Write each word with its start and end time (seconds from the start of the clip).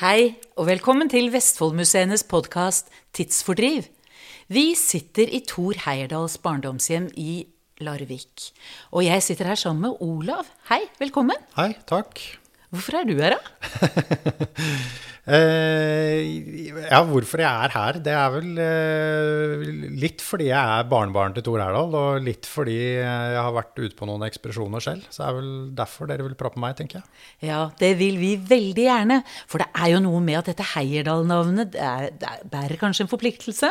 Hei, 0.00 0.30
og 0.56 0.64
velkommen 0.64 1.10
til 1.12 1.26
Vestfoldmuseenes 1.28 2.22
podkast 2.24 2.86
Tidsfordriv. 3.12 3.84
Vi 4.48 4.70
sitter 4.72 5.28
i 5.28 5.42
Thor 5.44 5.76
Heierdals 5.84 6.38
barndomshjem 6.40 7.10
i 7.20 7.42
Larvik. 7.84 8.46
Og 8.96 9.04
jeg 9.04 9.20
sitter 9.28 9.52
her 9.52 9.60
sammen 9.60 9.90
med 9.90 10.00
Olav. 10.00 10.48
Hei, 10.70 10.80
velkommen. 11.02 11.36
Hei, 11.52 11.74
takk. 11.84 12.39
Hvorfor 12.70 13.00
er 13.00 13.08
du 13.10 13.16
her, 13.18 13.36
da? 13.36 13.40
Eh, 15.30 16.72
ja, 16.90 16.98
hvorfor 17.06 17.38
jeg 17.42 17.46
er 17.66 17.70
her, 17.74 17.98
det 18.02 18.12
er 18.16 18.30
vel 18.34 18.56
eh, 18.64 19.64
litt 20.00 20.22
fordi 20.24 20.48
jeg 20.48 20.58
er 20.80 20.88
barnebarn 20.90 21.34
til 21.36 21.44
Tor 21.46 21.60
Herdal, 21.62 21.92
og 21.94 22.24
litt 22.24 22.48
fordi 22.50 22.74
jeg 22.96 23.36
har 23.36 23.52
vært 23.54 23.76
ute 23.78 23.94
på 23.98 24.08
noen 24.08 24.24
ekspedisjoner 24.26 24.82
selv. 24.82 25.04
Så 25.12 25.20
det 25.22 25.28
er 25.28 25.36
vel 25.36 25.52
derfor 25.78 26.10
dere 26.10 26.26
vil 26.26 26.34
med 26.40 26.58
meg, 26.64 26.74
tenker 26.80 26.98
jeg. 26.98 27.20
Ja, 27.50 27.60
det 27.78 27.92
vil 28.00 28.16
vi 28.18 28.32
veldig 28.50 28.86
gjerne. 28.88 29.20
For 29.46 29.62
det 29.62 29.68
er 29.76 29.92
jo 29.94 30.00
noe 30.08 30.24
med 30.24 30.40
at 30.40 30.50
dette 30.50 30.66
Heierdal-navnet 30.72 31.76
det 31.76 31.84
er- 31.84 32.10
det 32.16 32.26
er- 32.32 32.48
bærer 32.56 32.80
kanskje 32.80 33.04
en 33.06 33.12
forpliktelse? 33.12 33.70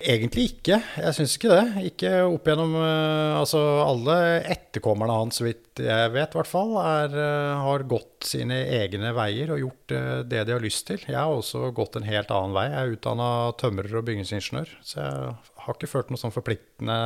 Egentlig 0.00 0.50
ikke. 0.50 0.76
Jeg 1.00 1.16
syns 1.16 1.34
ikke 1.38 1.52
det. 1.52 1.84
Ikke 1.90 2.10
opp 2.26 2.48
gjennom 2.48 2.74
eh, 2.78 3.36
Altså, 3.38 3.60
alle 3.84 4.16
etterkommerne 4.52 5.16
hans, 5.22 5.40
så 5.40 5.46
vidt 5.46 5.80
jeg 5.80 6.12
vet, 6.14 6.32
i 6.32 6.38
hvert 6.38 6.50
fall, 6.50 6.72
er, 6.80 7.16
eh, 7.20 7.64
har 7.64 7.84
gått 7.88 8.28
sine 8.28 8.58
egne 8.78 9.12
veier 9.16 9.52
og 9.54 9.60
gjort 9.62 9.94
eh, 9.96 10.22
det 10.28 10.46
de 10.48 10.56
har 10.56 10.64
lyst 10.64 10.86
til. 10.90 11.02
Jeg 11.04 11.18
har 11.18 11.32
også 11.32 11.70
gått 11.76 11.98
en 11.98 12.08
helt 12.08 12.32
annen 12.34 12.56
vei. 12.56 12.66
Jeg 12.70 12.80
er 12.80 12.96
utdanna 12.96 13.28
tømrer 13.60 14.00
og 14.00 14.08
bygningsingeniør, 14.08 14.72
så 14.84 15.00
jeg 15.02 15.36
har 15.66 15.78
ikke 15.78 15.92
følt 15.92 16.12
noe 16.12 16.20
sånn 16.20 16.34
forpliktende 16.34 16.98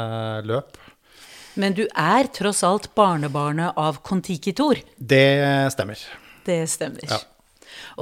løp. 0.46 0.78
Men 1.61 1.74
du 1.74 1.84
er 1.98 2.30
tross 2.34 2.62
alt 2.66 2.92
barnebarnet 2.98 3.78
av 3.80 4.02
Kon-Tiki-Tor. 4.06 4.83
Det 4.96 5.27
stemmer. 5.74 6.02
Det 6.46 6.62
stemmer. 6.70 7.11
Ja. 7.11 7.18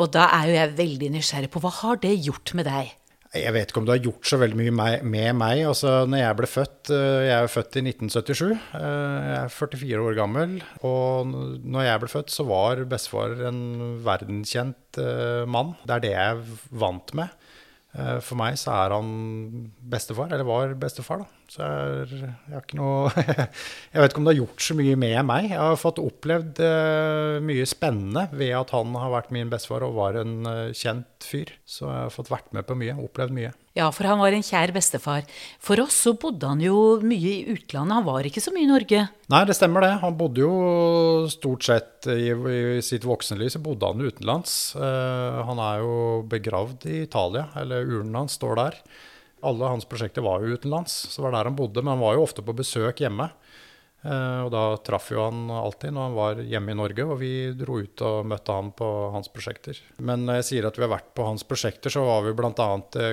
Og 0.01 0.13
da 0.15 0.29
er 0.37 0.51
jo 0.51 0.57
jeg 0.59 0.77
veldig 0.79 1.13
nysgjerrig 1.17 1.51
på 1.53 1.63
hva 1.65 1.73
har 1.81 2.01
det 2.03 2.13
gjort 2.27 2.53
med 2.59 2.69
deg? 2.69 2.93
Jeg 3.37 3.53
vet 3.53 3.69
ikke 3.69 3.83
om 3.83 3.87
det 3.89 3.93
har 3.99 4.05
gjort 4.07 4.29
så 4.31 4.39
veldig 4.41 4.57
mye 4.57 4.73
med 5.05 5.35
meg. 5.37 5.59
Altså, 5.69 5.91
når 6.09 6.23
jeg 6.23 6.37
ble 6.39 6.49
født 6.49 6.93
eh, 6.97 7.27
Jeg 7.27 7.35
er 7.35 7.43
jo 7.45 7.51
født 7.53 7.77
i 7.77 7.83
1977. 7.85 8.45
eh, 8.79 9.27
Jeg 9.29 9.39
er 9.43 9.53
44 9.53 10.07
år 10.07 10.17
gammel. 10.17 10.55
Og 10.89 11.29
når 11.29 11.85
jeg 11.85 12.03
ble 12.05 12.11
født, 12.15 12.33
så 12.33 12.47
var 12.49 12.81
bestefar 12.89 13.35
en 13.51 13.61
verdenskjent 14.07 15.01
eh, 15.03 15.45
mann. 15.45 15.75
Det 15.85 15.99
er 15.99 16.05
det 16.07 16.15
jeg 16.15 16.39
er 16.39 16.65
vant 16.85 17.15
med. 17.21 17.37
For 18.23 18.37
meg 18.39 18.55
så 18.61 18.71
er 18.85 18.93
han 18.95 19.09
bestefar, 19.91 20.29
eller 20.31 20.47
var 20.47 20.75
bestefar, 20.79 21.25
da. 21.25 21.38
Så 21.49 21.65
jeg, 21.65 22.19
jeg 22.21 22.53
har 22.53 22.65
ikke 22.65 22.77
noe 22.77 23.09
Jeg 23.95 24.03
vet 24.03 24.11
ikke 24.13 24.21
om 24.21 24.27
det 24.27 24.35
har 24.35 24.41
gjort 24.43 24.65
så 24.67 24.75
mye 24.77 24.99
med 25.01 25.17
meg. 25.31 25.47
Jeg 25.49 25.63
har 25.63 25.79
fått 25.81 26.01
opplevd 26.03 26.61
uh, 26.61 27.39
mye 27.45 27.65
spennende 27.69 28.27
ved 28.37 28.53
at 28.59 28.75
han 28.77 28.93
har 29.01 29.15
vært 29.15 29.33
min 29.33 29.49
bestefar 29.53 29.87
og 29.87 29.97
var 29.97 30.19
en 30.21 30.35
uh, 30.45 30.77
kjent 30.77 31.25
fyr. 31.25 31.55
Så 31.65 31.87
jeg 31.89 32.05
har 32.05 32.13
fått 32.13 32.29
vært 32.33 32.53
med 32.57 32.69
på 32.69 32.77
mye, 32.77 32.99
opplevd 33.01 33.35
mye. 33.39 33.55
Ja, 33.79 33.89
for 33.95 34.09
han 34.11 34.21
var 34.21 34.35
en 34.35 34.45
kjær 34.45 34.75
bestefar. 34.75 35.25
For 35.63 35.81
oss 35.81 35.97
så 36.05 36.13
bodde 36.21 36.51
han 36.51 36.61
jo 36.61 36.99
mye 37.01 37.33
i 37.33 37.53
utlandet, 37.55 37.97
han 37.97 38.07
var 38.07 38.27
ikke 38.29 38.43
så 38.43 38.53
mye 38.53 38.67
i 38.67 38.71
Norge. 38.71 39.05
Nei, 39.33 39.43
det 39.49 39.57
stemmer 39.57 39.87
det. 39.87 39.93
Han 40.03 40.17
bodde 40.19 40.43
jo 40.43 40.55
stort 41.33 41.65
sett 41.65 42.09
i, 42.13 42.33
i 42.33 42.81
sitt 42.85 43.07
voksenliv 43.09 43.55
så 43.55 43.63
bodde 43.65 43.89
han 43.89 44.05
utenlands. 44.05 44.59
Uh, 44.77 45.45
han 45.49 45.63
er 45.65 45.85
jo 45.85 45.95
begravd 46.29 46.89
i 46.91 47.05
Italia, 47.07 47.49
eller 47.57 47.89
urnen 47.89 48.21
hans 48.21 48.37
står 48.37 48.61
der. 48.67 48.83
Alle 49.47 49.71
hans 49.71 49.87
prosjekter 49.89 50.25
var 50.25 50.43
jo 50.43 50.59
utenlands, 50.59 50.95
så 51.11 51.21
det 51.21 51.29
var 51.29 51.39
der 51.39 51.51
han 51.51 51.59
bodde. 51.59 51.83
Men 51.83 51.97
han 51.97 52.05
var 52.05 52.17
jo 52.17 52.27
ofte 52.27 52.45
på 52.45 52.57
besøk 52.57 53.03
hjemme. 53.05 53.31
Eh, 54.07 54.41
og 54.45 54.53
da 54.55 54.63
traff 54.87 55.09
jo 55.11 55.25
han 55.25 55.49
alltid 55.51 55.91
når 55.91 56.05
han 56.07 56.17
var 56.17 56.43
hjemme 56.47 56.75
i 56.75 56.79
Norge, 56.79 57.07
og 57.07 57.19
vi 57.23 57.33
dro 57.59 57.81
ut 57.83 58.05
og 58.07 58.29
møtte 58.31 58.55
han 58.55 58.71
på 58.79 58.89
hans 59.15 59.31
prosjekter. 59.35 59.81
Men 59.99 60.27
når 60.29 60.41
jeg 60.41 60.49
sier 60.51 60.69
at 60.69 60.79
vi 60.79 60.87
har 60.87 60.93
vært 60.93 61.11
på 61.19 61.27
hans 61.27 61.47
prosjekter, 61.49 61.93
så 61.93 62.05
var 62.07 62.23
vi 62.27 62.37
bl.a. 62.39 62.69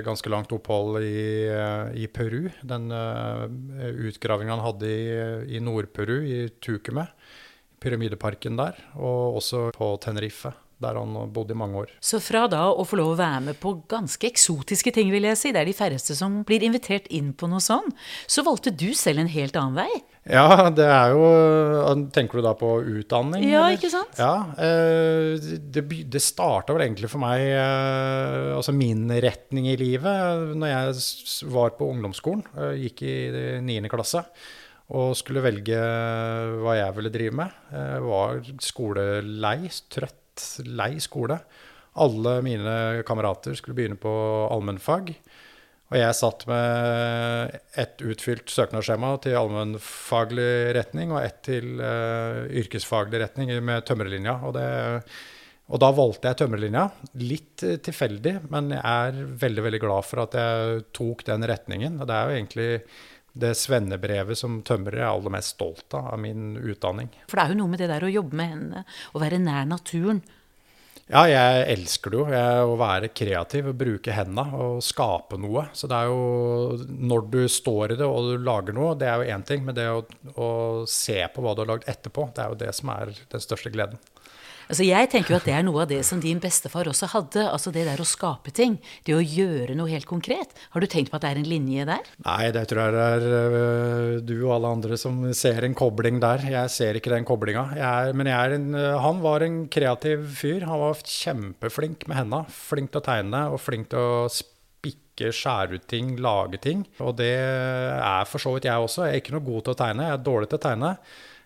ganske 0.06 0.34
langt 0.34 0.54
opphold 0.56 1.02
i, 1.02 1.26
eh, 1.50 1.96
i 2.06 2.10
Peru. 2.12 2.52
Den 2.62 2.92
utgravinga 2.92 4.58
han 4.58 4.68
hadde 4.68 4.92
i, 4.92 5.10
i 5.58 5.64
Nord-Peru, 5.64 6.20
i 6.22 6.46
Tukume. 6.62 7.08
Pyramideparken 7.82 8.58
der. 8.58 8.78
Og 8.98 9.42
også 9.42 9.68
på 9.76 9.90
Tenerife, 10.02 10.54
der 10.84 10.98
han 11.00 11.14
bodde 11.34 11.56
i 11.56 11.58
mange 11.60 11.78
år. 11.86 11.92
Så 12.04 12.20
fra 12.24 12.46
da 12.52 12.66
å 12.72 12.84
få 12.88 12.98
lov 13.00 13.14
å 13.14 13.20
være 13.20 13.44
med 13.50 13.60
på 13.64 13.72
ganske 13.92 14.28
eksotiske 14.28 14.92
ting, 14.96 15.12
vil 15.14 15.24
jeg 15.30 15.38
si, 15.40 15.52
det 15.56 15.62
er 15.64 15.70
de 15.70 15.76
færreste 15.78 16.16
som 16.18 16.42
blir 16.48 16.66
invitert 16.68 17.08
inn 17.16 17.32
på 17.38 17.48
noe 17.52 17.64
sånn, 17.64 17.88
så 18.28 18.44
valgte 18.46 18.74
du 18.76 18.90
selv 18.98 19.24
en 19.24 19.32
helt 19.32 19.56
annen 19.60 19.80
vei. 19.86 20.02
Ja, 20.26 20.72
det 20.74 20.88
er 20.90 21.12
jo 21.14 21.26
Tenker 22.10 22.40
du 22.40 22.46
da 22.48 22.56
på 22.58 22.80
utdanning? 22.82 23.44
Ja, 23.46 23.68
eller? 23.68 23.76
ikke 23.78 23.92
sant? 23.94 24.18
Ja. 24.18 24.32
eh, 24.58 25.36
Det, 25.62 25.84
det 26.10 26.22
starta 26.26 26.74
vel 26.74 26.88
egentlig 26.88 27.12
for 27.12 27.22
meg 27.22 27.44
eh, 27.46 28.48
Altså 28.58 28.74
min 28.74 29.04
retning 29.22 29.68
i 29.70 29.76
livet 29.78 30.56
når 30.58 30.72
jeg 30.72 31.52
var 31.54 31.76
på 31.78 31.92
ungdomsskolen. 31.94 32.42
eh, 32.58 32.74
Gikk 32.88 33.04
i 33.06 33.16
niende 33.62 33.92
klasse. 33.94 34.26
Og 34.98 35.14
skulle 35.18 35.42
velge 35.46 35.78
hva 36.62 36.74
jeg 36.78 36.94
ville 36.98 37.14
drive 37.14 37.38
med. 37.44 37.54
Jeg 37.74 38.02
var 38.06 38.42
skolelei, 38.66 39.58
trøtt, 39.94 40.20
lei 40.66 40.96
skole. 41.04 41.40
Alle 42.02 42.40
mine 42.44 43.04
kamerater 43.08 43.56
skulle 43.56 43.78
begynne 43.78 44.00
på 44.00 44.14
allmennfag. 44.52 45.14
Og 45.94 46.00
jeg 46.00 46.18
satt 46.18 46.48
med 46.50 47.56
ett 47.78 48.02
utfylt 48.02 48.50
søknadsskjema 48.50 49.14
til 49.22 49.38
allmennfaglig 49.38 50.74
retning 50.76 51.14
og 51.14 51.22
ett 51.22 51.44
til 51.46 51.78
uh, 51.78 52.42
yrkesfaglig 52.50 53.22
retning 53.22 53.54
med 53.64 53.86
tømmerlinja. 53.86 54.34
Og, 54.50 54.58
og 55.70 55.84
da 55.84 55.92
valgte 55.96 56.32
jeg 56.32 56.40
tømmerlinja. 56.42 56.88
Litt 57.22 57.64
eh, 57.66 57.78
tilfeldig, 57.86 58.34
men 58.54 58.74
jeg 58.74 58.82
er 58.82 59.22
veldig 59.46 59.68
veldig 59.70 59.82
glad 59.86 60.10
for 60.10 60.26
at 60.26 60.40
jeg 60.42 60.88
tok 60.98 61.24
den 61.30 61.46
retningen. 61.54 62.02
Og 62.02 62.10
det 62.10 62.18
er 62.18 62.26
jo 62.26 62.40
egentlig 62.40 62.70
det 63.36 63.52
svennebrevet 63.60 64.40
som 64.40 64.62
tømrer 64.66 65.02
er 65.02 65.10
aller 65.10 65.34
mest 65.34 65.58
stolt 65.58 65.94
av, 65.98 66.14
av 66.16 66.22
min 66.24 66.56
utdanning. 66.56 67.12
For 67.28 67.38
det 67.38 67.46
er 67.46 67.54
jo 67.54 67.60
noe 67.62 67.74
med 67.74 67.84
det 67.84 67.92
der 67.92 68.08
å 68.08 68.12
jobbe 68.14 68.40
med 68.40 68.52
hendene, 68.54 68.84
å 69.12 69.22
være 69.24 69.42
nær 69.44 69.68
naturen. 69.70 70.24
Ja, 71.06 71.28
jeg 71.30 71.66
elsker 71.70 72.10
det 72.10 72.18
jo. 72.18 72.24
Jeg, 72.34 72.62
å 72.66 72.78
være 72.82 73.12
kreativ 73.14 73.68
og 73.70 73.78
bruke 73.78 74.14
hendene 74.16 74.58
og 74.58 74.80
skape 74.82 75.38
noe. 75.38 75.68
Så 75.78 75.90
det 75.92 76.00
er 76.00 76.10
jo 76.10 76.80
Når 77.12 77.28
du 77.30 77.42
står 77.52 77.94
i 77.94 77.98
det 78.00 78.08
og 78.10 78.32
du 78.32 78.42
lager 78.42 78.74
noe, 78.74 78.96
det 78.98 79.12
er 79.12 79.22
jo 79.22 79.36
én 79.36 79.46
ting. 79.46 79.62
Men 79.68 79.78
det 79.78 79.86
å, 79.92 80.02
å 80.34 80.50
se 80.90 81.20
på 81.30 81.46
hva 81.46 81.54
du 81.54 81.62
har 81.62 81.70
lagd 81.76 81.86
etterpå, 81.92 82.32
det 82.34 82.42
er 82.42 82.56
jo 82.56 82.62
det 82.64 82.72
som 82.80 82.90
er 82.96 83.14
den 83.14 83.44
største 83.44 83.74
gleden. 83.76 84.02
Altså 84.66 84.86
Jeg 84.88 85.10
tenker 85.12 85.36
jo 85.36 85.38
at 85.38 85.48
det 85.48 85.54
er 85.54 85.66
noe 85.66 85.84
av 85.84 85.90
det 85.92 86.02
som 86.08 86.22
din 86.22 86.40
bestefar 86.42 86.90
også 86.90 87.10
hadde. 87.14 87.44
Altså 87.46 87.74
det 87.74 87.86
der 87.88 88.02
å 88.02 88.08
skape 88.08 88.54
ting. 88.56 88.78
Det 89.06 89.16
å 89.16 89.22
gjøre 89.22 89.76
noe 89.78 89.92
helt 89.92 90.08
konkret. 90.10 90.56
Har 90.74 90.82
du 90.82 90.90
tenkt 90.90 91.12
på 91.12 91.20
at 91.20 91.26
det 91.26 91.34
er 91.34 91.42
en 91.42 91.50
linje 91.50 91.86
der? 91.90 92.10
Nei, 92.26 92.50
det 92.56 92.66
tror 92.72 92.82
jeg 92.86 92.96
det 92.96 93.36
er 93.36 93.58
øh, 93.60 94.16
du 94.26 94.36
og 94.40 94.56
alle 94.58 94.74
andre 94.80 95.00
som 95.02 95.22
ser 95.38 95.68
en 95.68 95.78
kobling 95.78 96.20
der. 96.24 96.48
Jeg 96.56 96.74
ser 96.74 96.98
ikke 96.98 97.14
den 97.14 97.28
koblinga. 97.28 97.68
Men 98.18 98.32
en, 98.32 98.72
øh, 98.80 98.98
han 99.04 99.22
var 99.26 99.46
en 99.46 99.62
kreativ 99.72 100.26
fyr. 100.40 100.66
Han 100.70 100.82
var 100.82 101.06
kjempeflink 101.06 102.08
med 102.10 102.24
henda. 102.24 102.44
Flink 102.50 102.94
til 102.94 103.04
å 103.04 103.06
tegne 103.06 103.46
og 103.54 103.62
flink 103.62 103.92
til 103.94 104.02
å 104.02 104.26
spikke, 104.32 105.32
skjære 105.36 105.78
ut 105.78 105.88
ting, 105.92 106.16
lage 106.22 106.60
ting. 106.64 106.84
Og 107.06 107.16
det 107.22 107.36
er 107.38 108.28
for 108.30 108.42
så 108.42 108.58
vidt 108.58 108.70
jeg 108.70 108.90
også. 108.90 109.06
Jeg 109.06 109.20
er 109.20 109.24
ikke 109.24 109.38
noe 109.38 109.46
god 109.46 109.68
til 109.68 109.76
å 109.76 109.80
tegne. 109.86 110.10
Jeg 110.10 110.18
er 110.18 110.28
dårlig 110.32 110.52
til 110.52 110.62
å 110.62 110.66
tegne. 110.66 110.94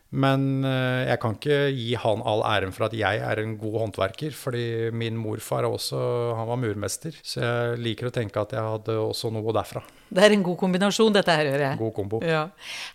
Men 0.09 0.65
øh, 0.65 1.05
jeg 1.05 1.19
kan 1.21 1.35
ikke 1.37 1.57
gi 1.69 1.91
han 2.01 2.23
all 2.25 2.41
æren 2.49 2.71
for 2.73 2.87
at 2.87 2.95
jeg 2.97 3.19
er 3.21 3.41
en 3.43 3.53
god 3.61 3.75
håndverker, 3.83 4.33
fordi 4.33 4.89
min 4.89 5.17
morfar 5.21 5.67
også, 5.69 5.99
han 6.37 6.49
var 6.49 6.57
murmester. 6.57 7.13
Så 7.21 7.43
jeg 7.43 7.77
liker 7.85 8.09
å 8.09 8.13
tenke 8.13 8.41
at 8.41 8.55
jeg 8.57 8.65
hadde 8.65 8.95
også 8.97 9.29
noe 9.33 9.53
derfra. 9.53 9.83
Det 10.09 10.23
er 10.25 10.33
en 10.33 10.45
god 10.45 10.57
kombinasjon, 10.57 11.13
dette 11.13 11.35
her, 11.37 11.51
hører 11.51 11.65
jeg. 11.67 11.79
God 11.83 11.93
kombo. 11.93 12.21
Ja. 12.25 12.47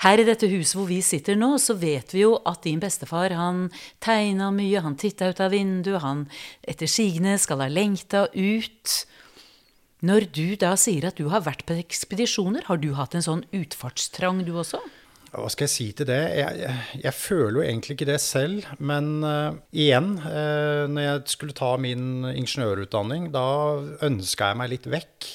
Her 0.02 0.18
i 0.18 0.26
dette 0.26 0.50
huset 0.50 0.74
hvor 0.74 0.90
vi 0.90 0.98
sitter 1.06 1.38
nå, 1.38 1.52
så 1.62 1.78
vet 1.78 2.10
vi 2.16 2.24
jo 2.24 2.34
at 2.50 2.66
din 2.66 2.82
bestefar 2.82 3.36
han 3.38 3.68
tegna 4.02 4.50
mye, 4.54 4.82
han 4.82 4.98
titta 4.98 5.30
ut 5.30 5.44
av 5.44 5.54
vinduet, 5.54 6.02
han 6.02 6.26
etter 6.66 6.90
sigende 6.90 7.36
skal 7.38 7.62
ha 7.62 7.70
lengta 7.70 8.26
ut. 8.34 8.96
Når 10.04 10.26
du 10.34 10.58
da 10.60 10.74
sier 10.76 11.06
at 11.08 11.22
du 11.22 11.30
har 11.30 11.46
vært 11.46 11.62
på 11.68 11.78
ekspedisjoner, 11.78 12.66
har 12.66 12.82
du 12.82 12.90
hatt 12.98 13.14
en 13.14 13.24
sånn 13.24 13.46
utfartstrang 13.54 14.42
du 14.44 14.56
også? 14.58 14.82
Hva 15.34 15.50
skal 15.50 15.66
jeg 15.66 15.72
si 15.72 15.86
til 15.96 16.06
det? 16.06 16.20
Jeg, 16.38 16.74
jeg, 17.02 17.14
føler 17.16 17.56
jo 17.58 17.64
egentlig 17.64 17.96
ikke 17.96 18.06
det 18.08 18.20
selv. 18.22 18.66
Men 18.78 19.16
uh, 19.26 19.56
igjen, 19.74 20.14
uh, 20.22 20.84
når 20.90 21.06
jeg 21.06 21.32
skulle 21.32 21.56
ta 21.56 21.72
min 21.80 22.26
ingeniørutdanning, 22.30 23.30
da 23.34 23.46
ønska 24.06 24.52
jeg 24.52 24.60
meg 24.60 24.70
litt 24.70 24.86
vekk. 24.90 25.28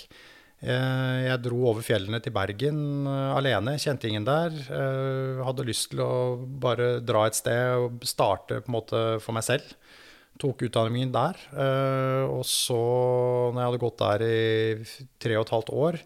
Uh, 0.63 1.25
jeg 1.25 1.41
dro 1.43 1.59
over 1.71 1.83
fjellene 1.83 2.21
til 2.23 2.35
Bergen 2.35 3.09
alene, 3.09 3.77
kjente 3.79 4.07
ingen 4.09 4.27
der. 4.27 4.55
hadde 5.43 5.67
lyst 5.67 5.91
til 5.91 6.03
å 6.03 6.13
bare 6.39 6.97
dra 7.03 7.25
et 7.27 7.39
sted 7.39 7.83
og 7.83 8.07
starte 8.07 8.61
på 8.63 8.71
en 8.71 8.77
måte 8.79 9.03
for 9.23 9.35
meg 9.35 9.47
selv. 9.47 9.75
Tok 10.39 10.63
utdanningen 10.69 11.11
der. 11.11 11.35
og 12.31 12.45
så, 12.47 12.79
når 13.51 13.59
jeg 13.59 13.67
hadde 13.67 13.83
gått 13.83 14.03
der 14.05 14.23
i 14.23 15.07
tre 15.19 15.35
og 15.35 15.43
et 15.43 15.55
halvt 15.57 15.71
år, 15.75 15.99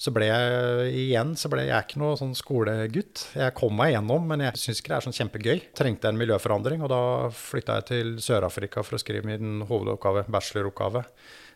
så 0.00 0.12
ble 0.16 0.30
jeg 0.30 0.92
igjen 0.96 1.34
så 1.36 1.50
ble 1.52 1.66
jeg 1.66 1.84
ikke 1.84 2.00
noe 2.00 2.16
sånn 2.16 2.32
skolegutt. 2.38 3.26
Jeg 3.36 3.52
kom 3.58 3.74
meg 3.76 3.92
gjennom, 3.92 4.24
men 4.30 4.46
jeg 4.46 4.60
syns 4.62 4.80
ikke 4.80 4.94
det 4.94 4.96
er 4.96 5.06
sånn 5.06 5.16
kjempegøy. 5.18 5.58
Trengte 5.76 6.08
en 6.08 6.20
miljøforandring, 6.20 6.80
og 6.86 6.88
da 6.92 7.02
flytta 7.36 7.76
jeg 7.80 7.88
til 7.90 8.14
Sør-Afrika 8.24 8.84
for 8.86 8.96
å 8.96 9.02
skrive 9.02 9.28
min 9.28 9.60
hovedoppgave, 9.68 10.24
bacheloroppgave. 10.32 11.04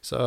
Så 0.05 0.21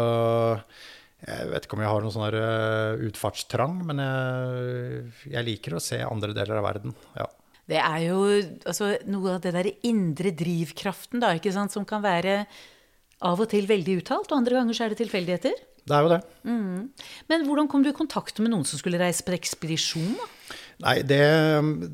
jeg 1.28 1.52
vet 1.52 1.70
ikke 1.70 1.78
om 1.78 1.86
jeg 1.86 1.94
har 1.94 2.04
noen 2.08 2.16
sånn 2.18 2.40
eh, 2.42 3.06
utfartstrang, 3.12 3.80
men 3.86 4.02
jeg, 4.02 5.06
jeg, 5.36 5.48
liker 5.52 5.78
å 5.78 5.84
se 5.84 6.02
andre 6.02 6.34
deler 6.38 6.58
av 6.58 6.68
verden. 6.72 6.98
ja. 7.20 7.30
Det 7.68 7.82
er 7.84 8.02
jo 8.06 8.20
altså, 8.64 8.94
noe 9.12 9.34
av 9.36 9.42
det 9.44 9.52
der 9.52 9.68
indre 9.90 10.32
drivkraften 10.32 11.20
da, 11.20 11.34
som 11.68 11.84
kan 11.86 12.00
være 12.00 12.46
av 13.28 13.42
og 13.44 13.50
til 13.52 13.68
veldig 13.68 13.98
uttalt, 14.00 14.32
og 14.32 14.38
andre 14.38 14.56
ganger 14.56 14.78
så 14.78 14.86
er 14.86 14.94
det 14.94 15.02
tilfeldigheter. 15.02 15.66
Det 15.88 15.96
er 15.96 16.04
jo 16.04 16.12
det. 16.12 16.22
Mm. 16.44 16.90
Men 17.32 17.46
hvordan 17.48 17.70
kom 17.72 17.84
du 17.84 17.92
i 17.92 17.96
kontakt 17.96 18.42
med 18.44 18.52
noen 18.52 18.68
som 18.68 18.80
skulle 18.80 19.00
reise 19.00 19.24
på 19.24 19.36
ekspedisjon? 19.38 20.18
Nei, 20.84 21.00
Det, 21.08 21.24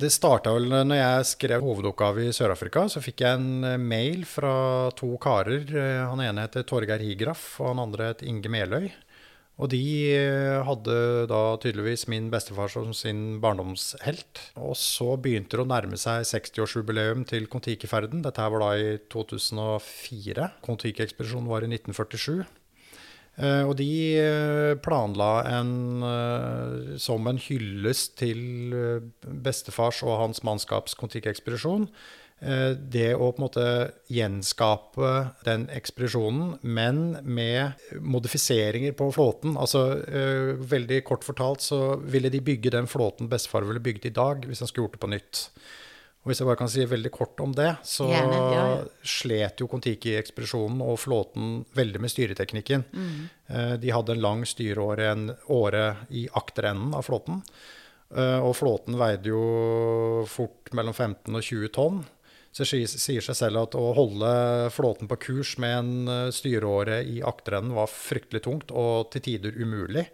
det 0.02 0.10
starta 0.12 0.52
vel 0.56 0.68
når 0.68 0.98
jeg 0.98 1.30
skrev 1.30 1.64
hovedoppgave 1.64 2.26
i 2.26 2.34
Sør-Afrika. 2.36 2.88
Så 2.92 3.04
fikk 3.04 3.24
jeg 3.24 3.40
en 3.40 3.64
eh, 3.70 3.80
mail 3.80 4.26
fra 4.28 4.56
to 4.98 5.14
karer. 5.24 5.70
Eh, 5.70 6.02
han 6.10 6.24
ene 6.26 6.48
heter 6.48 6.66
Torgeir 6.68 7.04
Higraff, 7.06 7.46
og 7.62 7.72
han 7.72 7.84
andre 7.86 8.12
het 8.12 8.26
Inge 8.28 8.52
Meløy. 8.52 8.90
Og 9.62 9.70
de 9.70 9.84
eh, 10.18 10.64
hadde 10.66 10.98
da 11.30 11.42
tydeligvis 11.62 12.08
min 12.10 12.32
bestefar 12.34 12.72
som 12.74 12.90
sin 12.98 13.38
barndomshelt. 13.44 14.42
Og 14.58 14.74
så 14.80 15.14
begynte 15.22 15.60
det 15.60 15.64
å 15.64 15.70
nærme 15.70 16.00
seg 16.02 16.26
60-årsjubileum 16.34 17.24
til 17.30 17.46
Kon-Tiki-ferden. 17.54 18.26
Dette 18.26 18.42
her 18.42 18.52
var 18.56 18.66
da 18.66 18.74
i 18.82 18.98
2004. 19.14 20.50
Kon-Tiki-ekspedisjonen 20.66 21.54
var 21.54 21.64
i 21.64 21.72
1947. 21.72 22.42
Uh, 23.34 23.66
og 23.66 23.78
de 23.80 23.90
uh, 24.22 24.74
planla 24.86 25.30
en 25.56 25.72
uh, 26.06 26.98
som 27.02 27.26
en 27.26 27.40
hyllest 27.42 28.20
til 28.22 28.44
bestefars 29.24 30.04
og 30.06 30.20
hans 30.20 30.44
mannskaps 30.46 30.94
Kon-Tiki-ekspedisjon. 31.00 31.90
det 32.94 33.14
å 33.16 33.30
på 33.32 33.40
en 33.40 33.44
måte 33.46 33.66
gjenskape 34.12 35.12
den 35.46 35.62
ekspedisjonen, 35.72 36.58
men 36.62 36.98
med 37.24 37.80
modifiseringer 38.04 38.92
på 39.00 39.08
flåten. 39.16 39.54
Altså 39.56 39.86
veldig 40.74 40.98
kort 41.08 41.24
fortalt 41.24 41.64
så 41.64 41.96
ville 42.04 42.34
de 42.34 42.42
bygge 42.44 42.74
den 42.76 42.90
flåten 42.92 43.30
bestefar 43.32 43.64
ville 43.64 43.80
bygget 43.80 44.10
i 44.10 44.16
dag, 44.18 44.44
hvis 44.44 44.60
han 44.60 44.68
skulle 44.68 44.90
gjort 44.90 44.98
det 44.98 45.04
på 45.06 45.12
nytt. 45.14 45.46
Og 46.24 46.32
hvis 46.32 46.40
jeg 46.40 46.48
bare 46.48 46.60
kan 46.62 46.72
si 46.72 46.86
veldig 46.88 47.12
kort 47.12 47.40
om 47.44 47.52
det, 47.52 47.70
så 47.84 48.08
Gjerne, 48.08 48.40
ja, 48.56 48.64
ja. 48.72 48.82
slet 49.04 49.60
jo 49.60 49.68
Kon-Tiki-ekspedisjonen 49.68 50.80
og 50.86 50.96
flåten 51.04 51.58
veldig 51.76 52.00
med 52.00 52.14
styreteknikken. 52.14 52.86
Mm. 52.96 53.80
De 53.84 53.92
hadde 53.92 54.16
en 54.16 54.24
lang 54.24 54.46
styreåre 54.48 55.10
en 55.12 55.26
åre 55.52 55.84
i 56.16 56.30
akterenden 56.40 56.96
av 56.96 57.04
flåten. 57.10 57.42
Eh, 58.14 58.40
og 58.40 58.56
flåten 58.58 58.98
veide 59.00 59.32
jo 59.32 60.26
fort 60.30 60.74
mellom 60.78 60.94
15 60.94 61.34
og 61.34 61.42
20 61.42 61.74
tonn. 61.74 62.04
Så 62.54 62.68
det 62.68 62.86
sier 62.86 63.26
seg 63.26 63.38
selv 63.38 63.64
at 63.64 63.78
å 63.78 63.88
holde 63.98 64.30
flåten 64.76 65.10
på 65.10 65.18
kurs 65.24 65.56
med 65.62 65.78
en 65.80 66.14
eh, 66.14 66.34
styreåre 66.36 67.02
i 67.10 67.22
akterenden 67.26 67.74
var 67.78 67.90
fryktelig 67.90 68.44
tungt 68.46 68.74
og 68.74 69.10
til 69.14 69.26
tider 69.26 69.58
umulig. 69.58 70.06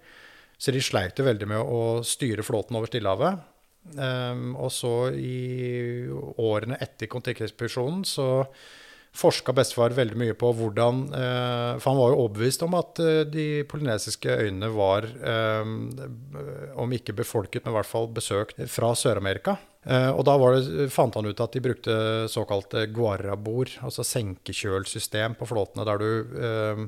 Så 0.59 0.71
de 0.75 0.83
sleit 0.83 1.19
jo 1.19 1.27
veldig 1.27 1.47
med 1.47 1.59
å 1.63 1.99
styre 2.07 2.43
flåten 2.43 2.79
over 2.79 2.91
Stillehavet. 2.91 3.43
Um, 3.95 4.53
og 4.59 4.69
så 4.75 5.09
i 5.15 6.05
årene 6.37 6.77
etter 6.83 7.09
Kon-Tiki-ekspedisjonen 7.09 8.03
så 8.05 8.27
forska 9.19 9.55
bestefar 9.57 9.95
veldig 9.97 10.19
mye 10.21 10.35
på 10.37 10.51
hvordan 10.53 10.99
uh, 11.09 11.79
For 11.81 11.87
han 11.89 11.97
var 11.97 12.11
jo 12.11 12.19
overbevist 12.25 12.65
om 12.67 12.75
at 12.77 13.01
uh, 13.01 13.23
de 13.25 13.63
polynesiske 13.71 14.35
øyene 14.43 14.69
var, 14.75 15.07
um, 15.63 15.87
om 16.77 16.93
ikke 16.93 17.17
befolket, 17.17 17.63
men 17.63 17.73
i 17.73 17.79
hvert 17.79 17.89
fall 17.89 18.11
besøkt 18.13 18.61
fra 18.69 18.93
Sør-Amerika. 18.93 19.57
Uh, 19.87 20.11
og 20.11 20.25
da 20.27 20.35
det, 20.59 20.89
fant 20.93 21.15
han 21.17 21.31
ut 21.31 21.41
at 21.41 21.55
de 21.55 21.63
brukte 21.63 21.95
såkalte 22.29 22.85
guarabor, 22.93 23.71
altså 23.81 24.05
senkekjølsystem 24.05 25.39
på 25.39 25.49
flåtene, 25.49 25.87
der 25.87 26.03
du 26.03 26.09
Eh, 26.49 26.85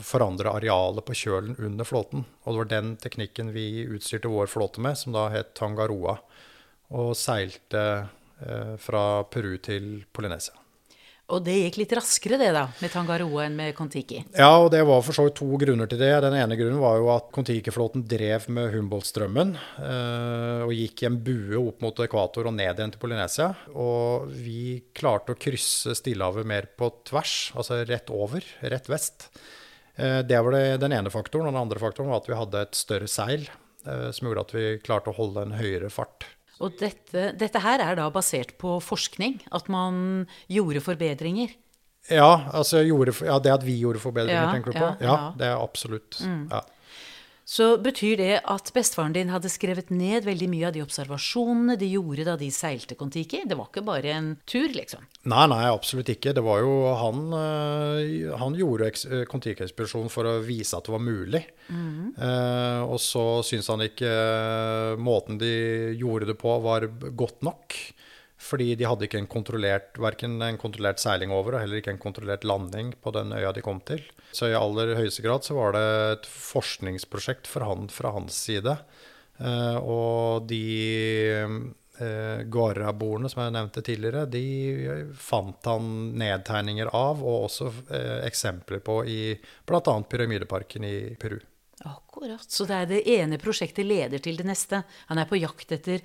forandre 0.00 0.52
arealet 0.56 1.04
på 1.04 1.16
kjølen 1.20 1.58
under 1.60 1.84
flåten. 1.84 2.24
Og 2.44 2.54
det 2.54 2.60
var 2.62 2.70
den 2.72 2.92
teknikken 3.02 3.52
vi 3.52 3.84
utstyrte 3.84 4.30
vår 4.32 4.48
flåte 4.48 4.80
med, 4.84 4.96
som 4.98 5.12
da 5.16 5.28
het 5.34 5.54
Tangaroa. 5.58 6.16
Og 6.94 7.14
seilte 7.18 7.84
eh, 8.40 8.74
fra 8.80 9.04
Peru 9.28 9.56
til 9.60 10.04
Polynesia. 10.12 10.63
Og 11.32 11.40
det 11.40 11.54
gikk 11.56 11.78
litt 11.80 11.92
raskere 11.96 12.36
det 12.36 12.50
da, 12.52 12.66
med 12.82 12.92
Tangaroa 12.92 13.46
enn 13.46 13.54
med 13.56 13.72
Kon-Tiki? 13.76 14.18
Ja, 14.36 14.50
og 14.60 14.68
det 14.74 14.82
var 14.84 15.00
for 15.06 15.16
så 15.16 15.24
vidt 15.24 15.38
to 15.38 15.48
grunner 15.60 15.88
til 15.88 16.02
det. 16.02 16.10
Den 16.20 16.36
ene 16.36 16.58
grunnen 16.58 16.82
var 16.82 16.98
jo 17.00 17.08
at 17.14 17.30
Kon-Tiki-flåten 17.32 18.04
drev 18.10 18.44
med 18.52 18.68
Humboldt-strømmen. 18.74 19.54
Eh, 19.80 20.64
og 20.66 20.74
gikk 20.76 21.00
i 21.00 21.08
en 21.08 21.16
bue 21.24 21.62
opp 21.62 21.80
mot 21.84 22.04
ekvator 22.04 22.50
og 22.50 22.56
ned 22.58 22.76
igjen 22.76 22.92
til 22.92 23.00
Polynesia. 23.00 23.48
Og 23.72 24.28
vi 24.36 24.82
klarte 24.92 25.32
å 25.32 25.40
krysse 25.40 25.96
Stillehavet 25.96 26.48
mer 26.50 26.68
på 26.76 26.92
tvers, 27.08 27.54
altså 27.56 27.80
rett 27.88 28.12
over, 28.12 28.44
rett 28.60 28.92
vest. 28.92 29.30
Eh, 29.96 30.20
det 30.28 30.44
var 30.44 30.58
det, 30.58 30.64
den 30.84 30.92
ene 30.92 31.14
faktoren. 31.14 31.48
Og 31.48 31.56
den 31.56 31.62
andre 31.64 31.80
faktoren 31.80 32.12
var 32.12 32.20
at 32.20 32.28
vi 32.28 32.36
hadde 32.42 32.66
et 32.68 32.76
større 32.76 33.08
seil, 33.08 33.48
eh, 33.88 34.10
som 34.12 34.28
gjorde 34.28 34.44
at 34.44 34.56
vi 34.60 34.70
klarte 34.84 35.08
å 35.08 35.16
holde 35.16 35.48
en 35.48 35.56
høyere 35.56 35.88
fart. 35.88 36.28
Og 36.62 36.76
dette, 36.78 37.32
dette, 37.38 37.62
her 37.64 37.82
er 37.82 37.98
da 37.98 38.06
basert 38.14 38.54
på 38.60 38.76
forskning? 38.84 39.40
At 39.54 39.70
man 39.72 40.26
gjorde 40.50 40.82
forbedringer? 40.84 41.54
Ja, 42.12 42.50
altså 42.52 42.82
gjorde, 42.84 43.14
ja, 43.24 43.38
det 43.40 43.52
at 43.54 43.64
vi 43.64 43.78
gjorde 43.80 44.02
forbedringer, 44.02 44.44
ja, 44.44 44.52
tenker 44.52 44.74
du 44.74 44.76
på? 44.76 44.88
Ja, 45.00 45.06
ja, 45.08 45.18
det 45.40 45.46
er 45.48 45.62
absolutt. 45.62 46.18
Mm. 46.20 46.46
Ja. 46.52 46.60
Så 47.44 47.74
betyr 47.84 48.16
det 48.16 48.34
at 48.48 48.70
bestefaren 48.72 49.12
din 49.12 49.28
hadde 49.28 49.50
skrevet 49.52 49.90
ned 49.92 50.24
veldig 50.24 50.46
mye 50.48 50.68
av 50.70 50.76
de 50.76 50.82
observasjonene 50.84 51.76
de 51.80 51.90
gjorde 51.92 52.24
da 52.24 52.38
de 52.40 52.48
seilte 52.54 52.96
Kon-Tiki? 52.96 53.42
Det 53.48 53.58
var 53.58 53.68
ikke 53.68 53.84
bare 53.84 54.14
en 54.16 54.30
tur, 54.48 54.70
liksom? 54.72 55.04
Nei, 55.28 55.44
nei, 55.52 55.60
absolutt 55.68 56.08
ikke. 56.14 56.32
Det 56.36 56.44
var 56.44 56.64
jo 56.64 56.72
Han, 57.00 57.26
eh, 57.36 58.32
han 58.40 58.56
gjorde 58.56 58.88
eh, 58.88 59.26
Kon-Tiki-ekspedisjonen 59.28 60.12
for 60.12 60.28
å 60.28 60.38
vise 60.44 60.78
at 60.78 60.88
det 60.88 60.94
var 60.96 61.04
mulig. 61.04 61.44
Mm. 61.68 62.14
Eh, 62.16 62.80
og 62.88 62.96
så 63.02 63.42
syntes 63.44 63.68
han 63.72 63.84
ikke 63.84 64.08
eh, 64.08 64.96
måten 65.00 65.40
de 65.40 65.52
gjorde 66.00 66.32
det 66.32 66.38
på, 66.40 66.56
var 66.64 66.88
godt 67.12 67.44
nok. 67.44 67.76
Fordi 68.44 68.74
de 68.76 68.84
hadde 68.84 69.06
ikke 69.06 69.20
en 69.22 69.30
kontrollert, 69.30 69.96
verken 70.00 70.36
en 70.44 70.60
kontrollert 70.60 71.00
seiling 71.00 71.32
over 71.32 71.56
og 71.56 71.62
heller 71.62 71.80
ikke 71.80 71.94
en 71.94 72.02
kontrollert 72.02 72.44
landing 72.44 72.92
på 73.00 73.12
den 73.16 73.32
øya 73.32 73.54
de 73.56 73.62
kom 73.64 73.80
til. 73.88 74.02
Så 74.36 74.50
i 74.50 74.58
aller 74.58 74.92
høyeste 74.98 75.24
grad 75.24 75.46
så 75.46 75.56
var 75.56 75.72
det 75.76 75.86
et 76.18 76.28
forskningsprosjekt 76.28 77.48
for 77.48 77.64
han, 77.64 77.88
fra 77.92 78.12
hans 78.16 78.36
side. 78.46 78.76
Eh, 79.38 79.78
og 79.80 80.44
de 80.50 80.60
eh, 81.40 82.42
Guarra-bordene 82.52 83.30
som 83.32 83.44
jeg 83.46 83.54
nevnte 83.56 83.84
tidligere, 83.86 84.26
de 84.28 84.44
fant 85.16 85.70
han 85.70 85.88
nedtegninger 86.20 86.92
av, 86.92 87.24
og 87.24 87.48
også 87.48 87.70
eh, 87.88 88.20
eksempler 88.28 88.84
på 88.84 89.00
i 89.08 89.18
bl.a. 89.64 89.96
Pyramideparken 90.10 90.84
i 90.90 90.98
Peru. 91.20 91.38
Akkurat. 91.84 92.44
Så 92.44 92.68
det 92.68 92.76
er 92.76 92.92
det 92.92 93.02
ene 93.16 93.40
prosjektet 93.40 93.88
leder 93.88 94.22
til 94.22 94.36
det 94.38 94.46
neste. 94.46 94.84
Han 95.08 95.20
er 95.20 95.28
på 95.30 95.40
jakt 95.40 95.72
etter 95.74 96.04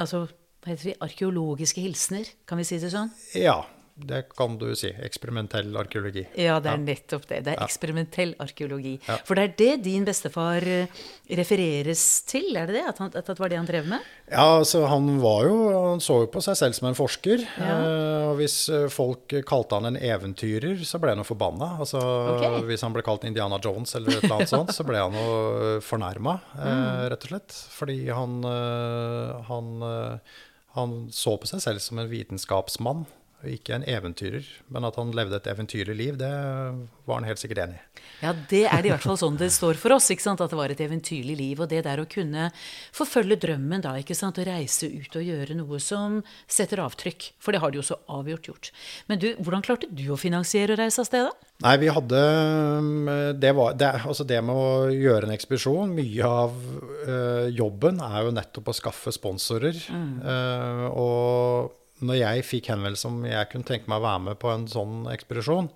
altså 0.00 0.24
hva 0.64 0.72
heter 0.72 0.94
det, 0.94 0.98
arkeologiske 1.04 1.84
hilsener, 1.84 2.28
kan 2.48 2.60
vi 2.60 2.64
si 2.64 2.80
det 2.80 2.88
sånn? 2.94 3.10
Ja, 3.36 3.60
det 3.94 4.24
kan 4.34 4.56
du 4.58 4.72
si. 4.74 4.88
Eksperimentell 5.06 5.76
arkeologi. 5.78 6.24
Ja, 6.34 6.56
det 6.58 6.72
er 6.72 6.78
ja. 6.80 6.82
nettopp 6.82 7.26
det. 7.28 7.36
Det 7.46 7.52
er 7.52 7.60
ja. 7.60 7.66
eksperimentell 7.68 8.32
arkeologi. 8.42 8.94
Ja. 9.06 9.20
For 9.22 9.38
det 9.38 9.44
er 9.44 9.52
det 9.58 9.74
din 9.84 10.06
bestefar 10.06 10.64
eh, 10.66 11.02
refereres 11.38 12.02
til, 12.26 12.48
er 12.58 12.66
det 12.66 12.80
det? 12.80 12.82
At, 12.90 12.98
han, 12.98 13.12
at 13.14 13.28
det 13.30 13.36
var 13.38 13.52
det 13.52 13.60
han 13.60 13.68
drev 13.68 13.86
med? 13.92 14.08
Ja, 14.26 14.48
altså 14.56 14.82
han 14.90 15.06
var 15.22 15.44
jo 15.46 15.58
Han 15.92 16.02
så 16.02 16.16
jo 16.24 16.30
på 16.32 16.42
seg 16.42 16.58
selv 16.58 16.74
som 16.74 16.88
en 16.88 16.98
forsker. 16.98 17.44
Eh, 17.54 18.24
og 18.32 18.40
hvis 18.40 18.56
eh, 18.74 18.88
folk 18.90 19.36
kalte 19.46 19.78
han 19.78 19.92
en 19.92 20.00
eventyrer, 20.00 20.82
så 20.82 20.98
ble 20.98 21.14
han 21.14 21.22
jo 21.22 21.28
forbanna. 21.28 21.76
Altså, 21.84 22.00
okay. 22.32 22.64
Hvis 22.66 22.82
han 22.82 22.96
ble 22.96 23.04
kalt 23.06 23.28
Indiana 23.28 23.60
Jones 23.62 23.94
eller 23.94 24.16
et 24.16 24.24
eller 24.24 24.40
annet 24.40 24.54
sånt, 24.56 24.74
så 24.74 24.88
ble 24.88 25.04
han 25.04 25.14
jo 25.20 25.28
eh, 25.52 25.78
fornærma, 25.84 26.34
eh, 26.56 26.66
mm. 26.66 27.06
rett 27.14 27.28
og 27.28 27.30
slett. 27.30 27.60
Fordi 27.78 28.00
han, 28.10 28.42
han 29.46 29.70
han 30.74 31.08
så 31.14 31.36
på 31.38 31.48
seg 31.50 31.62
selv 31.62 31.82
som 31.82 32.00
en 32.02 32.10
vitenskapsmann 32.10 33.04
Ikke 33.50 33.76
en 33.76 33.84
eventyrer, 33.88 34.46
men 34.72 34.86
at 34.88 34.96
han 35.00 35.12
levde 35.16 35.38
et 35.40 35.50
eventyrlig 35.50 35.96
liv, 35.98 36.16
det 36.20 36.30
var 37.04 37.20
han 37.20 37.28
helt 37.28 37.40
sikkert 37.42 37.64
enig 37.66 37.80
i. 37.80 38.02
Ja, 38.22 38.32
det 38.32 38.62
er 38.70 38.80
det 38.80 38.88
i 38.88 38.92
hvert 38.92 39.04
fall 39.04 39.18
sånn 39.20 39.36
det 39.40 39.50
står 39.52 39.76
for 39.80 39.96
oss, 39.96 40.08
ikke 40.12 40.24
sant? 40.24 40.40
at 40.40 40.52
det 40.52 40.58
var 40.58 40.72
et 40.72 40.80
eventyrlig 40.80 41.36
liv. 41.36 41.60
Og 41.60 41.68
det 41.70 41.82
der 41.86 42.00
å 42.00 42.06
kunne 42.08 42.48
forfølge 42.94 43.38
drømmen, 43.42 43.82
da, 43.84 43.96
ikke 44.00 44.16
sant? 44.16 44.40
å 44.40 44.46
reise 44.46 44.88
ut 44.88 45.18
og 45.18 45.26
gjøre 45.26 45.56
noe 45.58 45.80
som 45.82 46.20
setter 46.46 46.82
avtrykk. 46.84 47.30
For 47.42 47.54
det 47.54 47.60
har 47.64 47.74
de 47.74 47.80
jo 47.80 47.86
så 47.86 47.98
avgjort 48.12 48.48
gjort. 48.50 48.70
Men 49.10 49.20
du, 49.20 49.30
hvordan 49.40 49.64
klarte 49.66 49.90
du 49.90 50.06
å 50.14 50.20
finansiere 50.20 50.76
å 50.76 50.80
reise 50.80 51.02
av 51.02 51.10
sted, 51.10 51.28
da? 51.28 51.50
Nei, 51.64 51.76
vi 51.78 51.86
hadde 51.94 52.20
Det, 53.38 53.52
var, 53.54 53.76
det, 53.78 53.92
altså 54.02 54.24
det 54.26 54.40
med 54.42 54.58
å 54.58 54.88
gjøre 54.90 55.28
en 55.28 55.34
ekspedisjon 55.36 55.92
Mye 55.94 56.26
av 56.26 56.56
ø, 57.06 57.18
jobben 57.54 58.00
er 58.02 58.26
jo 58.26 58.32
nettopp 58.34 58.72
å 58.72 58.74
skaffe 58.74 59.12
sponsorer. 59.14 59.78
Uh, 59.94 60.86
og 60.90 61.83
når 62.02 62.18
jeg 62.20 62.46
fikk 62.48 62.70
henvendelse 62.72 63.10
om 63.10 63.22
jeg 63.28 63.50
kunne 63.52 63.68
tenke 63.68 63.90
meg 63.90 64.00
å 64.00 64.06
være 64.06 64.22
med 64.28 64.40
på 64.42 64.50
en 64.52 64.66
sånn 64.70 65.04
ekspedisjon, 65.12 65.70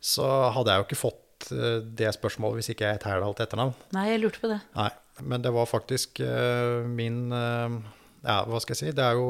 så 0.00 0.28
hadde 0.54 0.72
jeg 0.72 0.80
jo 0.80 0.86
ikke 0.88 1.00
fått 1.00 1.50
uh, 1.52 1.78
det 1.82 2.12
spørsmålet 2.16 2.60
hvis 2.60 2.72
ikke 2.74 2.86
jeg 2.86 2.98
het 2.98 3.08
Herdal 3.08 3.36
til 3.36 3.48
etternavn. 3.48 3.74
Nei, 3.96 4.08
jeg 4.12 4.22
lurte 4.22 4.42
på 4.42 4.52
det. 4.52 4.60
Nei, 4.78 4.90
men 5.28 5.44
det 5.44 5.54
var 5.56 5.70
faktisk 5.70 6.22
uh, 6.24 6.86
min 6.88 7.32
Ja, 7.32 8.42
hva 8.48 8.60
skal 8.62 8.74
jeg 8.74 8.80
si? 8.80 8.94
Det 8.96 9.04
er 9.04 9.18
jo 9.18 9.28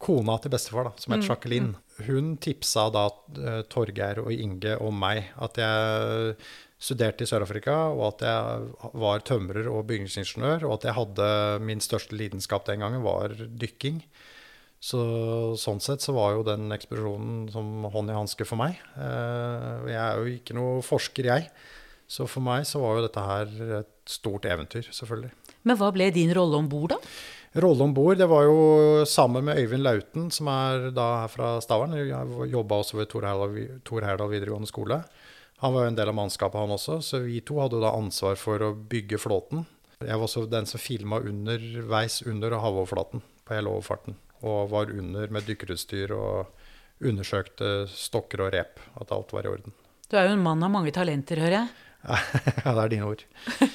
kona 0.00 0.38
til 0.40 0.52
bestefar, 0.52 0.88
da, 0.88 0.94
som 0.96 1.12
het 1.12 1.26
Jacqueline. 1.26 1.74
Hun 2.06 2.32
tipsa 2.40 2.86
da 2.94 3.04
Torgeir 3.68 4.22
og 4.22 4.32
Inge 4.32 4.78
og 4.80 4.94
meg 4.96 5.28
at 5.44 5.60
jeg 5.60 6.38
studerte 6.80 7.26
i 7.26 7.28
Sør-Afrika, 7.28 7.76
og 7.92 8.06
at 8.14 8.22
jeg 8.24 8.92
var 9.02 9.24
tømrer 9.28 9.68
og 9.68 9.84
bygningsingeniør, 9.90 10.64
og 10.64 10.78
at 10.78 10.86
jeg 10.88 10.96
hadde 10.96 11.26
min 11.68 11.82
største 11.84 12.16
lidenskap 12.16 12.64
den 12.68 12.80
gangen 12.80 13.04
var 13.04 13.34
dykking. 13.36 14.00
Så 14.80 15.00
sånn 15.60 15.82
sett 15.84 16.00
så 16.00 16.14
var 16.16 16.38
jo 16.38 16.46
den 16.46 16.72
ekspedisjonen 16.72 17.50
som 17.52 17.84
hånd 17.92 18.08
i 18.08 18.16
hanske 18.16 18.46
for 18.48 18.56
meg. 18.62 18.78
Jeg 18.96 20.00
er 20.00 20.16
jo 20.16 20.38
ikke 20.38 20.56
noe 20.56 20.80
forsker, 20.80 21.28
jeg. 21.28 21.50
Så 22.10 22.24
for 22.24 22.40
meg 22.42 22.64
så 22.66 22.80
var 22.80 22.96
jo 22.96 23.04
dette 23.04 23.26
her 23.28 23.52
et 23.82 23.92
stort 24.08 24.48
eventyr, 24.48 24.88
selvfølgelig. 24.88 25.30
Men 25.68 25.76
hva 25.76 25.90
ble 25.92 26.08
din 26.16 26.32
rolle 26.32 26.56
om 26.58 26.70
bord, 26.72 26.96
da? 26.96 26.98
Rolle 27.60 27.84
om 27.84 27.92
bord, 27.92 28.16
det 28.16 28.30
var 28.30 28.46
jo 28.48 29.04
sammen 29.10 29.44
med 29.50 29.60
Øyvind 29.60 29.84
Lauten, 29.84 30.30
som 30.32 30.48
er 30.48 30.88
da 30.96 31.26
her 31.26 31.30
fra 31.34 31.52
Stavern. 31.60 31.92
Jobba 32.48 32.80
også 32.80 33.02
ved 33.02 33.10
Tor 33.12 33.26
Herdal 34.06 34.32
videregående 34.32 34.70
skole. 34.70 35.02
Han 35.60 35.74
var 35.74 35.84
jo 35.84 35.90
en 35.92 35.98
del 35.98 36.08
av 36.08 36.16
mannskapet, 36.16 36.56
han 36.56 36.72
også, 36.72 37.00
så 37.04 37.20
vi 37.20 37.42
to 37.44 37.58
hadde 37.60 37.76
jo 37.76 37.84
da 37.84 37.92
ansvar 37.92 38.38
for 38.40 38.62
å 38.64 38.72
bygge 38.72 39.18
flåten. 39.20 39.66
Jeg 40.00 40.16
var 40.16 40.24
også 40.24 40.46
den 40.48 40.68
som 40.68 40.80
filma 40.80 41.18
underveis 41.20 42.22
under 42.24 42.56
havoverflaten 42.56 43.20
på 43.44 43.52
hele 43.52 43.68
overfarten. 43.68 44.16
Og 44.40 44.70
var 44.72 44.92
under 44.94 45.28
med 45.28 45.44
dykkerutstyr 45.44 46.14
og 46.16 47.04
undersøkte 47.04 47.84
stokker 47.92 48.46
og 48.46 48.54
rep, 48.54 48.80
at 48.96 49.12
alt 49.12 49.34
var 49.36 49.44
i 49.44 49.52
orden. 49.52 49.76
Du 50.08 50.16
er 50.16 50.30
jo 50.30 50.38
en 50.38 50.46
mann 50.46 50.64
av 50.64 50.72
mange 50.72 50.94
talenter, 50.96 51.42
hører 51.44 51.58
jeg. 51.58 51.89
ja, 52.64 52.72
det 52.72 52.82
er 52.82 52.90
dine 52.94 53.08
ord. 53.10 53.22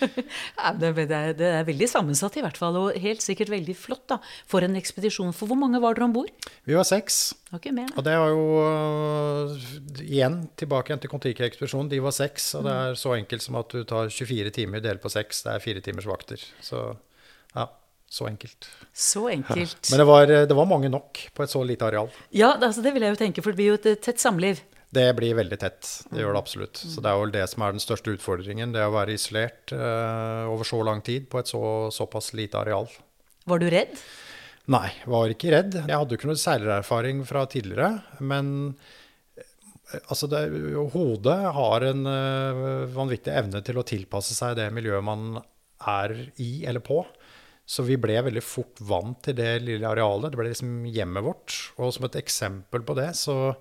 ja, 0.58 0.72
det, 0.74 0.90
er, 1.06 1.34
det, 1.38 1.46
er, 1.46 1.66
veldig 1.68 1.90
sammensatt 1.90 2.38
i 2.40 2.44
hvert 2.46 2.58
fall, 2.58 2.78
og 2.80 2.98
helt 3.02 3.22
sikkert 3.22 3.52
veldig 3.54 3.76
flott 3.78 4.04
da, 4.10 4.18
for 4.50 4.66
en 4.66 4.78
ekspedisjon. 4.80 5.34
For 5.38 5.52
hvor 5.52 5.60
mange 5.62 5.82
var 5.84 5.98
dere 5.98 6.08
om 6.08 6.16
bord? 6.16 6.50
Vi 6.66 6.78
var 6.78 6.88
seks. 6.90 7.36
Okay, 7.56 7.72
og 7.86 8.02
det 8.04 8.18
var 8.20 8.34
jo 8.34 8.44
uh, 8.66 9.70
igjen 10.04 10.42
tilbake 10.58 10.92
igjen 10.92 11.06
til 11.06 11.14
Kon-Tiki-ekspedisjonen. 11.14 11.92
De 11.94 12.02
var 12.04 12.16
seks, 12.18 12.52
og 12.58 12.66
det 12.68 12.76
er 12.76 13.00
så 13.00 13.16
enkelt 13.20 13.46
som 13.46 13.62
at 13.62 13.78
du 13.78 13.86
tar 13.88 14.10
24 14.10 14.56
timer 14.58 14.84
delt 14.84 15.06
på 15.06 15.14
seks. 15.14 15.46
Det 15.46 15.54
er 15.54 15.64
fire 15.64 15.86
timers 15.86 16.10
vakter. 16.10 16.42
Så 16.66 16.88
ja. 17.56 17.70
Så 18.10 18.28
enkelt. 18.30 18.68
Så 18.94 19.28
enkelt. 19.30 19.80
Men 19.92 20.00
det 20.02 20.06
var, 20.08 20.30
det 20.30 20.56
var, 20.56 20.68
mange 20.70 20.90
nok 20.94 21.20
på 21.34 21.44
et 21.44 21.52
så 21.52 21.64
lite 21.66 21.88
areal. 21.88 22.10
Ja, 22.32 22.54
altså 22.54 22.84
det 22.86 22.94
vil 22.96 23.06
jeg 23.06 23.16
jo 23.16 23.22
tenke, 23.22 23.44
for 23.44 23.52
det 23.52 23.60
blir 23.60 23.74
jo 23.74 23.80
et 23.80 24.02
tett 24.06 24.22
samliv. 24.22 24.62
Det 24.94 25.08
blir 25.18 25.36
veldig 25.38 25.58
tett. 25.60 25.88
Det 26.12 26.22
gjør 26.22 26.36
det 26.36 26.42
absolutt. 26.42 26.80
Så 26.80 27.02
det 27.04 27.12
er 27.12 27.20
vel 27.20 27.34
det 27.34 27.46
som 27.52 27.66
er 27.66 27.76
den 27.76 27.84
største 27.84 28.14
utfordringen. 28.16 28.76
Det 28.76 28.84
å 28.86 28.94
være 28.94 29.16
isolert 29.18 29.74
uh, 29.76 30.46
over 30.52 30.68
så 30.68 30.82
lang 30.88 31.02
tid 31.06 31.28
på 31.32 31.42
et 31.42 31.52
så, 31.52 31.64
såpass 31.94 32.34
lite 32.38 32.60
areal. 32.62 32.88
Var 33.50 33.62
du 33.62 33.68
redd? 33.74 33.98
Nei, 34.72 34.88
var 35.10 35.32
ikke 35.34 35.52
redd. 35.54 35.76
Jeg 35.84 35.94
hadde 35.94 36.16
jo 36.16 36.20
ikke 36.20 36.30
noe 36.32 36.42
seilererfaring 36.42 37.26
fra 37.28 37.44
tidligere. 37.50 37.92
Men 38.26 38.48
altså 40.08 40.30
det, 40.32 40.46
hodet 40.96 41.38
har 41.58 41.86
en 41.90 42.08
uh, 42.08 42.88
vanvittig 42.96 43.36
evne 43.36 43.62
til 43.66 43.82
å 43.82 43.86
tilpasse 43.86 44.38
seg 44.38 44.56
det 44.60 44.72
miljøet 44.74 45.06
man 45.06 45.42
er 45.86 46.16
i 46.42 46.66
eller 46.66 46.84
på. 46.86 47.04
Så 47.66 47.84
vi 47.86 47.98
ble 47.98 48.20
veldig 48.28 48.44
fort 48.46 48.80
vant 48.86 49.18
til 49.26 49.38
det 49.38 49.58
lille 49.66 49.90
arealet. 49.90 50.32
Det 50.32 50.40
ble 50.40 50.52
liksom 50.52 50.86
hjemmet 50.94 51.26
vårt. 51.26 51.60
Og 51.82 51.94
som 51.96 52.06
et 52.08 52.18
eksempel 52.22 52.86
på 52.86 52.96
det, 52.98 53.12
så 53.18 53.56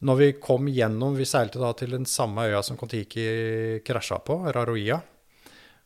når 0.00 0.16
vi 0.16 0.28
kom 0.40 0.68
gjennom 0.72 1.16
Vi 1.18 1.28
seilte 1.28 1.60
da 1.60 1.72
til 1.76 1.92
den 1.92 2.06
samme 2.08 2.48
øya 2.48 2.62
som 2.64 2.78
Kon-Tiki 2.80 3.80
krasja 3.84 4.20
på, 4.24 4.38
Raroia. 4.54 5.00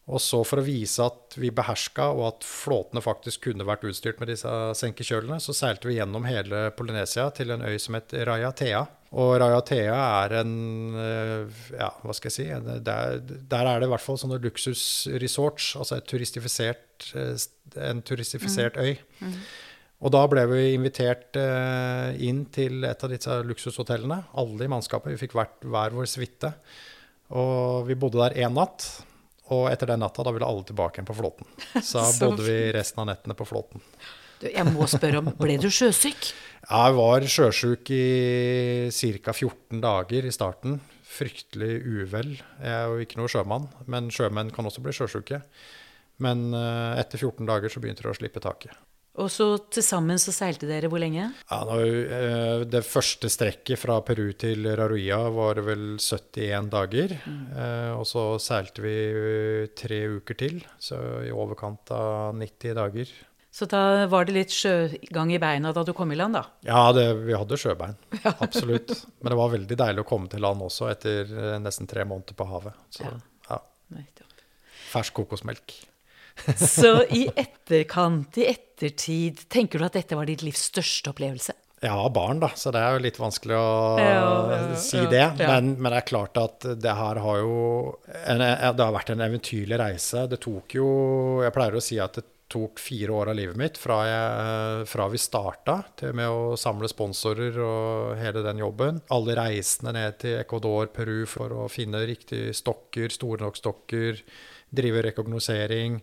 Og 0.05 0.21
så 0.21 0.43
for 0.45 0.61
å 0.61 0.67
vise 0.67 1.01
at 1.01 1.35
vi 1.41 1.49
beherska, 1.55 2.11
og 2.13 2.27
at 2.29 2.45
flåtene 2.45 3.01
faktisk 3.01 3.47
kunne 3.47 3.65
vært 3.65 3.87
utstyrt 3.89 4.21
med 4.21 4.29
disse 4.29 4.51
senkekjølene, 4.77 5.39
så 5.41 5.55
seilte 5.57 5.89
vi 5.89 5.97
gjennom 5.97 6.27
hele 6.29 6.67
Polynesia 6.77 7.31
til 7.35 7.55
en 7.55 7.65
øy 7.65 7.79
som 7.81 7.97
het 7.97 8.13
Rayatea. 8.29 8.83
Og 9.17 9.33
Rayatea 9.41 9.97
er 9.97 10.37
en 10.43 10.55
Ja, 11.73 11.89
hva 12.05 12.17
skal 12.17 12.29
jeg 12.29 12.37
si? 12.37 12.49
Der, 12.85 13.21
der 13.25 13.71
er 13.71 13.81
det 13.81 13.89
i 13.89 13.95
hvert 13.95 14.05
fall 14.05 14.21
sånne 14.21 14.43
luksusresorts, 14.45 15.73
altså 15.81 16.03
turistifisert, 16.05 17.09
en 17.15 18.05
turistifisert 18.05 18.77
øy. 18.77 18.99
Mm. 19.23 19.31
Mm. 19.31 19.41
Og 20.03 20.13
da 20.13 20.25
ble 20.29 20.43
vi 20.51 20.63
invitert 20.75 21.37
inn 22.21 22.45
til 22.53 22.85
et 22.85 23.05
av 23.07 23.13
disse 23.13 23.37
luksushotellene. 23.47 24.19
Alle 24.41 24.67
i 24.67 24.71
mannskapet. 24.71 25.15
Vi 25.15 25.23
fikk 25.23 25.37
hvert, 25.39 25.55
hver 25.63 25.95
vår 25.97 26.09
suite. 26.11 26.51
Og 27.33 27.87
vi 27.89 27.97
bodde 27.99 28.21
der 28.21 28.37
én 28.45 28.53
natt. 28.57 28.85
Og 29.53 29.69
etter 29.69 29.93
den 29.93 30.01
natta 30.01 30.25
da 30.25 30.33
ville 30.33 30.49
alle 30.49 30.65
tilbake 30.65 30.99
igjen 30.99 31.09
på 31.09 31.17
flåten. 31.19 31.49
Så 31.85 32.01
da 32.01 32.13
bodde 32.31 32.47
vi 32.47 32.59
resten 32.75 33.03
av 33.03 33.11
nettene 33.11 33.37
på 33.37 33.47
flåten. 33.49 33.83
Du, 34.41 34.49
jeg 34.49 34.67
må 34.73 34.89
spørre 34.91 35.21
om, 35.21 35.31
Ble 35.39 35.59
du 35.63 35.71
sjøsyk? 35.73 36.33
Ja, 36.65 36.87
jeg 36.89 36.95
var 36.97 37.25
sjøsyk 37.29 37.91
i 37.93 38.05
ca. 39.21 39.35
14 39.37 39.83
dager 39.85 40.25
i 40.25 40.33
starten. 40.33 40.79
Fryktelig 41.05 41.75
uvel. 41.85 42.31
Jeg 42.41 42.73
er 42.73 42.89
jo 42.89 43.05
ikke 43.05 43.19
noe 43.21 43.29
sjømann, 43.29 43.67
men 43.85 44.09
sjømenn 44.09 44.49
kan 44.55 44.65
også 44.65 44.81
bli 44.81 44.95
sjøsyke. 44.97 45.43
Men 46.25 46.47
etter 46.57 47.21
14 47.21 47.45
dager 47.45 47.69
så 47.69 47.85
begynte 47.85 48.07
det 48.07 48.15
å 48.15 48.17
slippe 48.17 48.41
taket. 48.41 48.73
Og 49.15 49.29
så 49.31 49.47
til 49.71 49.85
sammen 49.87 50.19
så 50.19 50.33
seilte 50.35 50.67
dere 50.67 50.89
hvor 50.91 50.99
lenge? 50.99 51.29
Ja, 51.47 51.59
nå, 51.69 51.77
Det 52.67 52.83
første 52.87 53.31
strekket 53.31 53.79
fra 53.79 54.01
Peru 54.03 54.33
til 54.35 54.67
Raruia 54.67 55.21
var 55.35 55.61
vel 55.63 56.01
71 56.03 56.73
dager. 56.73 57.15
Mm. 57.23 57.45
Eh, 57.55 57.93
og 57.95 58.09
så 58.11 58.25
seilte 58.43 58.83
vi 58.83 58.97
tre 59.79 60.01
uker 60.17 60.41
til, 60.41 60.59
så 60.83 60.99
i 61.23 61.31
overkant 61.31 61.95
av 61.95 62.35
90 62.41 62.77
dager. 62.81 63.15
Så 63.55 63.71
da 63.71 64.09
var 64.11 64.27
det 64.27 64.35
litt 64.35 64.51
sjøgang 64.51 65.31
i 65.31 65.39
beina 65.39 65.71
da 65.71 65.85
du 65.87 65.93
kom 65.95 66.11
i 66.11 66.19
land, 66.19 66.35
da? 66.35 66.43
Ja, 66.67 66.89
det, 66.91 67.07
vi 67.23 67.39
hadde 67.39 67.59
sjøbein. 67.61 67.95
Absolutt. 68.43 68.91
Men 69.23 69.31
det 69.31 69.39
var 69.39 69.55
veldig 69.55 69.79
deilig 69.79 70.03
å 70.03 70.11
komme 70.11 70.27
til 70.33 70.43
land 70.43 70.67
også 70.67 70.91
etter 70.91 71.31
nesten 71.63 71.87
tre 71.87 72.03
måneder 72.03 72.35
på 72.35 72.51
havet. 72.51 72.83
Så, 72.91 73.07
ja. 73.07 73.63
ja. 73.95 74.11
Fersk 74.91 75.23
kokosmelk. 75.23 75.79
Så 76.57 77.05
i 77.15 77.27
etterkant, 77.37 78.39
i 78.39 78.49
ettertid, 78.51 79.47
tenker 79.53 79.81
du 79.81 79.87
at 79.87 79.99
dette 79.99 80.19
var 80.19 80.29
ditt 80.29 80.45
livs 80.45 80.67
største 80.73 81.13
opplevelse? 81.15 81.55
Jeg 81.85 81.93
har 81.93 82.13
barn, 82.17 82.39
da, 82.41 82.49
så 82.57 82.71
det 82.73 82.81
er 82.81 82.95
jo 82.97 83.01
litt 83.05 83.19
vanskelig 83.21 83.57
å 83.59 83.73
ja, 84.01 84.13
ja, 84.49 84.61
si 84.81 85.03
det. 85.11 85.21
Ja, 85.21 85.49
men, 85.51 85.75
men, 85.77 85.91
det 85.93 85.99
er 85.99 86.07
klart 86.09 86.39
at 86.41 86.65
det 86.81 86.95
her 86.97 87.21
har 87.21 87.41
jo 87.43 87.59
en, 88.23 88.41
Det 88.41 88.87
har 88.87 88.95
vært 88.95 89.13
en 89.13 89.25
eventyrlig 89.27 89.81
reise. 89.83 90.25
Det 90.31 90.41
tok 90.41 90.79
jo 90.79 90.87
Jeg 91.45 91.53
pleier 91.53 91.77
å 91.77 91.83
si 91.85 91.99
at 92.01 92.17
det 92.17 92.25
tok 92.55 92.81
fire 92.81 93.13
år 93.13 93.33
av 93.33 93.37
livet 93.37 93.59
mitt 93.59 93.79
fra, 93.81 93.99
jeg, 94.07 94.89
fra 94.89 95.09
vi 95.11 95.21
starta 95.21 95.79
til 95.99 96.15
med 96.17 96.31
å 96.31 96.57
samle 96.61 96.89
sponsorer 96.89 97.57
og 97.61 98.15
hele 98.21 98.45
den 98.47 98.61
jobben. 98.63 99.03
Alle 99.13 99.37
reisene 99.37 99.95
ned 99.97 100.21
til 100.23 100.39
Ecuador, 100.39 100.89
Peru 100.95 101.25
for 101.29 101.53
å 101.65 101.69
finne 101.73 102.05
riktige 102.09 102.55
stokker, 102.57 103.13
store 103.13 103.45
nok 103.45 103.61
stokker 103.61 104.23
drive 104.71 105.03
rekognosering. 105.09 106.01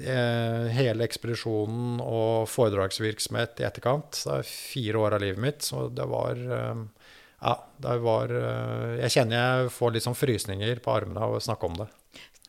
Eh, 0.00 0.66
hele 0.74 1.06
ekspedisjonen 1.06 2.00
og 2.02 2.48
foredragsvirksomhet 2.50 3.60
i 3.62 3.66
etterkant. 3.68 4.16
Det 4.24 4.38
er 4.40 4.48
fire 4.48 5.02
år 5.04 5.16
av 5.18 5.22
livet 5.22 5.42
mitt, 5.42 5.66
så 5.66 5.86
det 5.88 6.06
var 6.10 6.40
eh, 6.58 6.80
Ja, 7.44 7.54
det 7.84 7.98
var 8.00 8.32
eh, 8.32 8.94
Jeg 9.04 9.14
kjenner 9.18 9.36
jeg 9.36 9.74
får 9.76 9.94
litt 9.94 10.06
sånn 10.06 10.18
frysninger 10.18 10.80
på 10.82 10.94
armene 10.94 11.22
av 11.22 11.36
å 11.36 11.42
snakke 11.42 11.70
om 11.70 11.78
det. 11.84 11.88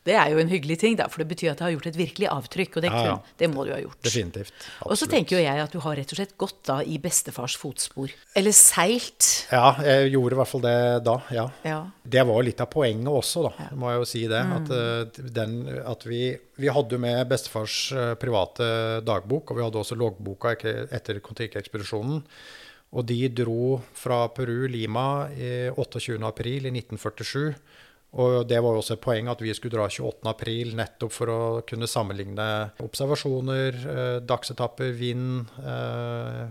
Det 0.06 0.14
er 0.14 0.30
jo 0.30 0.38
en 0.38 0.50
hyggelig 0.50 0.78
ting, 0.82 0.96
da, 0.98 1.08
for 1.10 1.22
det 1.22 1.28
betyr 1.32 1.52
at 1.52 1.60
det 1.60 1.66
har 1.66 1.72
gjort 1.74 1.88
et 1.90 1.98
virkelig 1.98 2.28
avtrykk. 2.30 2.78
Og 2.78 2.84
det, 2.84 2.90
ja, 2.92 3.02
ja. 3.08 3.16
det 3.42 3.48
må 3.50 3.64
du 3.66 3.72
ha 3.74 3.80
gjort. 3.82 3.98
Definitivt. 4.06 4.52
Absolutt. 4.54 4.90
Og 4.92 5.00
så 5.00 5.08
tenker 5.10 5.36
jo 5.36 5.42
jeg 5.42 5.62
at 5.64 5.74
du 5.74 5.80
har 5.82 5.98
rett 5.98 6.12
og 6.14 6.20
slett 6.20 6.36
gått 6.38 6.60
da 6.68 6.78
i 6.86 6.98
bestefars 7.02 7.56
fotspor. 7.58 8.14
Eller 8.38 8.54
seilt. 8.54 9.30
Ja, 9.50 9.72
jeg 9.82 10.12
gjorde 10.14 10.36
i 10.36 10.40
hvert 10.40 10.52
fall 10.52 10.64
det 10.66 10.76
da. 11.06 11.16
Ja. 11.34 11.46
ja. 11.66 11.80
Det 12.06 12.22
var 12.28 12.38
jo 12.38 12.46
litt 12.46 12.62
av 12.62 12.70
poenget 12.70 13.10
også, 13.10 13.46
da, 13.48 13.70
må 13.78 13.90
jeg 13.90 14.02
jo 14.02 14.10
si 14.12 14.22
det. 14.30 14.42
Mm. 14.46 14.54
At, 14.58 14.74
eh, 14.76 15.24
den, 15.40 15.56
at 15.82 16.06
vi, 16.06 16.20
vi, 16.60 16.70
hadde 16.76 17.00
med 17.02 17.24
bestefars 17.30 17.80
eh, 17.96 18.12
private 18.20 18.68
dagbok, 19.06 19.50
og 19.50 19.58
vi 19.58 19.66
hadde 19.66 19.82
også 19.82 19.98
loggboka 19.98 20.54
etter 20.54 21.18
Kon-Tiki-ekspedisjonen. 21.24 22.22
Og 22.96 23.02
de 23.08 23.18
dro 23.34 23.80
fra 23.98 24.22
Peru, 24.32 24.68
Lima, 24.70 25.26
28. 25.74 26.20
april 26.24 26.68
i 26.68 26.72
1947, 26.72 27.50
og 28.16 28.46
det 28.48 28.60
var 28.62 28.72
jo 28.72 28.80
også 28.80 28.94
et 28.96 29.02
poeng 29.02 29.28
at 29.28 29.42
vi 29.44 29.52
skulle 29.56 29.74
dra 29.76 29.88
28. 29.90 30.22
april 30.30 30.72
nettopp 30.78 31.12
for 31.12 31.32
å 31.32 31.40
kunne 31.68 31.88
sammenligne 31.90 32.46
observasjoner, 32.84 33.80
eh, 33.92 34.18
dagsetapper, 34.24 34.94
vind 34.96 35.50
eh, 35.60 36.46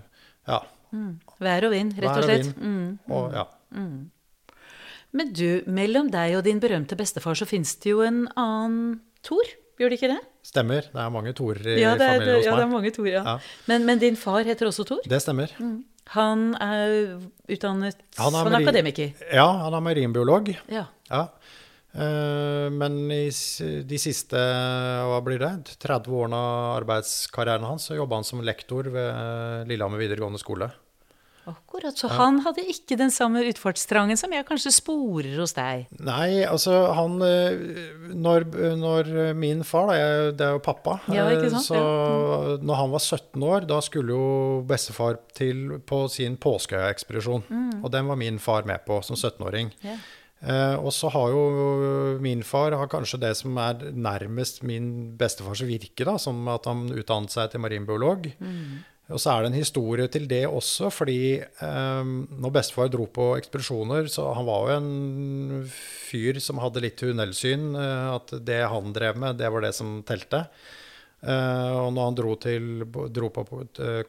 Ja. 0.46 0.62
Vær 1.42 1.66
og 1.68 1.74
vind, 1.74 1.96
rett 2.00 2.12
vær 2.12 2.22
og 2.22 2.30
slett. 2.30 2.52
Mm. 2.56 2.76
vind. 2.76 3.00
Og, 3.12 3.34
ja. 3.34 3.48
Men 5.16 5.34
du, 5.36 5.64
mellom 5.72 6.12
deg 6.12 6.38
og 6.38 6.46
din 6.46 6.62
berømte 6.64 6.96
bestefar 7.00 7.36
så 7.40 7.48
finnes 7.48 7.74
det 7.84 7.94
jo 7.94 8.04
en 8.06 8.26
annen 8.36 9.02
Tor, 9.26 9.48
gjør 9.80 9.90
det 9.90 9.98
ikke 9.98 10.12
det? 10.12 10.20
Stemmer. 10.46 10.86
Det 10.94 11.02
er 11.02 11.10
mange 11.10 11.32
torer 11.34 11.72
i 11.74 11.80
Ja, 11.82 11.96
det 11.98 12.06
familien 12.12 12.36
hos 12.38 12.46
ja, 12.46 12.56
det 12.60 12.66
er 12.68 12.70
mange 12.70 12.92
Tor, 12.94 13.08
ja. 13.10 13.24
Ja. 13.26 13.36
Men, 13.72 13.88
men 13.88 14.02
din 14.04 14.20
far 14.20 14.46
heter 14.46 14.70
også 14.70 14.86
Tor? 14.86 15.02
Det 15.10 15.18
stemmer. 15.24 15.56
Han 16.14 16.54
er 16.62 17.18
utdannet 17.50 17.98
Han 18.20 18.36
er 18.38 18.46
som 18.46 18.58
akademiker. 18.60 19.14
Ja, 19.34 19.48
han 19.66 19.74
er 19.74 19.84
marinbiolog. 19.84 20.52
Ja. 20.72 20.86
Ja. 21.10 21.24
Eh, 21.96 22.68
men 22.76 23.00
i 23.12 23.30
de 23.88 24.00
siste 24.02 24.40
hva 25.10 25.20
blir 25.26 25.40
det, 25.42 25.78
30 25.82 26.12
årene 26.12 26.40
av 26.40 26.72
arbeidskarrieren 26.82 27.68
hans 27.68 27.88
så 27.90 27.98
jobba 27.98 28.20
han 28.20 28.28
som 28.28 28.44
lektor 28.46 28.90
ved 28.94 29.70
Lillehammer 29.72 30.02
videregående 30.04 30.42
skole. 30.42 30.70
Akkurat. 31.46 31.98
Så 31.98 32.10
han 32.10 32.40
hadde 32.46 32.64
ikke 32.72 32.98
den 33.00 33.14
samme 33.14 33.44
utfartstrangen 33.50 34.18
som 34.18 34.34
jeg 34.34 34.48
kanskje 34.48 34.74
sporer 34.74 35.38
hos 35.38 35.56
deg. 35.58 35.86
Nei, 36.02 36.42
altså 36.48 36.74
han 36.98 37.20
eh, 37.26 37.60
Når, 38.16 38.48
når 38.82 39.12
min 39.38 39.64
far, 39.68 39.92
da, 39.92 40.00
jeg, 40.00 40.36
det 40.40 40.48
er 40.48 40.58
jo 40.58 40.64
pappa 40.66 40.98
Ja, 41.14 41.28
ikke 41.34 41.50
eh, 41.52 41.56
sant? 41.56 41.70
Så 41.70 42.60
når 42.66 42.82
han 42.82 42.94
var 42.96 43.06
17 43.06 43.48
år, 43.52 43.70
da 43.70 43.80
skulle 43.86 44.18
jo 44.18 44.28
bestefar 44.68 45.20
til 45.38 45.80
på 45.86 46.06
sin 46.12 46.40
påskeekspedisjon. 46.42 47.48
Og 47.82 47.90
den 47.94 48.10
var 48.10 48.20
min 48.20 48.42
far 48.42 48.66
med 48.68 48.86
på 48.88 49.02
som 49.06 49.18
17-åring. 49.18 49.74
Yeah. 49.84 49.96
Ja. 49.96 50.22
Eh, 50.46 50.76
og 50.78 50.92
så 50.94 51.10
har 51.10 51.32
jo 51.34 51.44
min 52.22 52.44
far 52.46 52.76
har 52.78 52.90
kanskje 52.92 53.22
det 53.24 53.32
som 53.40 53.56
er 53.58 53.88
nærmest 53.96 54.62
min 54.68 55.16
bestefars 55.18 55.64
virke, 55.66 56.06
da, 56.06 56.18
som 56.22 56.44
at 56.52 56.68
han 56.70 56.86
utdannet 56.92 57.34
seg 57.34 57.54
til 57.54 57.64
marinbiolog. 57.64 58.28
Mm. 58.38 58.84
Og 59.14 59.22
så 59.22 59.36
er 59.36 59.44
det 59.44 59.52
en 59.52 59.60
historie 59.60 60.08
til 60.10 60.24
det 60.30 60.46
også, 60.50 60.90
fordi 60.90 61.38
eh, 61.38 62.08
når 62.42 62.54
bestefar 62.56 62.90
dro 62.90 63.06
på 63.06 63.36
ekspedisjoner, 63.38 64.10
så 64.10 64.32
han 64.34 64.48
var 64.48 64.72
jo 64.72 64.80
en 64.80 65.68
fyr 65.70 66.40
som 66.42 66.62
hadde 66.64 66.82
litt 66.82 66.98
tunnelsyn, 66.98 67.76
eh, 67.78 68.08
at 68.16 68.34
det 68.48 68.64
han 68.72 68.96
drev 68.96 69.22
med, 69.22 69.38
det 69.38 69.52
var 69.54 69.68
det 69.68 69.76
som 69.78 70.00
telte. 70.08 70.48
Eh, 71.26 71.72
og 71.80 71.90
når 71.96 72.10
han 72.10 72.18
dro, 72.18 72.34
til, 72.42 72.68
dro 73.14 73.30
på 73.34 73.44
uh, 73.46 74.02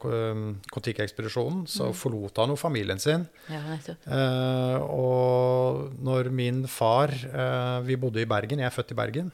Kon-Tiki-ekspedisjonen, 0.73 1.63
så 1.69 1.89
forlot 1.95 2.37
han 2.41 2.53
jo 2.53 2.59
familien 2.59 3.01
sin. 3.01 3.25
Ja. 3.49 3.77
Eh, 3.77 4.77
og 4.81 5.97
når 6.03 6.29
min 6.33 6.65
far 6.69 7.13
eh, 7.13 7.77
Vi 7.87 7.97
bodde 7.97 8.21
i 8.21 8.29
Bergen, 8.29 8.61
jeg 8.61 8.69
er 8.69 8.75
født 8.75 8.93
i 8.93 8.97
Bergen. 8.97 9.31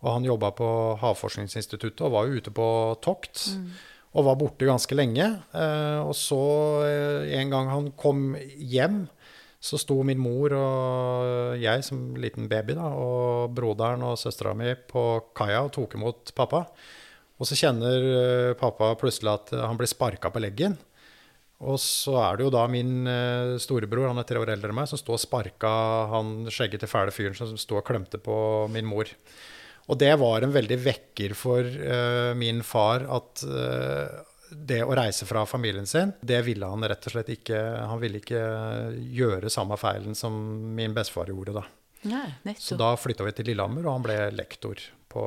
Og 0.00 0.14
han 0.14 0.24
jobba 0.24 0.52
på 0.56 0.68
Havforskningsinstituttet 1.02 2.00
og 2.06 2.14
var 2.14 2.28
jo 2.28 2.40
ute 2.40 2.52
på 2.56 2.68
tokt. 3.04 3.50
Og 4.10 4.26
var 4.26 4.38
borte 4.40 4.66
ganske 4.66 4.96
lenge. 4.98 5.26
Eh, 5.54 6.00
og 6.02 6.14
så, 6.18 6.40
eh, 6.86 7.38
en 7.38 7.50
gang 7.52 7.70
han 7.70 7.90
kom 7.94 8.34
hjem, 8.58 9.04
så 9.60 9.78
sto 9.78 10.02
min 10.02 10.18
mor 10.18 10.54
og 10.56 11.60
jeg 11.60 11.84
som 11.84 12.16
liten 12.16 12.48
baby 12.48 12.74
da, 12.78 12.88
og 12.96 13.52
broderen 13.54 14.02
og 14.02 14.16
søstera 14.16 14.54
mi 14.56 14.72
på 14.74 15.20
kaia 15.36 15.60
og 15.66 15.74
tok 15.76 15.94
imot 15.94 16.32
pappa. 16.34 16.64
Og 17.38 17.46
så 17.46 17.58
kjenner 17.60 18.06
eh, 18.50 18.54
pappa 18.58 18.94
plutselig 18.98 19.34
at 19.36 19.52
han 19.60 19.78
blir 19.78 19.90
sparka 19.90 20.32
på 20.32 20.42
leggen. 20.42 20.78
Og 21.60 21.76
så 21.78 22.16
er 22.16 22.38
det 22.38 22.46
jo 22.46 22.54
da 22.54 22.64
min 22.72 23.04
storebror, 23.60 24.08
han 24.08 24.18
er 24.18 24.24
tre 24.24 24.40
år 24.40 24.54
eldre 24.54 24.72
enn 24.72 24.78
meg, 24.78 24.88
som 24.88 24.96
står 24.96 25.18
og 25.18 25.20
sparka 25.20 25.72
han 26.08 26.48
skjeggete, 26.48 26.88
fæle 26.88 27.12
fyren 27.12 27.36
som 27.36 27.52
sto 27.60 27.76
og 27.76 27.84
klemte 27.84 28.16
på 28.16 28.64
min 28.72 28.88
mor. 28.88 29.12
Og 29.88 29.98
det 29.98 30.12
var 30.20 30.44
en 30.44 30.52
veldig 30.54 30.78
vekker 30.84 31.34
for 31.38 31.64
uh, 31.64 32.32
min 32.38 32.60
far 32.66 33.06
at 33.08 33.44
uh, 33.46 34.20
det 34.50 34.80
å 34.84 34.94
reise 34.98 35.26
fra 35.28 35.44
familien 35.46 35.86
sin, 35.86 36.12
det 36.20 36.40
ville 36.46 36.66
han 36.66 36.82
rett 36.82 37.06
og 37.06 37.14
slett 37.14 37.28
ikke 37.30 37.58
Han 37.86 38.00
ville 38.02 38.18
ikke 38.18 38.40
gjøre 39.14 39.52
samme 39.52 39.78
feilen 39.78 40.16
som 40.18 40.34
min 40.74 40.94
bestefar 40.96 41.30
gjorde 41.30 41.54
da. 41.60 41.64
Nei, 42.10 42.54
Så 42.58 42.78
da 42.80 42.94
flytta 42.96 43.26
vi 43.26 43.34
til 43.36 43.50
Lillehammer, 43.50 43.84
og 43.84 43.98
han 43.98 44.04
ble 44.06 44.16
lektor 44.32 44.80
på 45.12 45.22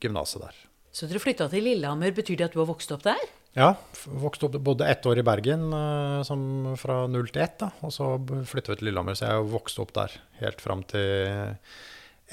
gymnaset 0.00 0.44
der. 0.44 0.62
Så 0.94 1.08
dere 1.10 1.22
flytta 1.22 1.48
til 1.50 1.66
Lillehammer. 1.66 2.14
Betyr 2.14 2.38
det 2.38 2.48
at 2.48 2.56
du 2.56 2.60
har 2.62 2.70
vokst 2.70 2.92
opp 2.94 3.04
der? 3.06 3.20
Ja, 3.58 3.72
vokste 4.06 4.46
opp, 4.46 4.58
bodde 4.62 4.86
ett 4.86 5.06
år 5.10 5.18
i 5.18 5.26
Bergen 5.26 5.72
eh, 5.74 6.20
som 6.26 6.42
fra 6.78 7.02
null 7.10 7.32
til 7.34 7.42
ett, 7.42 7.56
da, 7.58 7.72
og 7.82 7.90
så 7.94 8.12
flytta 8.46 8.70
vi 8.70 8.78
til 8.78 8.90
Lillehammer, 8.90 9.18
så 9.18 9.32
jeg 9.32 9.48
vokste 9.50 9.82
opp 9.82 9.94
der 9.96 10.14
helt 10.38 10.62
fram 10.62 10.84
til 10.86 11.58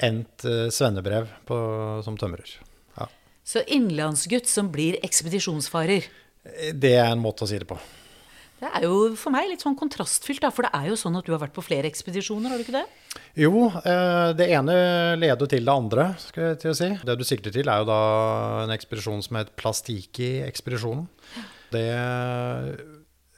endt 0.04 0.44
eh, 0.48 0.68
svennebrev 0.74 1.28
på, 1.48 1.58
som 2.06 2.16
tømrer. 2.20 2.50
Ja. 2.98 3.08
Så 3.44 3.62
innlandsgutt 3.66 4.48
som 4.50 4.70
blir 4.74 4.98
ekspedisjonsfarer. 5.04 6.08
Eh, 6.44 6.72
Det 6.74 6.94
er 6.96 7.10
en 7.12 7.22
måte 7.22 7.44
å 7.46 7.50
si 7.50 7.58
det 7.58 7.68
på. 7.68 7.78
Det 8.58 8.66
er 8.74 8.88
jo 8.88 9.12
for 9.14 9.30
meg 9.30 9.46
litt 9.46 9.62
sånn 9.62 9.76
kontrastfylt, 9.78 10.40
da, 10.42 10.48
for 10.50 10.66
det 10.66 10.72
er 10.74 10.88
jo 10.90 10.96
sånn 10.98 11.14
at 11.14 11.26
du 11.26 11.30
har 11.30 11.38
vært 11.38 11.54
på 11.54 11.62
flere 11.62 11.86
ekspedisjoner, 11.86 12.50
har 12.50 12.58
du 12.58 12.64
ikke 12.64 12.74
det? 12.74 13.20
Jo, 13.38 13.68
eh, 13.70 14.32
det 14.34 14.48
ene 14.50 14.74
leder 15.20 15.46
til 15.46 15.62
det 15.68 15.74
andre, 15.74 16.08
skal 16.18 16.48
jeg 16.48 16.58
til 16.64 16.72
å 16.72 16.78
si. 16.80 16.88
Det 17.06 17.14
du 17.20 17.22
sikter 17.28 17.54
til, 17.54 17.70
er 17.70 17.84
jo 17.84 17.86
da 17.86 18.00
en 18.64 18.74
ekspedisjon 18.74 19.22
som 19.22 19.38
het 19.38 19.54
Plastiki-ekspedisjonen. 19.62 21.06
Det 21.70 21.86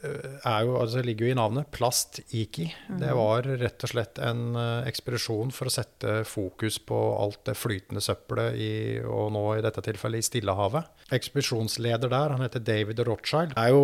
jo, 0.05 0.77
altså 0.81 1.03
ligger 1.05 1.27
jo 1.29 1.33
i 1.35 1.37
navnet, 1.39 1.69
Plast-Iki. 1.75 2.67
Det 3.01 3.11
var 3.17 3.45
rett 3.61 3.85
og 3.85 3.91
slett 3.93 4.21
en 4.25 4.55
eh, 4.57 4.89
ekspedisjon 4.89 5.51
for 5.53 5.69
å 5.69 5.73
sette 5.75 6.21
fokus 6.29 6.79
på 6.89 6.99
alt 7.21 7.43
det 7.51 7.57
flytende 7.59 8.01
søppelet 8.05 8.57
i, 8.57 8.71
og 9.05 9.33
nå 9.35 9.43
i 9.59 9.65
dette 9.65 9.83
tilfellet 9.85 10.23
i 10.23 10.27
Stillehavet. 10.29 10.89
Ekspedisjonsleder 11.13 12.11
der, 12.13 12.35
han 12.37 12.45
heter 12.45 12.63
David 12.65 13.03
Rothschild, 13.07 13.53
er 13.61 13.73
jo 13.75 13.83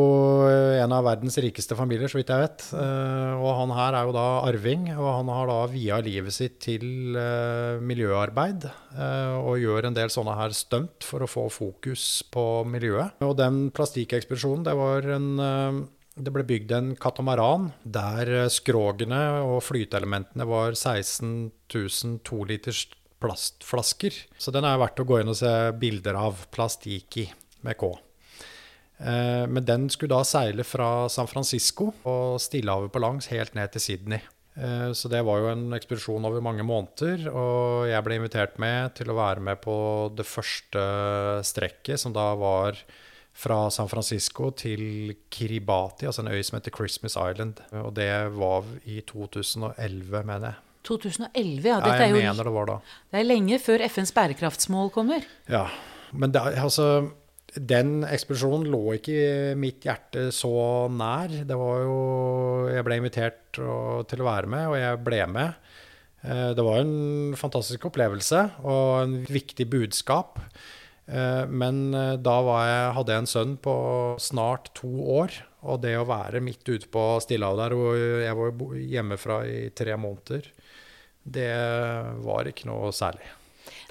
eh, 0.49 0.79
en 0.83 0.95
av 0.97 1.05
verdens 1.09 1.37
rikeste 1.43 1.77
familier, 1.79 2.09
så 2.13 2.21
vidt 2.21 2.33
jeg 2.33 2.45
vet. 2.47 2.67
Eh, 2.73 3.35
Og 3.47 3.53
han 3.61 3.75
her 3.77 3.99
er 4.01 4.09
jo 4.09 4.15
da 4.17 4.27
arving, 4.49 4.89
og 4.97 5.11
han 5.19 5.29
har 5.35 5.51
da 5.51 5.59
via 5.73 5.99
livet 6.05 6.33
sitt 6.37 6.57
til 6.65 7.17
eh, 7.19 7.77
miljøarbeid, 7.85 8.65
eh, 8.97 9.37
og 9.37 9.61
gjør 9.61 9.91
en 9.91 9.99
del 9.99 10.13
sånne 10.13 10.37
her 10.39 10.55
stunt 10.57 11.05
for 11.07 11.25
å 11.27 11.31
få 11.31 11.47
fokus 11.53 12.23
på 12.33 12.47
miljøet. 12.69 13.21
Og 13.27 13.37
den 13.39 13.67
plastikkekspedisjonen, 13.77 14.65
det 14.67 14.75
var 14.79 15.11
en 15.19 15.29
eh, 15.43 15.83
det 16.17 16.33
ble 16.33 16.45
bygd 16.49 16.73
en 16.73 16.93
katamaran 17.01 17.71
der 17.85 18.31
eh, 18.33 18.49
skrogene 18.53 19.21
og 19.45 19.59
flyteelementene 19.67 20.47
var 20.49 20.73
16 20.73 21.51
000 21.75 22.21
toliters 22.25 22.87
plastflasker. 23.21 24.17
Så 24.41 24.53
den 24.55 24.65
er 24.69 24.81
verdt 24.81 25.01
å 25.03 25.07
gå 25.09 25.21
inn 25.21 25.33
og 25.33 25.39
se 25.39 25.53
bilder 25.81 26.17
av. 26.21 26.47
Plastiki 26.53 27.27
med 27.67 27.77
K. 27.81 27.91
Eh, 28.99 29.45
Men 29.49 29.65
den 29.69 29.89
skulle 29.93 30.17
da 30.17 30.25
seile 30.25 30.65
fra 30.65 31.09
San 31.13 31.29
Francisco 31.29 31.93
og 32.09 32.41
Stillehavet 32.41 32.93
på 32.93 33.03
langs 33.05 33.29
helt 33.33 33.57
ned 33.57 33.73
til 33.77 33.85
Sydney. 33.85 34.21
Eh, 34.57 34.93
Så 34.97 35.09
det 35.13 35.21
var 35.25 35.41
jo 35.43 35.51
en 35.53 35.67
ekspedisjon 35.77 36.25
over 36.25 36.41
mange 36.41 36.65
måneder, 36.65 37.29
og 37.29 37.89
jeg 37.91 38.05
ble 38.05 38.21
invitert 38.21 38.59
med 38.59 38.95
til 38.97 39.13
å 39.13 39.19
være 39.21 39.41
med 39.41 39.61
på 39.61 39.77
det 40.17 40.25
første 40.25 40.87
strekket, 41.45 42.01
som 42.01 42.13
da 42.17 42.35
var 42.35 42.81
fra 43.37 43.59
San 43.75 43.89
Francisco 43.93 44.49
til 44.57 45.15
Kiribati, 45.31 46.07
altså 46.09 46.23
en 46.25 46.31
øy 46.33 46.41
som 46.47 46.57
heter 46.57 46.73
Christmas 46.73 47.17
Island. 47.21 47.61
Og 47.83 47.91
det 47.99 48.09
var 48.39 48.65
i 48.89 49.03
2011, 49.05 50.23
mener 50.25 50.47
jeg. 50.51 50.63
2011, 50.87 51.67
ja. 51.67 51.77
Ja, 51.83 51.93
jeg 51.99 52.07
er 52.07 52.15
jo 52.15 52.23
mener 52.23 52.47
det 52.47 52.55
var 52.55 52.69
da. 52.71 52.77
det 53.13 53.21
er 53.21 53.27
lenge 53.27 53.59
før 53.61 53.83
FNs 53.91 54.13
bærekraftsmål 54.17 54.91
kommer. 54.95 55.25
Ja, 55.51 55.65
men 56.15 56.31
det, 56.33 56.41
altså, 56.63 56.87
den 57.59 58.05
ekspedisjonen 58.07 58.69
lå 58.71 58.83
ikke 58.95 59.17
i 59.17 59.57
mitt 59.59 59.85
hjerte 59.85 60.29
så 60.35 60.53
nær. 60.93 61.35
Det 61.49 61.59
var 61.59 61.83
jo 61.83 61.99
Jeg 62.71 62.87
ble 62.87 63.01
invitert 63.03 63.59
og, 63.63 64.07
til 64.11 64.23
å 64.23 64.29
være 64.31 64.47
med, 64.53 64.69
og 64.71 64.79
jeg 64.79 65.03
ble 65.11 65.21
med. 65.35 65.61
Eh, 66.23 66.55
Det 66.57 66.65
var 66.65 66.81
en 66.85 67.35
fantastisk 67.39 67.85
opplevelse 67.91 68.47
og 68.65 69.03
en 69.03 69.19
viktig 69.27 69.67
budskap. 69.71 70.39
Eh, 71.07 71.47
Men 71.47 71.95
eh, 71.95 72.15
da 72.19 72.37
var 72.43 72.67
jeg, 72.67 72.93
hadde 72.99 73.15
jeg 73.15 73.25
en 73.25 73.31
sønn 73.31 73.57
på 73.63 73.77
snart 74.23 74.73
to 74.75 74.91
år, 75.21 75.35
og 75.67 75.81
det 75.85 75.97
å 75.99 76.07
være 76.09 76.43
midt 76.43 76.67
ute 76.67 76.91
på 76.91 77.07
Stillehavet 77.23 77.63
der, 77.63 77.79
og 77.79 78.23
jeg 78.25 78.39
var 78.39 78.77
hjemmefra 78.97 79.41
i 79.51 79.59
tre 79.75 79.97
måneder, 79.99 80.51
det 81.27 81.51
var 82.23 82.47
ikke 82.47 82.69
noe 82.71 82.93
særlig. 82.95 83.27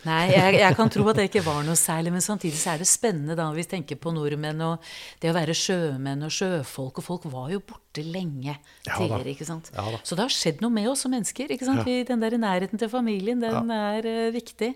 Nei, 0.06 0.28
jeg, 0.30 0.60
jeg 0.62 0.76
kan 0.78 0.92
tro 0.94 1.06
at 1.10 1.18
det 1.18 1.26
ikke 1.32 1.42
var 1.48 1.64
noe 1.66 1.76
særlig, 1.80 2.12
men 2.14 2.22
samtidig 2.22 2.60
så 2.62 2.76
er 2.76 2.82
det 2.82 2.88
spennende 2.90 3.36
da 3.38 3.48
vi 3.56 3.66
tenker 3.66 3.98
på 3.98 4.14
nordmenn 4.14 4.62
og 4.62 4.84
det 5.22 5.32
å 5.32 5.36
være 5.36 5.56
sjømenn 5.58 6.28
og 6.28 6.34
sjøfolk, 6.34 7.02
og 7.02 7.08
folk 7.08 7.26
var 7.34 7.50
jo 7.56 7.64
borte 7.66 8.04
lenge 8.06 8.54
Ja 8.54 9.00
da. 9.02 9.20
ikke 9.26 9.48
sant. 9.48 9.72
Ja. 9.74 9.98
Så 10.06 10.18
det 10.18 10.28
har 10.28 10.36
skjedd 10.36 10.62
noe 10.62 10.74
med 10.76 10.92
oss 10.92 11.06
som 11.08 11.16
mennesker, 11.16 11.50
ikke 11.56 11.68
sant. 11.68 11.90
Ja. 11.90 12.06
den 12.12 12.22
der 12.22 12.38
nærheten 12.38 12.82
til 12.82 12.92
familien, 12.92 13.42
den 13.42 13.74
er 13.74 14.06
uh, 14.06 14.30
viktig. 14.36 14.76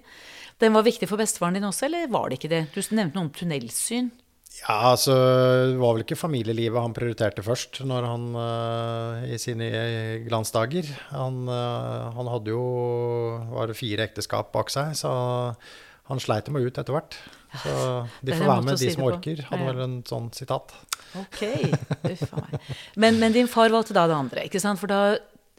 Den 0.59 0.75
var 0.75 0.83
viktig 0.83 1.07
for 1.07 1.19
bestefaren 1.21 1.55
din 1.55 1.67
også, 1.67 1.87
eller 1.87 2.09
var 2.11 2.29
det 2.29 2.39
ikke 2.39 2.51
det? 2.51 2.65
Du 2.75 2.81
nevnte 2.91 3.15
noe 3.15 3.27
om 3.27 3.31
tunnelsyn. 3.35 4.09
Ja, 4.59 4.91
altså, 4.91 5.13
det 5.71 5.77
var 5.79 5.93
vel 5.95 6.03
ikke 6.03 6.17
familielivet 6.19 6.83
han 6.83 6.95
prioriterte 6.95 7.43
først 7.45 7.79
når 7.87 8.07
han 8.09 8.25
uh, 8.35 9.21
i 9.29 9.37
sine 9.39 9.69
glansdager. 10.25 10.89
Han, 11.13 11.45
uh, 11.47 12.09
han 12.17 12.31
hadde 12.33 12.51
jo 12.51 12.63
var 13.53 13.71
fire 13.77 14.09
ekteskap 14.09 14.51
bak 14.55 14.73
seg, 14.73 14.97
så 14.99 15.11
han 16.09 16.21
sleit 16.23 16.49
dem 16.49 16.59
ut 16.59 16.73
etter 16.73 16.91
hvert. 16.91 17.15
Så 17.63 17.73
de 18.25 18.35
får 18.35 18.45
være 18.49 18.65
med 18.67 18.81
de 18.81 18.91
som 18.93 19.07
orker, 19.07 19.43
hadde 19.47 19.63
ja. 19.63 19.71
vel 19.71 19.83
en 19.85 19.97
sånn 20.09 20.27
sitat. 20.35 20.75
Ok, 21.17 21.41
uff 22.11 22.25
a 22.27 22.43
meg. 22.43 22.59
Men, 22.99 23.21
men 23.21 23.33
din 23.33 23.49
far 23.49 23.71
valgte 23.73 23.95
da 23.97 24.09
det 24.09 24.17
andre, 24.17 24.45
ikke 24.49 24.61
sant? 24.61 24.81
For 24.81 24.91
da 24.91 25.15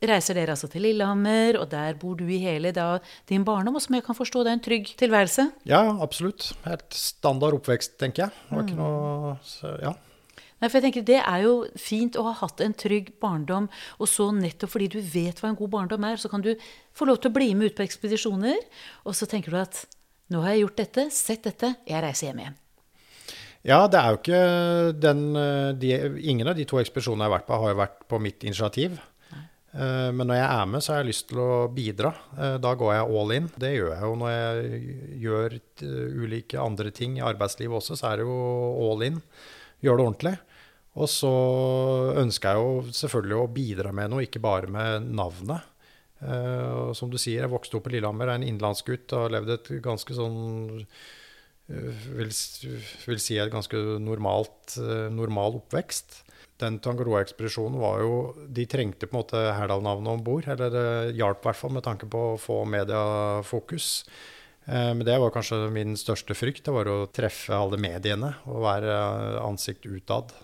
reiser 0.08 0.38
dere 0.38 0.54
altså 0.54 0.68
til 0.70 0.84
Lillehammer, 0.86 1.58
og 1.60 1.70
der 1.72 1.96
bor 2.00 2.16
du 2.16 2.24
i 2.28 2.40
hele 2.42 2.72
da, 2.76 2.98
din 3.28 3.44
barndom, 3.44 3.76
og 3.76 3.84
som 3.84 3.96
jeg 3.96 4.04
kan 4.06 4.16
forstå, 4.16 4.44
det 4.44 4.52
er 4.52 4.58
en 4.58 4.64
trygg 4.64 4.92
tilværelse. 5.00 5.48
Ja, 5.68 5.82
absolutt. 6.00 6.52
Helt 6.64 6.96
standard 6.96 7.58
oppvekst, 7.58 7.98
tenker 8.00 8.26
jeg. 8.26 8.46
Det 8.48 8.56
var 8.56 8.68
ikke 8.68 8.80
noe 8.80 9.34
så, 9.46 9.74
Ja. 9.82 9.96
Nei, 10.60 10.68
for 10.68 10.76
jeg 10.76 10.90
tenker 10.90 11.04
Det 11.08 11.16
er 11.16 11.42
jo 11.46 11.52
fint 11.80 12.16
å 12.20 12.26
ha 12.26 12.34
hatt 12.36 12.60
en 12.60 12.74
trygg 12.76 13.14
barndom, 13.20 13.70
og 13.96 14.08
så 14.12 14.28
nettopp 14.28 14.74
fordi 14.74 14.90
du 14.92 15.00
vet 15.00 15.40
hva 15.40 15.48
en 15.48 15.56
god 15.56 15.70
barndom 15.72 16.04
er, 16.04 16.20
så 16.20 16.28
kan 16.28 16.44
du 16.44 16.52
få 16.92 17.08
lov 17.08 17.16
til 17.20 17.30
å 17.30 17.36
bli 17.38 17.54
med 17.56 17.72
ut 17.72 17.78
på 17.78 17.86
ekspedisjoner, 17.86 18.58
og 19.08 19.16
så 19.16 19.28
tenker 19.28 19.56
du 19.56 19.56
at 19.56 19.86
nå 20.30 20.42
har 20.44 20.52
jeg 20.52 20.66
gjort 20.66 20.82
dette, 20.82 21.06
sett 21.16 21.48
dette, 21.48 21.72
jeg 21.88 22.04
reiser 22.04 22.28
hjem 22.28 22.42
igjen. 22.44 22.58
Ja, 23.66 23.80
det 23.92 24.00
er 24.00 24.12
jo 24.12 24.20
ikke 24.20 24.42
den 24.96 25.24
eh, 25.36 25.72
de, 25.76 25.90
Ingen 26.32 26.48
av 26.48 26.56
de 26.56 26.64
to 26.68 26.78
ekspedisjonene 26.80 27.26
jeg 27.26 27.28
har 27.28 27.38
vært 27.38 27.48
på, 27.48 27.58
har 27.60 27.72
jo 27.72 27.80
vært 27.80 28.04
på 28.08 28.20
mitt 28.24 28.44
initiativ. 28.48 29.00
Eh, 29.72 30.10
Men 30.12 30.26
når 30.26 30.40
jeg 30.40 30.50
er 30.50 30.66
med, 30.66 30.82
så 30.82 30.92
har 30.92 31.02
jeg 31.02 31.10
lyst 31.12 31.28
til 31.30 31.40
å 31.42 31.68
bidra. 31.70 32.10
Eh, 32.36 32.56
Da 32.58 32.74
går 32.74 32.94
jeg 32.94 33.18
all 33.20 33.32
in. 33.36 33.48
Det 33.56 33.72
gjør 33.76 33.92
jeg 33.94 34.02
jo 34.02 34.14
når 34.18 34.30
jeg 34.34 35.18
gjør 35.24 35.56
eh, 35.56 36.20
ulike 36.24 36.58
andre 36.60 36.90
ting 36.90 37.18
i 37.18 37.24
arbeidslivet 37.26 37.78
også, 37.78 37.98
så 37.98 38.10
er 38.10 38.20
det 38.20 38.26
jo 38.26 38.38
all 38.90 39.02
in. 39.06 39.20
Gjør 39.84 39.96
det 40.00 40.06
ordentlig. 40.06 40.36
Og 40.98 41.06
så 41.08 41.30
ønsker 42.18 42.50
jeg 42.50 42.58
jo 42.64 42.94
selvfølgelig 42.98 43.36
å 43.38 43.50
bidra 43.54 43.92
med 43.94 44.10
noe, 44.10 44.24
ikke 44.26 44.42
bare 44.42 44.66
med 44.66 45.06
navnet. 45.14 45.62
Som 46.98 47.08
du 47.08 47.16
sier, 47.16 47.46
jeg 47.46 47.48
vokste 47.48 47.78
opp 47.78 47.86
i 47.88 47.94
Lillehammer, 47.94 48.28
er 48.28 48.36
en 48.36 48.44
innlandsgutt 48.44 49.14
og 49.14 49.22
har 49.22 49.32
levd 49.38 49.52
et 49.54 49.70
ganske 49.80 50.12
sånn 50.12 50.82
vil, 51.70 52.32
vil 53.06 53.22
si 53.22 53.38
et 53.40 53.52
ganske 53.54 53.80
normalt, 54.02 54.74
normal 55.14 55.56
oppvekst. 55.62 56.18
Den 56.60 56.76
Tangaroa-ekspedisjonen 56.84 57.78
var 57.80 58.02
jo 58.04 58.12
De 58.48 58.66
trengte 58.68 59.08
på 59.08 59.16
en 59.16 59.22
måte 59.22 59.40
Herdal-navnet 59.56 60.12
om 60.12 60.24
bord. 60.24 60.48
Eller 60.50 60.72
det 60.74 61.16
hjalp 61.18 61.40
i 61.40 61.48
hvert 61.48 61.60
fall 61.62 61.74
med 61.76 61.86
tanke 61.86 62.08
på 62.10 62.26
å 62.34 62.36
få 62.40 62.62
mediefokus. 62.68 64.04
Eh, 64.66 64.92
Men 64.94 65.04
det 65.06 65.18
var 65.18 65.32
kanskje 65.34 65.70
min 65.72 65.96
største 65.96 66.36
frykt. 66.36 66.64
Det 66.66 66.74
var 66.74 66.90
å 66.90 67.08
treffe 67.08 67.56
alle 67.56 67.80
mediene 67.80 68.34
og 68.46 68.62
være 68.66 68.92
eh, 68.92 69.40
ansikt 69.46 69.88
utad. 69.88 70.34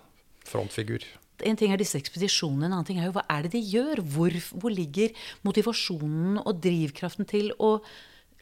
Frontfigur. 0.47 1.03
En 1.45 1.57
ting 1.59 1.73
er 1.73 1.77
disse 1.77 1.99
ekspedisjonene, 1.99 2.65
en 2.65 2.77
annen 2.79 2.87
ting 2.87 2.97
er 3.01 3.09
jo 3.09 3.17
hva 3.19 3.25
er 3.29 3.45
det 3.45 3.51
de 3.53 3.59
gjør? 3.61 3.99
Hvor, 4.15 4.33
hvor 4.57 4.73
ligger 4.73 5.11
motivasjonen 5.45 6.39
og 6.41 6.61
drivkraften 6.63 7.27
til 7.29 7.51
å 7.61 7.75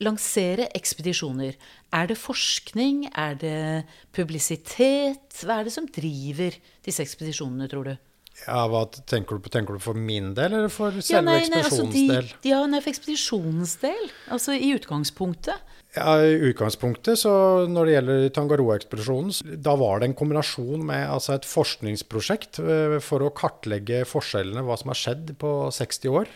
lansere 0.03 0.67
ekspedisjoner? 0.75 1.55
Er 1.95 2.09
det 2.11 2.17
forskning? 2.19 3.05
Er 3.15 3.37
det 3.39 3.85
publisitet? 4.15 5.39
Hva 5.43 5.61
er 5.61 5.69
det 5.69 5.75
som 5.75 5.87
driver 5.87 6.57
disse 6.85 7.03
ekspedisjonene, 7.05 7.69
tror 7.71 7.91
du? 7.91 7.95
Ja, 8.43 8.65
hva 8.67 8.81
tenker 9.07 9.37
du 9.37 9.45
på? 9.45 9.51
Tenker 9.53 9.77
du 9.77 9.79
for 9.79 9.95
min 9.95 10.33
del, 10.35 10.51
eller 10.57 10.71
for 10.73 10.91
Ja, 10.97 11.05
selve 11.07 11.29
nei, 11.29 11.45
nei, 11.47 11.61
altså 11.63 11.85
ekspedisjonens 11.85 11.95
de, 11.95 12.07
del? 12.11 12.49
ja, 12.49 12.59
nei, 12.67 12.81
for 12.83 12.91
ekspedisjonens 12.91 13.75
del. 13.85 14.09
Altså 14.35 14.57
i 14.59 14.73
utgangspunktet. 14.75 15.71
Ja, 15.95 16.17
I 16.19 16.33
utgangspunktet, 16.49 17.21
så 17.21 17.31
når 17.71 17.87
det 17.87 17.93
gjelder 17.93 18.25
Tangaroa-ekspedisjonen, 18.35 19.55
da 19.63 19.77
var 19.79 20.01
det 20.01 20.09
en 20.09 20.17
kombinasjon 20.19 20.83
med 20.83 21.05
altså 21.07 21.37
et 21.37 21.47
forskningsprosjekt 21.47 22.59
eh, 22.59 22.97
for 22.99 23.23
å 23.23 23.31
kartlegge 23.31 24.01
forskjellene, 24.09 24.65
hva 24.67 24.75
som 24.81 24.91
har 24.91 24.99
skjedd 24.99 25.31
på 25.39 25.53
60 25.71 26.11
år. 26.19 26.33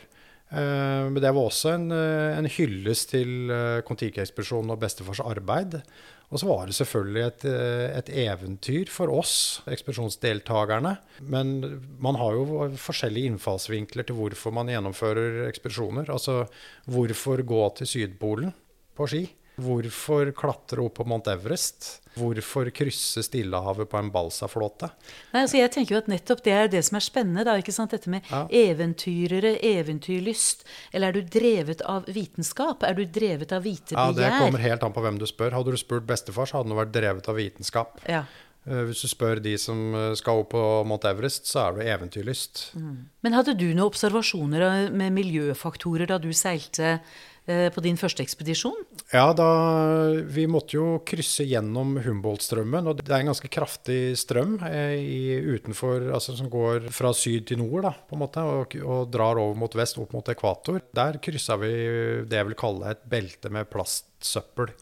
Eh, 0.49 1.05
Men 1.09 1.21
det 1.21 1.31
var 1.31 1.45
også 1.45 1.75
en, 1.75 1.91
eh, 1.93 2.37
en 2.37 2.49
hyllest 2.49 3.11
til 3.13 3.51
eh, 3.53 3.81
Kon-Tiki-ekspedisjonen 3.85 4.73
og 4.73 4.79
bestefars 4.81 5.21
arbeid. 5.21 5.81
Og 6.29 6.37
så 6.41 6.45
var 6.45 6.67
det 6.69 6.75
selvfølgelig 6.77 7.23
et, 7.25 7.45
et 7.97 8.09
eventyr 8.27 8.91
for 8.93 9.09
oss, 9.09 9.63
ekspedisjonsdeltakerne. 9.65 10.91
Men 11.25 11.81
man 11.97 12.19
har 12.21 12.37
jo 12.37 12.67
forskjellige 12.77 13.31
innfallsvinkler 13.31 14.05
til 14.05 14.19
hvorfor 14.19 14.53
man 14.53 14.69
gjennomfører 14.69 15.47
ekspedisjoner. 15.47 16.05
Altså 16.13 16.43
hvorfor 16.85 17.41
gå 17.41 17.63
til 17.79 17.89
Sydpolen 17.89 18.53
på 18.93 19.09
ski? 19.09 19.23
Hvorfor 19.59 20.31
klatre 20.37 20.83
opp 20.85 20.95
på 20.99 21.05
Mount 21.09 21.27
Everest? 21.31 21.99
Hvorfor 22.19 22.67
krysse 22.75 23.21
Stillehavet 23.23 23.87
på 23.91 23.97
en 23.99 24.09
balsaflåte? 24.11 24.89
Nei, 25.33 25.43
altså 25.45 25.59
jeg 25.59 25.71
tenker 25.75 25.95
jo 25.95 26.01
at 26.01 26.09
nettopp 26.11 26.41
det 26.43 26.53
er 26.55 26.67
det 26.71 26.81
som 26.87 26.97
er 26.99 27.05
spennende. 27.05 27.45
da, 27.47 27.55
ikke 27.61 27.75
sant? 27.75 27.91
Dette 27.91 28.09
med 28.11 28.23
Ja. 28.31 28.45
eventyrere, 28.51 29.55
eventyrlyst. 29.61 30.63
Eller 30.93 31.09
er 31.09 31.13
du 31.13 31.21
drevet 31.39 31.81
av 31.85 32.05
vitenskap? 32.05 32.83
Er 32.83 32.93
du 32.93 33.05
drevet 33.05 33.51
av 33.51 33.63
Ja. 33.63 34.11
Det 34.11 34.31
kommer 34.39 34.59
helt 34.59 34.83
an 34.83 34.93
på 34.93 35.01
hvem 35.01 35.19
du 35.19 35.25
spør. 35.25 35.51
Hadde 35.53 35.71
du 35.71 35.77
spurt 35.77 36.05
bestefar, 36.07 36.45
så 36.47 36.59
hadde 36.59 36.69
han 36.73 36.77
vært 36.85 36.91
drevet 36.95 37.27
av 37.29 37.35
vitenskap. 37.35 37.99
Ja. 38.07 38.25
Eh, 38.67 38.83
Hvis 38.89 39.01
du 39.01 39.07
spør 39.07 39.41
de 39.41 39.55
som 39.57 39.95
eh, 39.95 40.13
skal 40.15 40.41
opp 40.43 40.49
på 40.51 40.85
Mount 40.85 41.05
Everest, 41.05 41.45
så 41.47 41.69
er 41.69 41.73
du 41.73 41.81
eventyrlyst. 41.81 42.73
Men 43.23 43.33
hadde 43.33 43.55
du 43.57 43.73
noen 43.73 43.87
observasjoner 43.89 44.91
med 44.91 45.13
miljøfaktorer 45.13 46.05
da 46.07 46.17
du 46.19 46.29
seilte 46.33 46.99
på 47.73 47.81
din 47.83 47.97
første 47.99 48.23
ekspedisjon? 48.23 48.77
Ja, 49.09 49.31
da, 49.33 49.47
vi 50.29 50.45
måtte 50.49 50.75
jo 50.77 50.85
krysse 51.07 51.45
gjennom 51.49 51.95
Humboldt-strømmen, 52.05 52.89
og 52.89 53.01
det 53.01 53.09
er 53.09 53.23
en 53.23 53.31
ganske 53.31 53.49
kraftig 53.51 54.13
strøm 54.21 54.59
eh, 54.67 54.95
i, 55.01 55.21
utenfor, 55.57 56.11
altså 56.13 56.35
som 56.37 56.51
går 56.51 56.91
fra 56.93 57.13
syd 57.17 57.47
til 57.49 57.61
nord, 57.63 57.87
da, 57.87 57.93
på 58.05 58.17
en 58.17 58.23
måte, 58.23 58.43
og, 58.45 58.75
og 58.85 59.09
drar 59.13 59.41
over 59.41 59.57
mot 59.57 59.77
vest, 59.79 59.97
opp 60.01 60.13
mot 60.13 60.29
ekvator. 60.29 60.83
Der 60.95 61.17
kryssa 61.23 61.57
vi 61.61 61.73
det 62.29 62.37
jeg 62.37 62.49
vil 62.51 62.59
kalle 62.59 62.93
et 62.93 63.05
belte 63.09 63.51
med 63.53 63.69
plastsøppel, 63.73 64.73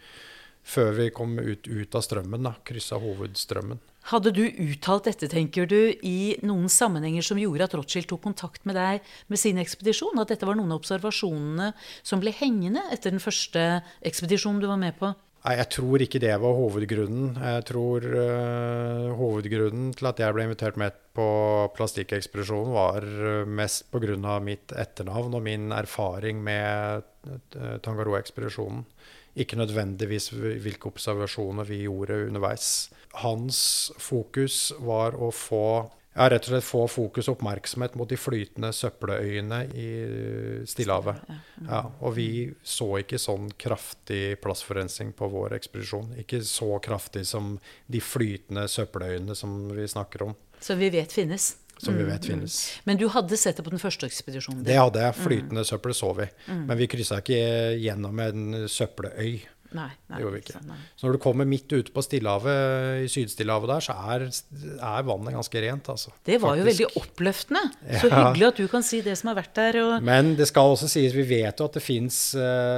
før 0.68 0.92
vi 0.98 1.12
kom 1.16 1.38
ut, 1.40 1.68
ut 1.68 1.96
av 1.96 2.04
strømmen, 2.04 2.50
da, 2.50 2.58
kryssa 2.68 3.00
hovedstrømmen. 3.00 3.80
Hadde 4.08 4.32
du 4.32 4.46
uttalt 4.48 5.10
dette, 5.10 5.28
tenker 5.28 5.68
du, 5.68 5.92
i 6.00 6.38
noen 6.48 6.70
sammenhenger 6.72 7.26
som 7.28 7.40
gjorde 7.42 7.66
at 7.68 7.74
Rothschild 7.76 8.08
tok 8.08 8.22
kontakt 8.24 8.64
med 8.68 8.78
deg 8.80 9.04
med 9.28 9.42
sin 9.42 9.60
ekspedisjon? 9.60 10.16
At 10.22 10.32
dette 10.32 10.48
var 10.48 10.56
noen 10.56 10.72
av 10.72 10.80
observasjonene 10.80 11.74
som 12.08 12.24
ble 12.24 12.32
hengende 12.38 12.86
etter 12.96 13.12
den 13.12 13.24
første 13.24 13.82
ekspedisjonen 14.08 14.64
du 14.64 14.70
var 14.72 14.80
med 14.80 14.96
på? 15.00 15.12
Nei, 15.44 15.58
jeg 15.60 15.70
tror 15.76 16.04
ikke 16.04 16.22
det 16.24 16.32
var 16.44 16.56
hovedgrunnen. 16.56 17.36
Jeg 17.36 17.66
tror 17.68 18.08
uh, 18.08 19.12
hovedgrunnen 19.20 19.92
til 19.96 20.10
at 20.10 20.24
jeg 20.24 20.36
ble 20.36 20.48
invitert 20.48 20.80
med 20.80 20.96
på 21.18 21.28
plastikkekspedisjonen 21.76 22.74
var 22.76 23.06
øh, 23.06 23.48
mest 23.50 23.88
pga. 23.90 24.40
mitt 24.40 24.72
etternavn 24.72 25.34
og 25.34 25.42
min 25.42 25.72
erfaring 25.74 26.44
med 26.44 27.02
øh, 27.26 27.80
Tangaroa-ekspedisjonen. 27.82 28.84
Ikke 29.38 29.60
nødvendigvis 29.60 30.32
hvilke 30.34 30.90
observasjoner 30.90 31.68
vi 31.68 31.84
gjorde 31.86 32.24
underveis. 32.28 32.90
Hans 33.22 33.60
fokus 34.02 34.72
var 34.82 35.18
å 35.18 35.30
få 35.34 35.68
ja, 36.18 36.26
rett 36.32 36.48
og 36.48 36.56
slett 36.56 36.66
få 36.66 36.82
fokus 36.90 37.28
og 37.30 37.36
oppmerksomhet 37.38 37.94
mot 38.00 38.10
de 38.10 38.18
flytende 38.18 38.72
søppeløyene 38.74 39.60
i 39.78 39.90
Stillehavet. 40.70 41.22
Ja, 41.68 41.84
og 42.02 42.16
vi 42.18 42.30
så 42.66 42.90
ikke 43.04 43.20
sånn 43.22 43.52
kraftig 43.62 44.40
plastforurensning 44.42 45.14
på 45.18 45.30
vår 45.30 45.54
ekspedisjon. 45.60 46.16
Ikke 46.24 46.42
så 46.42 46.80
kraftig 46.84 47.28
som 47.30 47.56
de 47.86 48.02
flytende 48.02 48.66
søppeløyene 48.72 49.38
som 49.38 49.60
vi 49.70 49.86
snakker 49.88 50.30
om, 50.30 50.36
Som 50.60 50.80
vi 50.82 50.90
vet 50.90 51.14
finnes. 51.14 51.52
Som 51.84 51.98
vi 51.98 52.06
vet 52.08 52.26
finnes. 52.26 52.58
Men 52.84 52.98
du 52.98 53.08
hadde 53.14 53.38
sett 53.38 53.60
det 53.60 53.66
på 53.66 53.74
den 53.74 53.82
første 53.82 54.08
ekspedisjonen? 54.10 54.64
Det 54.66 54.78
hadde 54.80 55.04
jeg. 55.04 55.18
Flytende 55.20 55.66
søppel 55.68 55.94
så 55.98 56.14
vi. 56.18 56.28
Men 56.50 56.78
vi 56.80 56.90
kryssa 56.92 57.22
ikke 57.22 57.42
gjennom 57.82 58.24
en 58.24 58.64
søppeløy. 58.72 59.40
Nei, 59.76 59.90
nei, 60.10 60.18
Det 60.18 60.24
gjorde 60.24 60.34
vi 60.38 60.42
ikke. 60.46 60.62
nei. 60.68 60.78
Så 60.96 61.08
når 61.08 61.18
du 61.18 61.20
kommer 61.24 61.46
midt 61.46 61.68
ute 61.74 61.92
på 61.92 62.04
Stillehavet, 62.06 63.04
i 63.04 63.08
Sydstillehavet 63.12 63.68
der, 63.68 63.84
så 63.84 63.96
er, 64.14 64.28
er 64.80 65.04
vannet 65.04 65.34
ganske 65.36 65.62
rent, 65.66 65.90
altså. 65.92 66.14
Det 66.24 66.40
var 66.42 66.56
jo 66.58 66.64
veldig 66.70 66.88
oppløftende. 67.02 67.64
Så 68.02 68.08
Ja. 68.10 68.32
hyggelig 68.32 68.48
at 68.48 68.56
du 68.62 68.68
kan 68.68 68.84
si 68.84 69.02
det 69.02 69.18
som 69.18 69.28
har 69.34 69.42
vært 69.44 69.54
der. 69.54 69.80
Og 69.84 70.04
Men 70.04 70.36
det 70.36 70.48
skal 70.48 70.72
også 70.76 70.88
sies, 70.88 71.14
vi 71.14 71.24
vet 71.24 71.60
jo 71.60 71.66
at 71.66 71.74
det 71.74 71.84
fins 71.84 72.34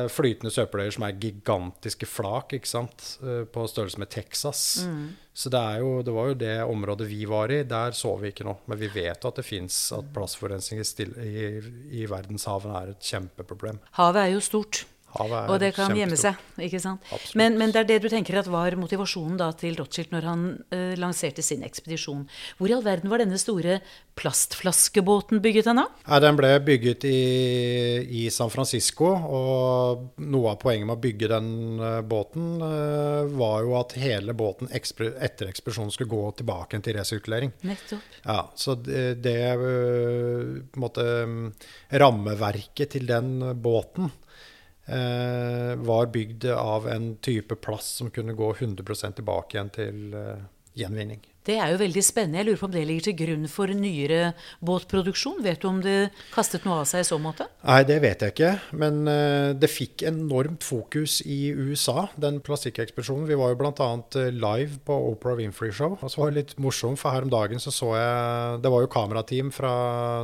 flytende 0.09 0.51
søppeløyer 0.53 0.93
som 0.95 1.03
er 1.07 1.13
gigantiske 1.19 2.07
flak, 2.09 2.53
ikke 2.57 2.67
sant, 2.67 3.17
Uh, 3.19 3.43
på 3.45 3.63
størrelse 3.67 3.97
med 3.99 4.09
Texas. 4.09 4.85
Så 5.33 5.49
det, 5.49 5.59
jo, 5.79 6.01
det 6.03 6.13
var 6.13 6.27
jo 6.29 6.33
det 6.39 6.55
området 6.67 7.07
vi 7.07 7.25
var 7.25 7.51
i. 7.51 7.63
Der 7.63 7.91
så 7.95 8.13
vi 8.19 8.31
ikke 8.31 8.43
noe. 8.47 8.57
Men 8.67 8.77
vi 8.79 8.87
vet 8.91 9.23
jo 9.23 9.29
at 9.31 9.35
det 9.39 9.45
fins 9.47 9.91
at 9.95 10.07
plastforurensning 10.15 10.79
i, 10.81 11.07
i, 11.23 12.01
i 12.01 12.05
verdenshavene 12.09 12.75
er 12.81 12.91
et 12.93 13.01
kjempeproblem. 13.11 13.79
havet 13.99 14.23
er 14.25 14.33
jo 14.33 14.39
stort. 14.43 14.85
Og 15.17 15.55
det 15.61 15.71
kan 15.73 15.95
gjemme 15.97 16.17
seg, 16.19 16.37
ikke 16.61 16.81
sant? 16.81 17.05
Men, 17.37 17.57
men 17.59 17.73
det 17.73 17.81
er 17.81 17.87
det 17.89 17.97
du 18.03 18.09
tenker 18.11 18.37
at 18.39 18.49
var 18.51 18.75
motivasjonen 18.79 19.39
da 19.39 19.49
til 19.57 19.77
Rothschild 19.79 20.13
når 20.13 20.27
han 20.29 20.43
uh, 20.73 20.93
lanserte 20.99 21.43
sin 21.45 21.65
ekspedisjon. 21.65 22.27
Hvor 22.59 22.69
i 22.69 22.75
all 22.75 22.85
verden 22.85 23.09
var 23.11 23.23
denne 23.23 23.39
store 23.41 23.79
plastflaskebåten 24.19 25.41
bygget 25.43 25.69
hen 25.71 25.81
da? 25.81 25.87
Nei, 26.05 26.19
Den 26.25 26.37
ble 26.39 26.51
bygget 26.67 27.07
i, 27.09 27.19
i 28.21 28.23
San 28.33 28.51
Francisco, 28.53 29.09
og 29.09 30.21
noe 30.21 30.53
av 30.53 30.61
poenget 30.61 30.89
med 30.89 30.97
å 30.99 31.03
bygge 31.07 31.31
den 31.33 31.51
uh, 31.81 31.99
båten 32.05 32.61
uh, 32.61 33.25
var 33.39 33.65
jo 33.65 33.75
at 33.79 33.97
hele 33.99 34.35
båten 34.37 34.69
etter 34.69 35.49
ekspedisjonen 35.49 35.93
skulle 35.95 36.13
gå 36.13 36.23
tilbake 36.39 36.79
til 36.85 36.99
resirkulering. 36.99 37.55
Nettopp. 37.65 38.17
Ja, 38.23 38.41
så 38.55 38.77
det, 38.77 39.23
det 39.25 39.37
en 39.49 40.69
mm, 40.77 41.45
Rammeverket 42.01 42.95
til 42.95 43.07
den 43.09 43.39
båten 43.61 44.11
var 45.77 46.09
bygd 46.13 46.45
av 46.53 46.87
en 46.89 47.15
type 47.15 47.55
plast 47.55 47.95
som 48.01 48.09
kunne 48.11 48.33
gå 48.33 48.53
100 48.55 49.11
tilbake 49.15 49.57
igjen 49.57 49.69
til 49.75 50.15
eh, 50.17 50.47
gjenvinning. 50.73 51.21
Det 51.47 51.55
er 51.55 51.71
jo 51.71 51.79
veldig 51.79 52.01
spennende. 52.03 52.41
Jeg 52.41 52.47
lurer 52.49 52.59
på 52.59 52.67
om 52.67 52.73
det 52.73 52.81
ligger 52.87 53.05
til 53.07 53.15
grunn 53.21 53.45
for 53.49 53.71
nyere 53.71 54.33
båtproduksjon. 54.65 55.39
Vet 55.45 55.61
du 55.63 55.69
om 55.69 55.79
det 55.83 56.11
kastet 56.33 56.65
noe 56.67 56.81
av 56.83 56.89
seg 56.89 57.05
i 57.05 57.07
så 57.07 57.19
måte? 57.21 57.47
Nei, 57.63 57.79
det 57.87 57.99
vet 58.03 58.25
jeg 58.25 58.35
ikke. 58.35 58.51
Men 58.81 59.07
eh, 59.07 59.55
det 59.55 59.69
fikk 59.71 60.03
enormt 60.09 60.65
fokus 60.67 61.19
i 61.23 61.53
USA, 61.55 62.09
den 62.19 62.41
plastikkekspedisjonen. 62.43 63.27
Vi 63.29 63.37
var 63.39 63.53
jo 63.53 63.59
bl.a. 63.61 63.87
live 64.35 64.81
på 64.85 64.97
Oprah 65.13 65.39
Winfrey 65.39 65.71
Show. 65.75 65.95
Og 65.95 66.11
så 66.11 66.21
var 66.21 66.33
det 66.33 66.41
litt 66.41 66.53
morsomt, 66.59 66.99
for 66.99 67.15
her 67.15 67.25
om 67.25 67.31
dagen 67.31 67.63
så 67.63 67.71
så 67.73 67.93
jeg 67.95 68.59
Det 68.63 68.71
var 68.73 68.83
jo 68.83 68.91
kamerateam 68.91 69.53
fra 69.55 69.71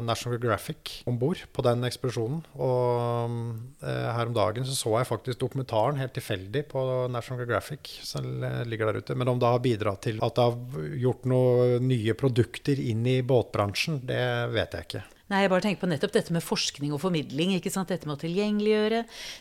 National 0.03 0.35
Geographic 0.35 0.99
om 1.07 1.17
bord 1.21 1.45
på 1.55 1.65
den 1.65 1.87
ekspedisjonen. 1.87 2.43
Og 2.59 3.39
eh, 3.79 4.11
her 4.11 4.27
om 4.27 4.35
dagen 4.35 4.67
så 4.67 4.75
så 4.75 4.97
jeg 4.99 5.09
faktisk 5.13 5.41
dokumentaren 5.41 6.01
helt 6.01 6.13
tilfeldig 6.17 6.67
på 6.75 6.85
National 7.13 7.45
Geographic, 7.45 7.95
som 8.03 8.27
ligger 8.67 8.91
der 8.91 8.99
ute. 8.99 9.15
Men 9.15 9.31
om 9.31 9.39
det 9.39 9.49
har 9.55 9.63
bidratt 9.63 10.03
til 10.09 10.19
at 10.25 10.35
det 10.35 10.49
har 10.49 11.04
gjort 11.05 11.27
noen 11.29 11.85
nye 11.89 12.15
produkter 12.17 12.79
inn 12.81 13.05
i 13.07 13.19
båtbransjen, 13.25 14.01
det 14.09 14.23
vet 14.53 14.75
jeg 14.77 14.89
ikke. 14.89 15.03
Nei, 15.25 15.39
jeg 15.41 15.49
bare 15.49 15.63
tenker 15.65 15.81
på 15.81 15.87
nettopp 15.89 16.11
dette 16.13 16.33
med 16.35 16.43
forskning 16.45 16.91
og 16.93 16.99
formidling. 17.01 17.55
ikke 17.57 17.71
sant? 17.73 17.89
Dette 17.89 18.05
med 18.05 18.19
å 18.19 18.21
tilgjengeliggjøre. 18.21 18.99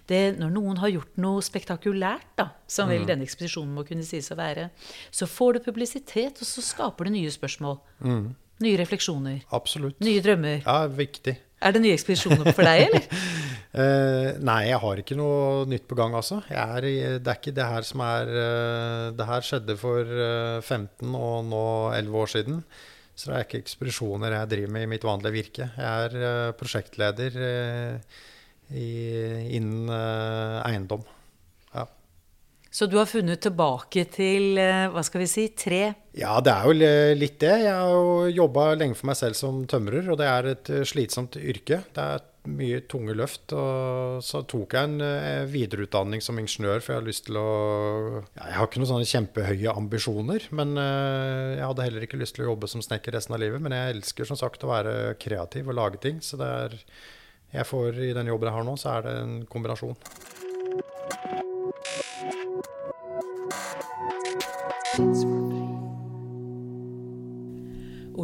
Det, 0.09 0.20
når 0.40 0.55
noen 0.55 0.81
har 0.81 0.94
gjort 0.94 1.18
noe 1.20 1.42
spektakulært, 1.44 2.31
da, 2.40 2.46
som 2.64 2.88
vel 2.88 3.05
denne 3.09 3.27
ekspedisjonen 3.27 3.74
må 3.77 3.85
kunne 3.85 4.07
sies 4.07 4.31
å 4.33 4.38
være, 4.38 4.70
så 5.12 5.29
får 5.29 5.59
du 5.59 5.66
publisitet, 5.66 6.40
og 6.40 6.48
så 6.48 6.64
skaper 6.64 7.11
du 7.11 7.18
nye 7.18 7.33
spørsmål. 7.35 7.77
Nye 8.64 8.81
refleksjoner. 8.81 9.42
Absolutt. 9.53 10.00
Nye 10.05 10.24
drømmer. 10.24 10.62
Ja, 10.64 10.87
viktig. 10.88 11.37
Er 11.64 11.77
det 11.77 11.85
nye 11.85 11.96
ekspedisjoner 11.96 12.48
for 12.53 12.64
deg, 12.64 12.87
eller? 12.88 13.05
Eh, 13.74 14.30
nei, 14.38 14.60
jeg 14.68 14.78
har 14.84 15.00
ikke 15.02 15.18
noe 15.18 15.64
nytt 15.66 15.88
på 15.90 15.98
gang, 15.98 16.14
altså. 16.14 16.40
Jeg 16.46 16.62
er, 16.62 17.18
det 17.18 17.30
er 17.30 17.38
ikke 17.40 17.54
det 17.56 17.64
her 17.66 17.87
som 17.87 18.04
er 18.06 18.28
uh, 18.30 19.06
Det 19.18 19.26
her 19.26 19.46
skjedde 19.46 19.74
for 19.80 20.06
uh, 20.06 20.60
15 20.62 21.10
og 21.18 21.48
nå 21.50 21.64
11 21.96 22.20
år 22.22 22.34
siden. 22.37 22.60
Så 23.14 23.30
det 23.30 23.34
er 23.34 23.44
ikke 23.46 23.62
ekspedisjoner 23.62 24.34
jeg 24.34 24.50
driver 24.50 24.72
med 24.74 24.87
i 24.87 24.90
mitt 24.90 25.04
vanlige 25.06 25.34
virke. 25.37 25.68
Jeg 25.78 26.06
er 26.06 26.14
eh, 26.18 26.54
prosjektleder 26.58 27.37
eh, 27.48 28.22
i, 28.74 28.88
innen 29.54 29.92
eh, 29.94 30.56
eiendom. 30.66 31.04
Ja. 31.76 31.87
Så 32.74 32.88
du 32.90 32.98
har 32.98 33.06
funnet 33.06 33.44
tilbake 33.44 34.08
til, 34.10 34.58
eh, 34.58 34.88
hva 34.90 35.04
skal 35.06 35.22
vi 35.22 35.30
si, 35.30 35.46
tre 35.54 35.82
Ja, 36.18 36.40
det 36.42 36.56
er 36.56 36.66
jo 36.66 36.74
litt 37.22 37.38
det. 37.44 37.54
Jeg 37.68 37.70
har 37.70 37.94
jo 37.94 38.34
jobba 38.34 38.72
lenge 38.80 38.98
for 38.98 39.12
meg 39.12 39.20
selv 39.20 39.38
som 39.38 39.62
tømrer, 39.70 40.10
og 40.10 40.18
det 40.18 40.30
er 40.32 40.50
et 40.56 40.74
eh, 40.74 40.87
slitsomt 40.90 41.38
yrke. 41.38 41.84
Det 41.94 42.08
er 42.18 42.30
mye 42.50 42.80
tunge 42.90 43.14
løft. 43.16 43.52
Og 43.57 44.20
så 44.24 44.42
tok 44.50 44.76
jeg 44.76 44.90
en 44.90 45.04
eh, 45.04 45.44
videreutdanning 45.50 46.22
som 46.24 46.38
ingeniør, 46.40 46.83
for 46.85 46.94
jeg 46.94 47.00
har 47.00 47.09
lyst 47.09 47.26
til 47.28 47.38
å 47.40 47.48
ja, 48.20 48.44
Jeg 48.50 48.57
har 48.59 48.68
ikke 48.68 48.83
noen 48.83 48.92
sånne 48.92 49.11
kjempehøye 49.11 49.76
ambisjoner, 49.85 50.48
men 50.57 50.76
eh, 50.80 51.57
jeg 51.59 51.66
hadde 51.66 51.88
heller 51.88 52.07
ikke 52.09 52.20
lyst 52.20 52.38
til 52.38 52.46
å 52.46 52.52
jobbe 52.52 52.70
som 52.70 52.85
snekker 52.85 53.16
resten 53.16 53.37
av 53.37 53.42
livet. 53.42 53.62
Men 53.64 53.76
jeg 53.76 53.98
elsker 53.98 54.28
som 54.28 54.40
sagt 54.40 54.64
å 54.64 54.72
være 54.72 54.94
kreativ 55.22 55.70
og 55.70 55.78
lage 55.80 56.02
ting, 56.04 56.22
så 56.24 56.40
det 56.40 56.50
er 56.64 56.80
jeg 57.54 57.68
får 57.68 58.00
I 58.02 58.14
den 58.16 58.26
jobben 58.26 58.48
jeg 58.50 58.57
har 58.57 58.64
nå, 58.66 58.74
så 58.80 58.96
er 58.96 59.07
det 59.07 59.12
en 59.20 59.35
kombinasjon. 59.46 59.94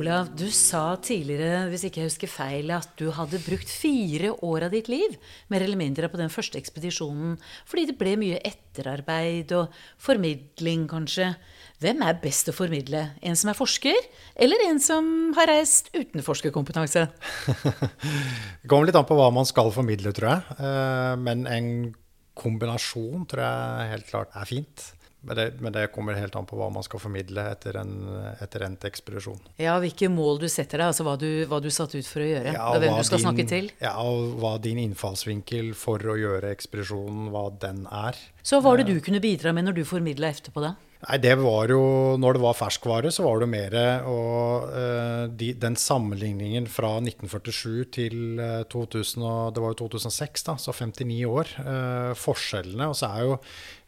Olav, 0.01 0.31
du 0.33 0.47
sa 0.55 0.95
tidligere, 1.03 1.67
hvis 1.69 1.83
ikke 1.85 2.01
jeg 2.01 2.09
husker 2.09 2.31
feil, 2.31 2.71
at 2.73 2.89
du 2.97 3.11
hadde 3.13 3.41
brukt 3.45 3.69
fire 3.69 4.31
år 4.47 4.65
av 4.69 4.73
ditt 4.73 4.87
liv 4.89 5.17
mer 5.53 5.61
eller 5.65 5.77
mindre 5.77 6.09
på 6.09 6.17
den 6.17 6.31
første 6.33 6.57
ekspedisjonen 6.61 7.35
fordi 7.69 7.85
det 7.91 7.97
ble 8.01 8.15
mye 8.21 8.39
etterarbeid 8.49 9.53
og 9.59 9.75
formidling, 10.01 10.87
kanskje. 10.89 11.35
Hvem 11.85 12.01
er 12.07 12.17
best 12.23 12.49
å 12.49 12.55
formidle? 12.57 13.03
En 13.21 13.37
som 13.37 13.51
er 13.53 13.59
forsker, 13.59 13.99
eller 14.41 14.65
en 14.71 14.81
som 14.81 15.11
har 15.37 15.51
reist 15.53 15.91
uten 15.93 16.25
forskerkompetanse? 16.25 17.05
Det 17.51 18.69
kommer 18.71 18.89
litt 18.89 18.97
an 18.97 19.09
på 19.09 19.19
hva 19.19 19.29
man 19.35 19.49
skal 19.49 19.69
formidle, 19.75 20.15
tror 20.17 20.31
jeg. 20.33 20.57
Eh, 20.61 21.13
Men 21.21 21.45
en 21.51 21.71
kombinasjon 22.41 23.29
tror 23.29 23.45
jeg 23.45 23.93
helt 23.97 24.09
klart 24.15 24.33
er 24.39 24.49
fint. 24.49 24.87
Men 25.23 25.37
det, 25.37 25.45
men 25.61 25.73
det 25.75 25.83
kommer 25.93 26.15
helt 26.17 26.35
an 26.37 26.47
på 26.49 26.57
hva 26.57 26.71
man 26.73 26.83
skal 26.83 26.99
formidle 27.03 27.43
etter 27.53 27.77
en 27.77 27.91
etter 28.41 28.63
endt 28.65 28.87
ekspedisjon. 28.89 29.37
Ja, 29.61 29.75
hvilke 29.83 30.09
mål 30.09 30.39
du 30.41 30.47
setter 30.49 30.81
deg, 30.81 30.87
altså 30.95 31.05
hva 31.05 31.19
du, 31.21 31.27
hva 31.51 31.59
du 31.61 31.69
satt 31.69 31.93
ut 31.95 32.09
for 32.09 32.25
å 32.25 32.29
gjøre, 32.31 32.55
Ja, 32.57 32.71
og 32.73 32.81
hvem 32.81 32.97
du 32.97 33.05
skal 33.05 33.19
din- 33.21 33.27
snakke 33.27 33.47
til. 33.51 33.69
Ja, 33.85 33.93
og 34.01 34.39
hva 34.41 34.55
din 34.65 34.79
innfallsvinkel 34.81 35.75
for 35.77 35.99
å 36.01 36.17
gjøre 36.17 36.49
ekspedisjonen, 36.57 37.29
hva 37.35 37.51
den 37.61 37.85
er. 37.93 38.17
Så 38.43 38.63
hva 38.63 38.71
var 38.71 38.81
det 38.81 38.87
du 38.95 39.01
kunne 39.05 39.21
bidra 39.21 39.53
med 39.53 39.69
når 39.69 39.75
du 39.81 39.85
formidla 39.85 40.33
etterpå, 40.33 40.65
da? 40.65 40.75
Nei, 41.01 41.17
det 41.17 41.33
var 41.41 41.71
jo 41.73 41.81
Når 42.21 42.37
det 42.37 42.43
var 42.43 42.57
ferskvare, 42.59 43.09
så 43.15 43.25
var 43.25 43.41
det 43.41 43.49
mer 43.49 43.77
og, 44.05 44.67
uh, 44.69 45.25
de, 45.33 45.55
den 45.57 45.79
sammenligningen 45.81 46.67
fra 46.69 46.99
1947 47.01 47.87
til 47.97 48.43
eh, 48.43 48.67
2000, 48.69 49.25
og 49.25 49.55
det 49.57 49.63
var 49.65 49.73
jo 49.73 49.87
2006, 49.87 50.45
da, 50.51 50.57
så 50.61 50.75
59 50.77 51.23
år. 51.31 51.55
Uh, 51.65 52.13
forskjellene. 52.19 52.91
Og 52.91 52.99
så 52.99 53.09
er 53.09 53.25
jo 53.25 53.39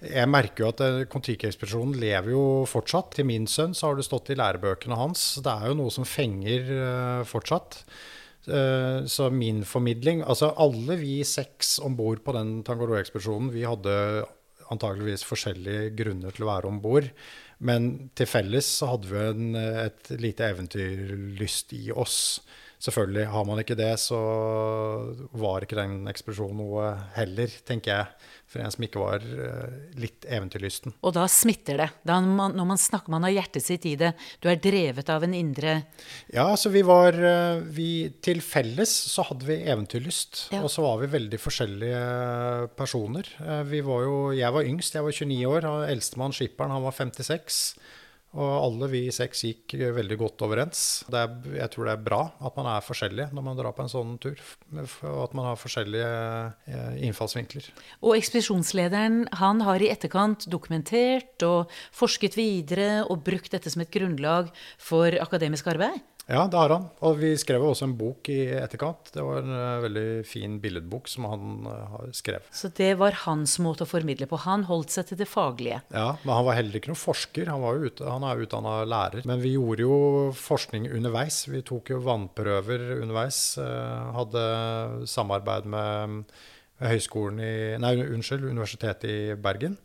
Jeg 0.02 0.30
merker 0.32 0.64
jo 0.64 0.70
at 0.72 0.80
eh, 0.86 1.02
Kon-Tiki-ekspedisjonen 1.12 2.00
lever 2.00 2.32
jo 2.32 2.46
fortsatt. 2.70 3.12
Til 3.18 3.28
min 3.28 3.46
sønn 3.46 3.76
så 3.76 3.90
har 3.90 4.00
det 4.00 4.08
stått 4.08 4.32
i 4.32 4.38
lærebøkene 4.40 4.96
hans. 4.96 5.26
Det 5.44 5.52
er 5.52 5.68
jo 5.70 5.78
noe 5.82 5.92
som 5.94 6.08
fenger 6.08 6.72
uh, 6.72 7.28
fortsatt. 7.28 7.82
Eh, 8.48 9.04
Så 9.06 9.30
min 9.30 9.62
formidling 9.62 10.24
Altså 10.26 10.48
alle 10.58 10.96
vi 10.98 11.20
seks 11.22 11.76
om 11.78 11.94
bord 11.94 12.24
på 12.24 12.32
den 12.34 12.64
Tangoro-ekspedisjonen, 12.66 13.52
vi 13.54 13.62
hadde 13.62 14.24
antageligvis 14.72 15.24
forskjellige 15.28 15.92
grunner 15.98 16.34
til 16.34 16.46
å 16.46 16.50
være 16.52 16.70
om 16.70 16.80
bord. 16.82 17.08
Men 17.62 18.10
til 18.18 18.26
felles 18.26 18.68
så 18.80 18.94
hadde 18.94 19.10
vi 19.12 19.22
en, 19.22 19.56
et 19.86 20.12
lite 20.18 20.48
eventyrlyst 20.50 21.76
i 21.78 21.84
oss. 21.94 22.18
Selvfølgelig, 22.82 23.28
har 23.30 23.44
man 23.46 23.60
ikke 23.62 23.76
det, 23.78 23.92
så 24.02 24.18
var 25.38 25.62
ikke 25.62 25.78
den 25.78 26.00
ekspedisjonen 26.10 26.58
noe 26.58 26.88
heller, 27.14 27.52
tenker 27.68 27.92
jeg. 27.94 28.30
For 28.52 28.60
en 28.60 28.72
som 28.74 28.84
ikke 28.84 29.00
var 29.00 29.22
eh, 29.22 29.76
litt 30.02 30.26
eventyrlysten. 30.28 30.92
Og 31.06 31.14
da 31.16 31.22
smitter 31.30 31.78
det. 31.80 31.86
Da 32.04 32.18
man, 32.20 32.52
når 32.58 32.66
man 32.72 32.80
snakker, 32.80 33.14
man 33.14 33.24
har 33.24 33.32
hjertet 33.36 33.64
sitt 33.64 33.86
i 33.88 33.94
det. 34.00 34.10
Du 34.42 34.50
er 34.50 34.60
drevet 34.60 35.08
av 35.14 35.24
en 35.24 35.36
indre 35.38 35.78
Ja, 36.34 36.50
så 36.60 36.68
vi 36.74 36.82
var 36.84 37.16
eh, 37.16 37.62
vi, 37.72 37.88
Til 38.20 38.42
felles 38.44 38.92
så 39.14 39.24
hadde 39.30 39.48
vi 39.48 39.56
eventyrlyst. 39.62 40.48
Ja. 40.52 40.60
Og 40.66 40.74
så 40.74 40.84
var 40.84 41.00
vi 41.00 41.08
veldig 41.14 41.40
forskjellige 41.40 42.02
personer. 42.76 43.30
Eh, 43.40 43.62
Vi 43.72 43.80
var 43.86 44.04
jo, 44.04 44.18
jeg 44.36 44.52
var 44.58 44.68
yngst, 44.68 44.98
jeg 44.98 45.06
var 45.06 45.16
29 45.22 45.40
år. 45.54 45.70
Eldstemann, 45.88 46.34
skipperen, 46.36 46.74
han 46.76 46.84
var 46.84 46.98
56. 46.98 47.62
Og 48.32 48.48
alle 48.48 48.88
vi 48.88 49.00
seks 49.12 49.42
gikk 49.44 49.74
veldig 49.92 50.16
godt 50.22 50.42
overens. 50.46 50.82
Er, 51.12 51.34
jeg 51.52 51.68
tror 51.72 51.88
det 51.88 51.92
er 51.92 52.04
bra 52.06 52.20
at 52.40 52.56
man 52.56 52.68
er 52.72 52.84
forskjellige 52.84 53.28
når 53.36 53.44
man 53.44 53.58
drar 53.58 53.74
på 53.76 53.84
en 53.84 53.92
sånn 53.92 54.14
tur. 54.22 54.40
Og 54.72 55.18
at 55.26 55.34
man 55.36 55.50
har 55.50 55.60
forskjellige 55.60 56.12
eh, 56.72 56.94
innfallsvinkler. 57.08 57.68
Og 58.00 58.16
ekspedisjonslederen 58.16 59.26
han 59.42 59.60
har 59.66 59.84
i 59.84 59.90
etterkant 59.92 60.48
dokumentert 60.52 61.44
og 61.44 61.72
forsket 61.92 62.38
videre 62.40 63.02
og 63.04 63.20
brukt 63.26 63.52
dette 63.52 63.72
som 63.72 63.84
et 63.84 63.92
grunnlag 63.92 64.48
for 64.80 65.12
akademisk 65.20 65.68
arbeid. 65.74 66.00
Ja, 66.30 66.44
det 66.46 66.54
har 66.56 66.70
han. 66.70 66.84
Og 67.02 67.16
vi 67.18 67.32
skrev 67.36 67.60
jo 67.64 67.72
også 67.72 67.84
en 67.88 67.96
bok 67.98 68.28
i 68.30 68.36
etterkant. 68.54 69.10
Det 69.12 69.24
var 69.26 69.40
en 69.42 69.50
eh, 69.56 69.80
veldig 69.82 70.04
fin 70.24 70.54
billedbok 70.62 71.08
som 71.10 71.26
han 71.26 71.42
skrev. 71.66 71.88
har 71.92 72.12
skrevet. 72.14 72.52
Så 72.54 72.70
det 72.78 72.92
var 73.00 73.16
hans 73.24 73.56
måte 73.60 73.82
å 73.82 73.90
formidle 73.90 74.28
på. 74.30 74.38
Han 74.44 74.62
holdt 74.68 74.94
seg 74.94 75.08
til 75.10 75.18
det 75.18 75.26
faglige. 75.28 75.80
Ja, 75.90 76.12
men 76.22 76.32
han 76.36 76.46
var 76.46 76.54
heller 76.60 76.78
ikke 76.78 76.92
noen 76.92 77.00
forsker. 77.02 77.50
Han, 77.50 77.60
var 77.66 77.82
ute, 77.82 78.06
han 78.06 78.22
er 78.28 78.44
utdanna 78.46 78.76
lærer. 78.88 79.26
Men 79.28 79.42
vi 79.42 79.56
gjorde 79.56 79.82
jo 79.82 79.96
forskning 80.38 80.86
underveis. 80.94 81.42
Vi 81.50 81.60
tok 81.68 81.90
jo 81.96 81.98
vannprøver 82.06 82.86
underveis. 83.02 83.42
eh, 83.58 84.14
Hadde 84.16 84.46
samarbeid 85.10 85.66
med 85.74 86.22
høyskolen 86.82 87.42
i 87.42 87.52
Nei, 87.82 87.96
unnskyld, 88.06 88.46
Universitetet 88.48 89.10
i 89.10 89.18
Bergen. 89.42 89.76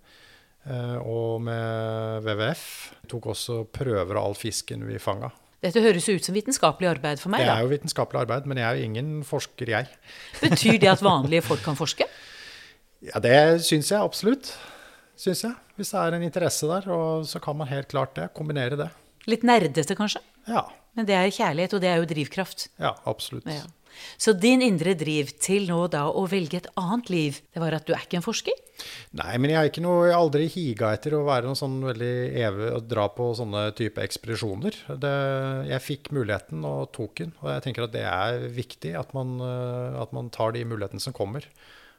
eh, 0.69 0.95
Og 1.01 1.41
med 1.41 2.23
WWF. 2.29 2.63
Tok 3.09 3.25
også 3.33 3.63
prøver 3.73 4.15
av 4.21 4.29
all 4.29 4.37
fisken 4.37 4.85
vi 4.87 5.01
fanga. 5.01 5.33
Dette 5.63 5.81
høres 5.81 6.05
jo 6.05 6.13
ut 6.19 6.25
som 6.27 6.35
vitenskapelig 6.37 6.89
arbeid 6.91 7.19
for 7.19 7.33
meg. 7.33 7.41
Det 7.41 7.49
er 7.49 7.55
Da. 7.55 7.63
jo 7.65 7.71
vitenskapelig 7.71 8.19
arbeid, 8.21 8.45
men 8.45 8.57
jeg 8.61 8.67
er 8.69 8.77
jo 8.77 8.83
ingen 8.91 9.23
forsker, 9.25 9.71
jeg. 9.73 9.87
Betyr 10.43 10.77
det 10.83 10.91
at 10.91 11.01
vanlige 11.01 11.41
folk 11.47 11.63
kan 11.65 11.75
forske? 11.79 12.05
Ja, 13.01 13.19
det 13.23 13.61
syns 13.65 13.89
jeg 13.91 13.99
absolutt. 14.01 14.51
Syns 15.17 15.41
jeg. 15.47 15.55
Hvis 15.77 15.91
det 15.93 15.99
er 16.01 16.13
en 16.17 16.23
interesse 16.25 16.69
der, 16.69 16.85
så 17.25 17.39
kan 17.41 17.57
man 17.57 17.67
helt 17.69 17.87
klart 17.89 18.13
det. 18.17 18.29
Kombinere 18.37 18.77
det. 18.77 18.89
Litt 19.29 19.43
nerdete, 19.45 19.95
kanskje? 19.97 20.21
Ja. 20.47 20.63
Men 20.97 21.05
det 21.09 21.13
er 21.17 21.29
kjærlighet, 21.33 21.73
og 21.77 21.81
det 21.83 21.89
er 21.91 21.97
jo 22.01 22.05
drivkraft. 22.09 22.67
Ja, 22.81 22.93
absolutt. 23.09 23.45
Ja. 23.49 23.65
Så 24.17 24.33
din 24.37 24.63
indre 24.65 24.95
driv 24.97 25.33
til 25.43 25.67
nå 25.69 25.83
da 25.93 26.07
å 26.09 26.25
velge 26.29 26.61
et 26.61 26.69
annet 26.79 27.11
liv, 27.13 27.41
det 27.53 27.61
var 27.63 27.75
at 27.77 27.87
du 27.87 27.93
er 27.95 28.05
ikke 28.05 28.19
en 28.19 28.25
forsker? 28.25 28.63
Nei, 29.17 29.33
men 29.41 29.51
jeg 29.53 29.71
har 29.85 30.11
aldri 30.13 30.45
higa 30.53 30.91
etter 30.93 31.15
å 31.17 31.23
være 31.27 31.47
noen 31.47 31.57
sånn 31.57 31.79
veldig 31.85 32.13
evig 32.43 32.69
å 32.75 32.81
dra 32.85 33.07
på 33.13 33.31
sånne 33.37 33.63
type 33.77 34.03
ekspedisjoner. 34.03 34.77
Jeg 35.71 35.85
fikk 35.85 36.11
muligheten 36.15 36.65
og 36.67 36.91
tok 36.95 37.23
den, 37.23 37.33
og 37.41 37.51
jeg 37.55 37.65
tenker 37.65 37.87
at 37.87 37.95
det 37.95 38.05
er 38.09 38.47
viktig 38.53 38.93
at 38.99 39.15
man, 39.17 39.37
eh, 39.41 39.97
at 40.01 40.13
man 40.15 40.31
tar 40.33 40.53
de 40.53 40.65
mulighetene 40.67 41.03
som 41.03 41.15
kommer. 41.17 41.47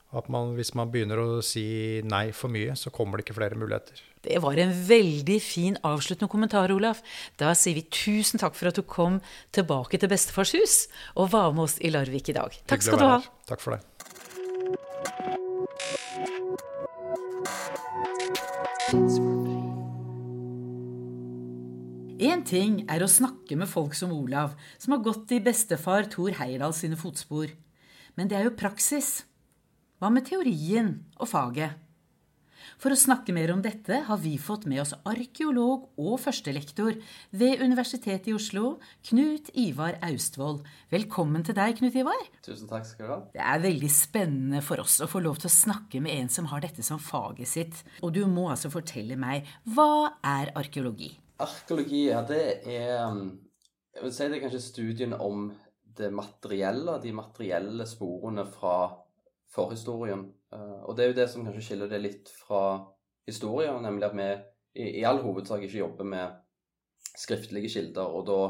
At 0.09 0.29
man, 0.33 0.55
hvis 0.57 0.71
man 0.73 0.89
begynner 0.89 1.21
å 1.21 1.43
si 1.45 2.01
nei 2.09 2.31
for 2.33 2.49
mye, 2.49 2.73
så 2.81 2.89
kommer 2.95 3.21
det 3.21 3.27
ikke 3.27 3.37
flere 3.37 3.59
muligheter. 3.61 4.01
Det 4.25 4.39
var 4.41 4.57
en 4.57 4.73
veldig 4.73 5.37
fin 5.45 5.77
avsluttende 5.85 6.31
kommentar, 6.33 6.73
Olaf. 6.73 7.03
Da 7.37 7.53
sier 7.53 7.77
vi 7.77 7.85
tusen 7.93 8.41
takk 8.41 8.57
for 8.57 8.73
at 8.73 8.81
du 8.81 8.87
kom 8.89 9.21
tilbake 9.53 10.01
til 10.01 10.09
Bestefars 10.09 10.55
hus 10.57 10.79
og 11.15 11.35
var 11.37 11.53
med 11.53 11.69
oss 11.69 11.77
i 11.85 11.93
Larvik 11.93 12.33
i 12.33 12.39
dag. 12.41 12.57
Takk 12.73 12.89
skal 12.89 13.03
du 13.03 13.05
ha. 13.05 13.19
her. 13.19 13.29
Takk 13.53 13.61
for 13.67 13.77
det. 13.77 13.85
Én 22.19 22.41
ting 22.49 22.81
er 22.89 23.05
å 23.05 23.13
snakke 23.13 23.61
med 23.61 23.69
folk 23.69 23.93
som 23.95 24.11
Olav, 24.17 24.57
som 24.81 24.97
har 24.97 25.05
gått 25.05 25.37
i 25.37 25.45
bestefar 25.45 26.09
Thor 26.11 26.33
Heyerdahl 26.41 26.73
sine 26.75 26.97
fotspor. 26.99 27.53
Men 28.17 28.33
det 28.33 28.41
er 28.41 28.49
jo 28.49 28.57
praksis. 28.59 29.28
Hva 29.99 30.13
med 30.15 30.29
teorien 30.29 30.93
og 31.19 31.27
faget? 31.27 31.73
For 32.79 32.95
å 32.95 32.99
snakke 32.99 33.33
mer 33.35 33.51
om 33.51 33.63
dette 33.65 33.97
har 34.07 34.21
vi 34.23 34.37
fått 34.39 34.69
med 34.71 34.79
oss 34.85 34.93
arkeolog 35.11 35.89
og 35.99 36.13
førstelektor 36.23 36.95
ved 37.41 37.65
Universitetet 37.65 38.29
i 38.31 38.35
Oslo, 38.37 38.77
Knut 39.09 39.51
Ivar 39.59 39.97
Austvold. 40.07 40.61
Velkommen 40.95 41.43
til 41.43 41.57
deg, 41.59 41.75
Knut 41.81 41.99
Ivar. 41.99 42.23
Tusen 42.47 42.71
takk 42.71 42.87
skal 42.87 43.09
du 43.09 43.11
ha. 43.11 43.17
Det 43.33 43.43
er 43.43 43.65
veldig 43.65 43.91
spennende 43.91 44.63
for 44.63 44.85
oss 44.85 45.01
å 45.03 45.11
få 45.11 45.25
lov 45.25 45.43
til 45.43 45.51
å 45.51 45.57
snakke 45.57 46.05
med 46.05 46.15
en 46.15 46.31
som 46.31 46.47
har 46.53 46.63
dette 46.63 46.87
som 46.87 47.03
faget 47.03 47.51
sitt. 47.51 47.83
Og 47.99 48.15
du 48.15 48.23
må 48.31 48.47
altså 48.53 48.71
fortelle 48.71 49.19
meg, 49.19 49.51
hva 49.67 50.15
er 50.23 50.55
arkeologi? 50.63 51.11
Arkeologi, 51.43 52.05
ja, 52.13 52.23
det 52.31 52.45
er 52.71 53.03
um, 53.11 53.35
Jeg 53.97 54.07
vil 54.07 54.15
si 54.15 54.31
det 54.31 54.39
er 54.39 54.47
kanskje 54.47 54.63
studien 54.63 55.19
om 55.19 55.49
det 55.99 56.15
materielle, 56.15 57.01
de 57.03 57.19
materielle 57.19 57.91
sporene 57.91 58.47
fra 58.47 58.79
forhistorien. 59.55 60.27
Eh, 60.53 60.83
Og 60.85 60.97
det 60.97 61.05
er 61.05 61.09
jo 61.13 61.19
det 61.21 61.29
som 61.31 61.45
kanskje 61.45 61.65
skiller 61.65 61.89
det 61.89 62.03
litt 62.03 62.29
fra 62.29 62.85
historien, 63.27 63.83
nemlig 63.83 64.07
at 64.09 64.17
vi 64.17 64.29
i, 64.83 65.01
i 65.01 65.05
all 65.05 65.21
hovedsak 65.25 65.63
ikke 65.65 65.83
jobber 65.83 66.05
med 66.05 66.37
skriftlige 67.19 67.69
kilder, 67.69 68.07
og 68.15 68.27
da 68.29 68.41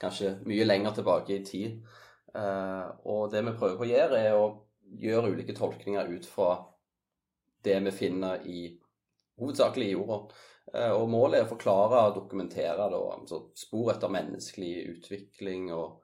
kanskje 0.00 0.36
mye 0.46 0.66
lenger 0.66 0.98
tilbake 0.98 1.38
i 1.38 1.44
tid. 1.44 1.78
Eh, 2.34 2.88
Og 3.04 3.30
det 3.32 3.44
vi 3.44 3.56
prøver 3.56 3.84
å 3.84 3.88
gjøre, 3.92 4.18
er 4.18 4.34
å 4.36 4.48
gjøre 4.98 5.32
ulike 5.32 5.56
tolkninger 5.56 6.12
ut 6.14 6.26
fra 6.26 6.52
det 7.64 7.80
vi 7.84 7.90
finner 7.90 8.44
i 8.46 8.68
hovedsakelig 9.38 9.88
i 9.88 9.94
jorda. 9.96 10.34
Eh, 10.74 10.92
Og 10.92 11.08
målet 11.10 11.40
er 11.40 11.46
å 11.46 11.54
forklare 11.54 12.04
og 12.08 12.14
dokumentere 12.14 12.76
da, 12.90 13.00
altså 13.16 13.48
spor 13.56 13.92
etter 13.94 14.12
menneskelig 14.12 14.74
utvikling 14.96 15.72
og 15.72 16.02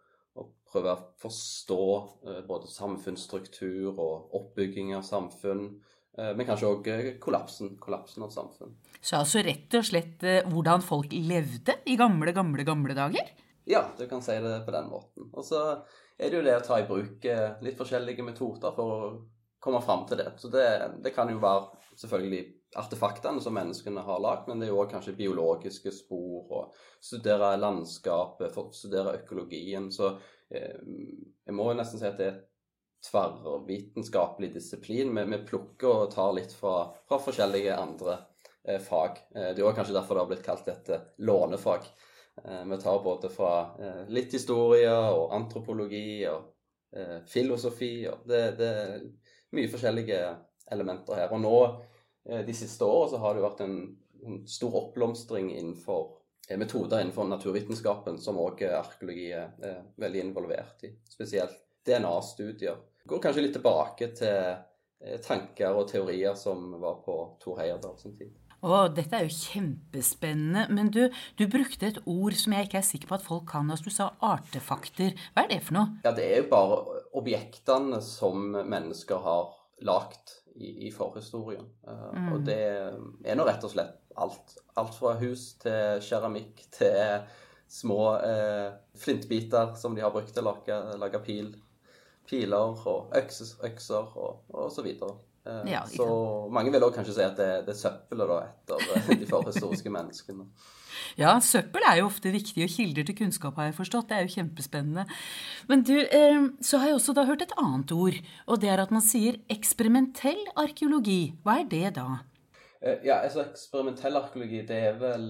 prøve 0.75 0.95
å 0.95 1.05
forstå 1.23 1.85
eh, 2.27 2.41
både 2.49 2.71
samfunnsstruktur 2.71 3.95
og 3.95 4.35
oppbygging 4.41 4.95
av 4.99 5.07
samfunn, 5.07 5.69
eh, 6.19 6.33
men 6.35 6.49
kanskje 6.49 6.71
òg 6.73 6.91
kollapsen, 7.23 7.77
kollapsen 7.83 8.27
av 8.27 8.35
samfunn. 8.35 8.75
Så 9.01 9.21
altså 9.21 9.43
rett 9.45 9.79
og 9.79 9.87
slett 9.87 10.27
eh, 10.27 10.43
hvordan 10.51 10.85
folk 10.85 11.15
levde 11.15 11.79
i 11.87 11.97
gamle, 12.01 12.35
gamle, 12.37 12.67
gamle 12.67 12.97
dager? 12.97 13.33
Ja, 13.65 13.87
du 13.99 14.07
kan 14.09 14.23
si 14.23 14.35
det 14.45 14.59
på 14.67 14.75
den 14.75 14.91
måten. 14.91 15.31
Og 15.33 15.45
så 15.45 15.61
er 16.19 16.31
det 16.31 16.39
jo 16.39 16.45
det 16.45 16.59
å 16.59 16.65
ta 16.65 16.81
i 16.81 16.89
bruk 16.89 17.25
eh, 17.25 17.57
litt 17.65 17.79
forskjellige 17.79 18.27
metoder 18.27 18.75
for 18.77 18.93
å 18.93 19.15
komme 19.65 19.81
fram 19.85 20.05
til 20.09 20.21
det. 20.21 20.35
Så 20.41 20.51
det, 20.53 20.67
det 21.05 21.15
kan 21.17 21.31
jo 21.33 21.41
være 21.43 21.97
selvfølgelig 21.97 22.45
artefaktene 22.81 23.41
som 23.41 23.55
menneskene 23.57 24.03
har 24.05 24.21
lagd, 24.21 24.49
men 24.49 24.61
det 24.61 24.69
er 24.69 24.75
jo 24.75 24.83
òg 24.83 24.93
kanskje 24.93 25.17
biologiske 25.17 25.93
spor, 25.95 26.45
og 26.51 26.81
studere 27.03 27.55
landskapet, 27.61 28.59
studere 28.77 29.17
økologien. 29.23 29.89
Så 29.95 30.11
eh, 30.13 30.44
jeg 30.55 31.57
må 31.57 31.71
jo 31.71 31.79
nesten 31.79 32.01
si 32.01 32.09
at 32.09 32.19
det 32.21 32.29
er 32.31 32.43
tverrvitenskapelig 33.05 34.53
disiplin. 34.55 35.12
Vi, 35.17 35.25
vi 35.25 35.40
plukker 35.47 36.07
og 36.07 36.14
tar 36.14 36.33
litt 36.37 36.55
fra, 36.57 36.88
fra 37.09 37.19
forskjellige 37.21 37.77
andre 37.77 38.17
eh, 38.64 38.81
fag. 38.81 39.21
Eh, 39.35 39.51
det 39.53 39.61
er 39.61 39.69
òg 39.69 39.77
kanskje 39.77 39.97
derfor 39.97 40.17
det 40.17 40.25
har 40.25 40.31
blitt 40.33 40.47
kalt 40.47 40.69
dette 40.69 41.01
lånefag. 41.27 41.88
Eh, 42.45 42.64
vi 42.71 42.81
tar 42.81 43.03
både 43.05 43.31
fra 43.33 43.53
eh, 43.77 44.03
litt 44.09 44.33
historie 44.35 44.90
og 44.90 45.35
antropologi 45.37 46.25
og 46.31 46.49
eh, 46.97 47.21
filosofi. 47.29 47.93
Og 48.11 48.25
det, 48.31 48.43
det 48.61 48.73
er 48.87 49.07
mye 49.55 49.71
forskjellige 49.73 50.23
elementer 50.73 51.21
her. 51.21 51.37
Og 51.37 51.45
nå, 51.45 51.57
eh, 52.31 52.43
de 52.47 52.57
siste 52.57 52.88
årene, 52.88 53.12
så 53.12 53.23
har 53.23 53.35
det 53.35 53.45
jo 53.45 53.49
vært 53.51 53.64
en, 53.67 53.79
en 54.25 54.45
stor 54.49 54.81
oppblomstring 54.81 55.53
innenfor 55.53 56.07
eh, 56.09 56.24
metoder 56.51 57.01
innenfor 57.01 57.29
naturvitenskapen, 57.29 58.19
som 58.21 58.39
òg 58.43 58.63
arkeologi 58.69 59.31
er 59.33 59.53
eh, 59.65 59.83
veldig 60.01 60.25
involvert 60.27 60.85
i. 60.85 60.93
Spesielt 61.09 61.57
DNA-studier. 61.87 62.81
Går 63.09 63.21
kanskje 63.25 63.45
litt 63.47 63.57
tilbake 63.57 64.11
til 64.17 64.39
eh, 64.53 65.19
tanker 65.25 65.77
og 65.77 65.89
teorier 65.91 66.37
som 66.39 66.75
var 66.83 67.01
på 67.05 67.19
Thor 67.43 67.61
Heyerdahl 67.61 67.97
sin 68.01 68.17
tid. 68.19 68.33
Å, 68.65 68.87
dette 68.97 69.19
er 69.19 69.27
jo 69.27 69.35
kjempespennende. 69.37 70.69
Men 70.73 70.89
du, 70.93 71.03
du 71.37 71.45
brukte 71.53 71.91
et 71.91 72.01
ord 72.09 72.37
som 72.41 72.55
jeg 72.57 72.69
ikke 72.69 72.81
er 72.81 72.87
sikker 72.87 73.11
på 73.11 73.19
at 73.19 73.27
folk 73.27 73.45
kan. 73.51 73.69
Altså, 73.69 73.91
du 73.91 73.97
sa 73.97 74.13
artefakter. 74.25 75.13
Hva 75.35 75.45
er 75.45 75.53
det 75.53 75.61
for 75.67 75.77
noe? 75.77 75.99
Ja, 76.07 76.15
det 76.17 76.31
er 76.31 76.41
jo 76.41 76.49
bare 76.53 77.03
objektene 77.21 78.01
som 78.05 78.55
mennesker 78.57 79.21
har 79.25 79.53
lagt 79.85 80.39
i, 80.57 80.89
i 80.89 80.93
forhistorien. 80.95 81.67
Mm. 81.85 82.31
Og 82.33 82.47
det 82.49 82.63
er 82.65 83.37
nå 83.37 83.45
rett 83.45 83.69
og 83.69 83.75
slett 83.75 84.01
alt. 84.16 84.57
Alt 84.77 84.94
fra 84.98 85.14
hus 85.20 85.53
til 85.62 86.00
keramikk 86.03 86.64
til 86.74 87.27
små 87.70 88.00
eh, 88.22 88.72
flintbiter 88.98 89.74
som 89.79 89.94
de 89.94 90.03
har 90.05 90.12
brukt 90.14 90.33
til 90.35 90.44
å 90.44 90.53
lage, 90.53 90.81
lage 91.00 91.20
pil, 91.24 91.55
piler 92.29 92.74
og 92.87 93.14
økser, 93.16 93.55
økser 93.66 94.11
og, 94.14 94.44
og 94.55 94.70
så 94.74 94.85
videre. 94.87 95.16
Eh, 95.46 95.72
Ja, 95.72 95.83
så 95.90 96.07
mange 96.53 96.72
vil 96.72 96.83
også 96.83 97.00
kanskje 97.00 97.16
si 97.18 97.24
at 97.27 97.37
det, 97.37 97.50
det 97.66 97.74
er 97.74 97.81
søppelet 97.83 98.31
da 98.31 98.38
etter 98.46 98.87
eh, 98.96 99.11
de 99.20 99.29
forhistoriske 99.31 99.92
menneskene. 99.92 100.48
Ja, 101.18 101.33
søppel 101.42 101.83
er 101.87 101.98
jo 101.98 102.07
ofte 102.07 102.31
viktig, 102.31 102.62
og 102.64 102.70
kilder 102.70 103.05
til 103.07 103.16
kunnskap 103.18 103.57
har 103.59 103.66
jeg 103.66 103.74
forstått. 103.77 104.07
Det 104.11 104.16
er 104.16 104.29
jo 104.29 104.33
kjempespennende. 104.37 105.05
Men 105.66 105.83
du, 105.87 105.96
eh, 105.98 106.46
så 106.62 106.79
har 106.79 106.90
jeg 106.92 106.98
også 107.00 107.14
da 107.18 107.24
hørt 107.27 107.42
et 107.42 107.55
annet 107.59 107.90
ord, 107.94 108.18
og 108.46 108.61
det 108.62 108.70
er 108.70 108.83
at 108.83 108.94
man 108.94 109.03
sier 109.03 109.40
eksperimentell 109.50 110.38
arkeologi. 110.55 111.35
Hva 111.42 111.59
er 111.62 111.66
det 111.70 111.96
da? 111.98 112.20
Eh, 112.85 112.99
Ja, 113.05 113.23
altså 113.23 113.44
eksperimentell 113.47 114.16
arkeologi 114.18 114.61
det 114.68 114.81
er 114.90 114.99
vel 115.01 115.29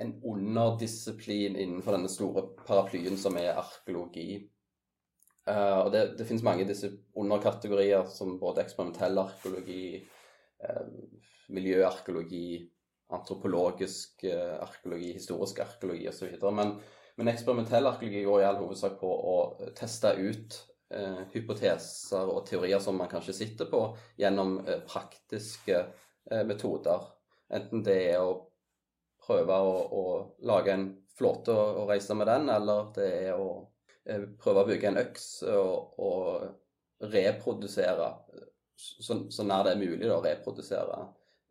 en 0.00 0.16
underdisiplin 0.26 1.56
innenfor 1.56 1.96
denne 1.96 2.10
store 2.12 2.48
paraplyen 2.66 3.16
som 3.20 3.38
er 3.40 3.54
arkeologi. 3.56 4.42
Uh, 5.44 5.84
og 5.84 5.90
det, 5.92 6.02
det 6.18 6.24
finnes 6.26 6.42
mange 6.42 6.64
underkategorier 7.14 8.06
som 8.08 8.38
både 8.40 8.62
eksperimentell 8.62 9.18
arkeologi, 9.20 10.00
uh, 10.64 10.86
miljøarkeologi, 11.52 12.64
antropologisk 13.12 14.24
uh, 14.24 14.56
arkeologi, 14.64 15.12
historisk 15.12 15.60
arkeologi 15.60 16.08
osv. 16.08 16.32
Men, 16.48 16.72
men 17.16 17.32
eksperimentell 17.32 17.86
arkeologi 17.86 18.24
går 18.24 18.40
i 18.40 18.46
all 18.48 18.62
hovedsak 18.62 18.96
på 19.00 19.10
å 19.34 19.36
teste 19.76 20.16
ut 20.16 20.56
eh, 20.94 21.20
hypoteser 21.34 22.30
og 22.30 22.46
teorier 22.48 22.80
som 22.82 22.96
man 22.98 23.10
kanskje 23.10 23.36
sitter 23.36 23.70
på, 23.70 23.84
gjennom 24.20 24.56
eh, 24.66 24.80
praktiske 24.88 25.76
eh, 25.76 25.92
metoder. 26.48 27.08
Enten 27.54 27.82
det 27.84 27.98
er 28.14 28.22
å 28.24 28.34
prøve 29.24 29.56
å, 29.56 29.74
å 30.00 30.04
lage 30.48 30.74
en 30.74 30.86
flåte 31.18 31.54
og, 31.54 31.86
reise 31.90 32.16
med 32.18 32.28
den, 32.30 32.50
eller 32.52 32.90
det 32.96 33.10
er 33.28 33.40
å 33.40 33.48
eh, 34.08 34.28
prøve 34.40 34.64
å 34.64 34.68
bygge 34.68 34.90
en 34.90 35.02
øks 35.04 35.28
og, 35.50 35.98
og 36.02 37.10
reprodusere, 37.12 38.08
så, 38.74 39.20
så 39.30 39.46
nær 39.46 39.66
det 39.66 39.74
er 39.74 39.82
mulig 39.82 40.08
da, 40.08 40.18
reprodusere 40.24 40.98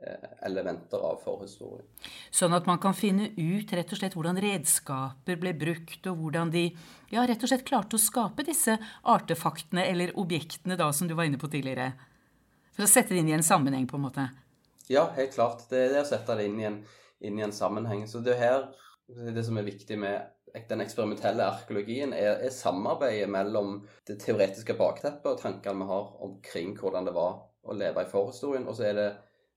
eh, 0.03 0.27
elementer 0.49 1.03
av 1.07 1.21
forhistorien. 1.23 1.87
Sånn 2.33 2.55
at 2.57 2.67
man 2.69 2.81
kan 2.83 2.97
finne 2.97 3.31
ut 3.37 3.71
rett 3.73 3.95
og 3.95 4.01
slett 4.01 4.17
hvordan 4.17 4.41
redskaper 4.43 5.39
ble 5.39 5.55
brukt, 5.57 6.01
og 6.11 6.19
hvordan 6.19 6.53
de 6.53 6.67
ja, 7.13 7.23
rett 7.23 7.43
og 7.43 7.51
slett 7.51 7.67
klarte 7.67 7.97
å 7.97 8.03
skape 8.03 8.45
disse 8.47 8.77
artefaktene, 9.15 9.87
eller 9.87 10.15
objektene 10.19 10.79
da, 10.79 10.91
som 10.93 11.07
du 11.07 11.15
var 11.17 11.29
inne 11.29 11.41
på 11.41 11.51
tidligere. 11.51 11.93
For 12.73 12.85
å 12.85 12.89
sette 12.89 13.13
det 13.13 13.21
inn 13.21 13.29
i 13.29 13.37
en 13.37 13.45
sammenheng, 13.45 13.85
på 13.87 13.99
en 13.99 14.07
måte. 14.09 14.31
Ja, 14.91 15.07
helt 15.15 15.33
klart. 15.35 15.65
Det 15.69 15.79
er 15.79 15.93
det 15.93 16.03
å 16.03 16.09
sette 16.09 16.35
det 16.39 16.47
inn 16.49 16.59
i 16.59 16.67
en, 16.67 16.79
inn 17.23 17.39
i 17.39 17.45
en 17.45 17.55
sammenheng. 17.55 18.05
Så 18.09 18.23
det 18.23 18.35
er 18.35 18.41
her 18.41 18.65
det 19.07 19.43
som 19.45 19.57
er 19.59 19.67
viktig 19.67 19.97
med 19.99 20.31
den 20.69 20.83
eksperimentelle 20.83 21.45
arkeologien, 21.49 22.13
er, 22.13 22.37
er 22.45 22.53
samarbeidet 22.53 23.29
mellom 23.31 23.79
det 24.07 24.19
teoretiske 24.21 24.75
bakteppet 24.77 25.31
og 25.31 25.41
tankene 25.41 25.81
vi 25.81 25.89
har 25.89 26.11
omkring 26.27 26.75
hvordan 26.77 27.07
det 27.09 27.15
var 27.15 27.39
å 27.63 27.77
leve 27.77 28.03
i 28.03 28.09
forhistorien, 28.11 28.67
og 28.67 28.77
så 28.77 28.89
er 28.89 28.97
det 28.99 29.07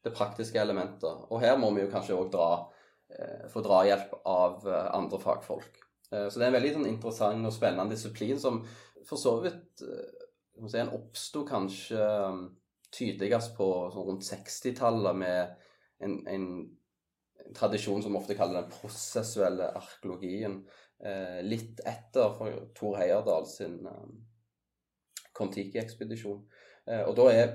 det 0.06 0.14
praktiske 0.16 0.60
elementet. 0.62 1.26
Og 1.28 1.42
her 1.42 1.58
må 1.60 1.72
vi 1.74 1.82
jo 1.82 1.90
kanskje 1.92 2.16
òg 2.16 2.36
eh, 2.38 3.44
få 3.52 3.62
drahjelp 3.66 4.14
av 4.30 4.68
eh, 4.70 4.88
andre 4.96 5.20
fagfolk. 5.20 5.80
Eh, 6.12 6.28
så 6.30 6.38
det 6.38 6.46
er 6.46 6.52
en 6.52 6.58
veldig 6.58 6.74
sånn, 6.78 6.90
interessant 6.92 7.48
og 7.48 7.54
spennende 7.54 7.96
disiplin 7.96 8.40
som 8.40 8.62
for 9.06 9.20
så 9.20 9.34
vidt 9.42 9.82
eh, 9.84 10.22
si, 10.70 10.84
oppsto 10.86 11.42
kanskje 11.48 12.06
tydeligst 12.96 13.54
på 13.58 13.68
sånn, 13.92 14.08
rundt 14.10 14.26
60-tallet 14.26 15.20
med 15.20 15.54
en, 16.04 16.18
en, 16.32 16.48
tradisjon 17.54 18.02
som 18.02 18.16
ofte 18.18 18.34
kaller 18.34 18.64
den 18.64 18.72
prosessuelle 18.72 19.68
arkeologien. 19.78 20.58
Eh, 20.98 21.38
litt 21.46 21.78
etter 21.86 22.40
Tor 22.74 22.96
Heyerdahl 22.98 23.46
sin 23.46 23.76
Kon-Tiki-ekspedisjon. 25.36 26.40
og 26.96 27.12
da 27.18 27.26
er 27.30 27.52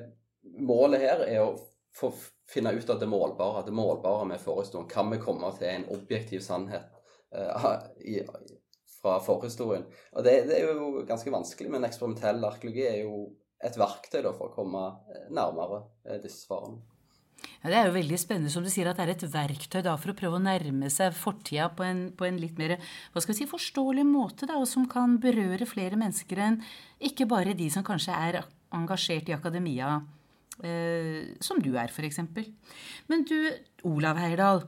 målet 0.63 1.03
her 1.03 1.25
er 1.25 1.41
å 1.43 1.57
få 1.95 2.11
finne 2.49 2.71
ut 2.71 2.89
av 2.89 2.99
det 2.99 3.07
målbare. 3.07 3.65
Det 3.65 3.71
målbare 3.71 4.25
med 4.25 4.41
forhistorien. 4.41 4.89
Kan 4.89 5.11
vi 5.11 5.19
komme 5.21 5.51
til 5.57 5.67
en 5.67 5.87
objektiv 5.95 6.43
sannhet 6.45 6.87
eh, 7.35 7.67
i, 8.13 8.19
fra 9.01 9.19
forhistorien? 9.23 9.85
Og 10.11 10.23
det, 10.23 10.35
det, 10.49 10.59
er 10.59 10.71
jo 10.73 11.05
ganske 11.07 11.33
vanskelig, 11.33 11.71
men 11.71 11.87
eksperimentell 11.87 12.43
arkeologi 12.47 12.87
er 12.87 13.01
jo 13.03 13.29
et 13.63 13.77
verktøy 13.77 14.21
da, 14.21 14.31
for 14.35 14.49
å 14.49 14.55
komme 14.55 14.85
eh, 15.11 15.27
nærmere 15.33 15.83
uh, 15.83 16.17
disse 16.21 16.45
svarene. 16.45 16.81
Ja, 17.61 17.69
Det 17.69 17.77
er 17.77 17.87
jo 17.89 17.95
veldig 17.95 18.17
spennende 18.21 18.51
som 18.53 18.65
du 18.65 18.69
sier 18.73 18.89
at 18.89 18.99
det 18.99 19.05
er 19.05 19.13
et 19.15 19.25
verktøy 19.33 19.81
da, 19.85 19.95
for 19.97 20.13
å 20.13 20.17
prøve 20.17 20.37
å 20.37 20.43
nærme 20.43 20.89
seg 20.93 21.13
fortida 21.17 21.69
på 21.73 21.87
på 22.17 22.27
en 22.27 22.39
litt 22.41 22.57
mer 22.61 22.77
hva 22.77 23.21
skal 23.21 23.33
vi 23.33 23.41
si, 23.41 23.49
forståelig 23.49 24.05
måte, 24.05 24.49
da, 24.49 24.59
og 24.61 24.69
som 24.69 24.87
kan 24.89 25.17
berøre 25.21 25.69
flere 25.69 25.99
mennesker 25.99 26.41
enn 26.41 26.61
ikke 27.01 27.29
bare 27.29 27.57
de 27.57 27.69
som 27.73 27.85
kanskje 27.85 28.17
er 28.17 28.41
engasjert 28.73 29.29
i 29.29 29.37
akademia 29.37 29.99
Eh, 30.59 31.31
som 31.41 31.61
du 31.63 31.71
er, 31.79 31.89
f.eks. 31.89 32.19
Men 33.09 33.23
du, 33.25 33.37
Olav 33.87 34.19
Heyerdahl, 34.19 34.65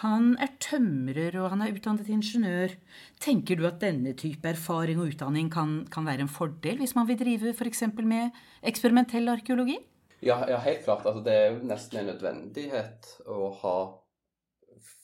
han 0.00 0.30
er 0.40 0.54
tømrer 0.62 1.34
og 1.42 1.50
han 1.52 1.64
er 1.64 1.74
utdannet 1.74 2.08
ingeniør. 2.08 2.76
Tenker 3.20 3.58
du 3.58 3.66
at 3.68 3.82
denne 3.82 4.14
type 4.16 4.48
erfaring 4.48 5.02
og 5.02 5.10
utdanning 5.12 5.50
kan, 5.52 5.82
kan 5.92 6.06
være 6.06 6.24
en 6.24 6.32
fordel 6.32 6.78
hvis 6.80 6.94
man 6.96 7.10
vil 7.10 7.18
drive 7.20 7.52
f.eks. 7.52 7.84
med 7.98 8.30
eksperimentell 8.62 9.28
arkeologi? 9.34 9.76
Ja, 10.24 10.38
ja, 10.48 10.62
helt 10.64 10.86
klart. 10.86 11.04
Altså, 11.04 11.20
det 11.26 11.34
er 11.36 11.50
jo 11.50 11.68
nesten 11.68 12.00
en 12.00 12.10
nødvendighet 12.14 13.10
å 13.28 13.50
ha 13.60 13.76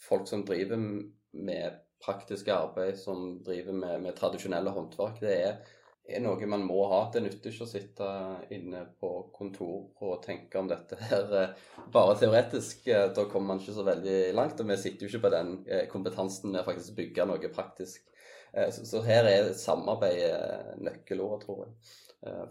folk 0.06 0.30
som 0.30 0.46
driver 0.48 0.80
med 0.80 1.82
praktisk 2.00 2.48
arbeid, 2.48 2.96
som 2.96 3.42
driver 3.44 3.76
med, 3.76 3.98
med 4.06 4.16
tradisjonelle 4.16 4.72
håndverk. 4.72 5.20
Det 5.20 5.34
er 5.36 5.76
er 6.10 6.22
noe 6.22 6.46
man 6.50 6.64
må 6.66 6.82
ha. 6.90 7.00
Det 7.12 7.22
nytter 7.24 7.52
ikke 7.52 7.66
å 7.66 7.70
sitte 7.70 8.10
inne 8.54 8.82
på 9.00 9.10
kontor 9.34 10.04
og 10.04 10.20
tenke 10.24 10.60
om 10.60 10.68
dette 10.70 10.98
her 11.00 11.34
eh, 11.38 11.56
bare 11.92 12.16
teoretisk. 12.20 12.86
Eh, 12.90 13.08
da 13.16 13.26
kommer 13.30 13.54
man 13.54 13.62
ikke 13.62 13.76
så 13.76 13.86
veldig 13.86 14.18
langt. 14.36 14.60
Og 14.60 14.70
vi 14.70 14.78
sitter 14.80 15.06
jo 15.06 15.10
ikke 15.10 15.26
på 15.26 15.32
den 15.34 15.52
eh, 15.68 15.84
kompetansen 15.90 16.52
med 16.52 16.62
å 16.62 16.68
faktisk 16.68 16.96
bygge 16.98 17.28
noe 17.30 17.52
praktisk. 17.54 18.06
Så 18.50 18.98
her 19.06 19.28
er 19.30 19.52
samarbeid 19.54 20.80
nøkkelordet, 20.82 21.44
tror 21.44 21.60
jeg, 21.62 21.92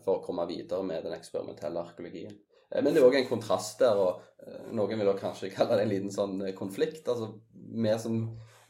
for 0.06 0.14
å 0.14 0.22
komme 0.24 0.46
videre 0.48 0.80
med 0.88 1.04
den 1.04 1.12
eksperimentelle 1.12 1.82
arkeologien. 1.82 2.38
Men 2.72 2.88
det 2.88 3.02
er 3.02 3.08
òg 3.10 3.18
en 3.20 3.28
kontrast 3.28 3.84
der, 3.84 4.00
og 4.00 4.72
noen 4.72 4.96
vil 5.02 5.12
kanskje 5.20 5.50
kalle 5.58 5.76
det 5.76 5.84
en 5.84 5.92
liten 5.92 6.14
sånn 6.16 6.38
konflikt. 6.56 7.04
Altså, 7.12 7.34
Vi 7.52 7.98
som 8.00 8.22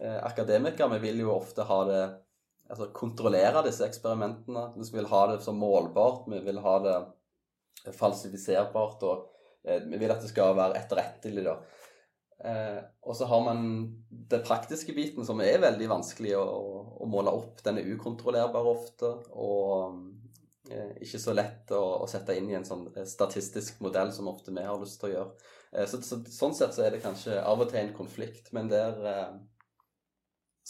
akademikere 0.01 0.95
vi 0.95 1.03
vil 1.05 1.21
jo 1.27 1.35
ofte 1.35 1.69
ha 1.69 1.79
det 1.85 2.01
altså, 2.69 2.89
kontrollere 2.95 3.63
disse 3.65 3.87
eksperimentene. 3.87 4.69
Vi 4.77 4.87
vil 4.97 5.09
ha 5.11 5.25
det 5.33 5.41
som 5.45 5.59
målbart, 5.59 6.27
vi 6.31 6.41
vil 6.45 6.61
ha 6.63 6.77
det 6.85 6.97
falsifiserbart, 7.97 9.05
og 9.07 9.27
eh, 9.65 9.83
vi 9.85 9.99
vil 10.01 10.13
at 10.13 10.23
det 10.23 10.31
skal 10.31 10.57
være 10.57 10.79
etterrettelig. 10.81 11.45
da. 11.47 11.59
Eh, 12.39 12.79
og 13.01 13.15
så 13.15 13.27
har 13.27 13.41
man 13.43 13.65
den 14.09 14.43
praktiske 14.45 14.93
biten, 14.95 15.25
som 15.27 15.41
er 15.43 15.59
veldig 15.59 15.89
vanskelig 15.91 16.37
å, 16.39 16.45
å 17.03 17.09
måle 17.09 17.33
opp. 17.35 17.59
Den 17.65 17.81
er 17.81 17.91
ukontrollerbar 17.95 18.69
ofte, 18.71 19.11
og 19.35 19.99
eh, 20.71 20.95
ikke 21.03 21.19
så 21.19 21.35
lett 21.35 21.73
å, 21.75 21.83
å, 21.99 22.07
sette 22.07 22.37
inn 22.39 22.51
i 22.51 22.57
en 22.59 22.67
sånn 22.67 22.87
eh, 22.95 23.07
statistisk 23.07 23.81
modell 23.83 24.13
som 24.15 24.31
ofte 24.31 24.55
vi 24.55 24.63
har 24.67 24.79
lyst 24.79 25.01
til 25.01 25.11
å 25.11 25.15
gjøre. 25.17 25.49
Eh, 25.73 25.87
så, 25.89 26.01
så, 26.05 26.21
sånn 26.31 26.55
sett 26.55 26.75
så 26.75 26.85
er 26.85 26.95
det 26.95 27.03
kanskje 27.03 27.41
av 27.43 27.59
og 27.59 27.71
til 27.71 27.83
en 27.83 27.95
konflikt, 27.97 28.53
men 28.55 28.71
der 28.71 29.03
eh, 29.11 29.31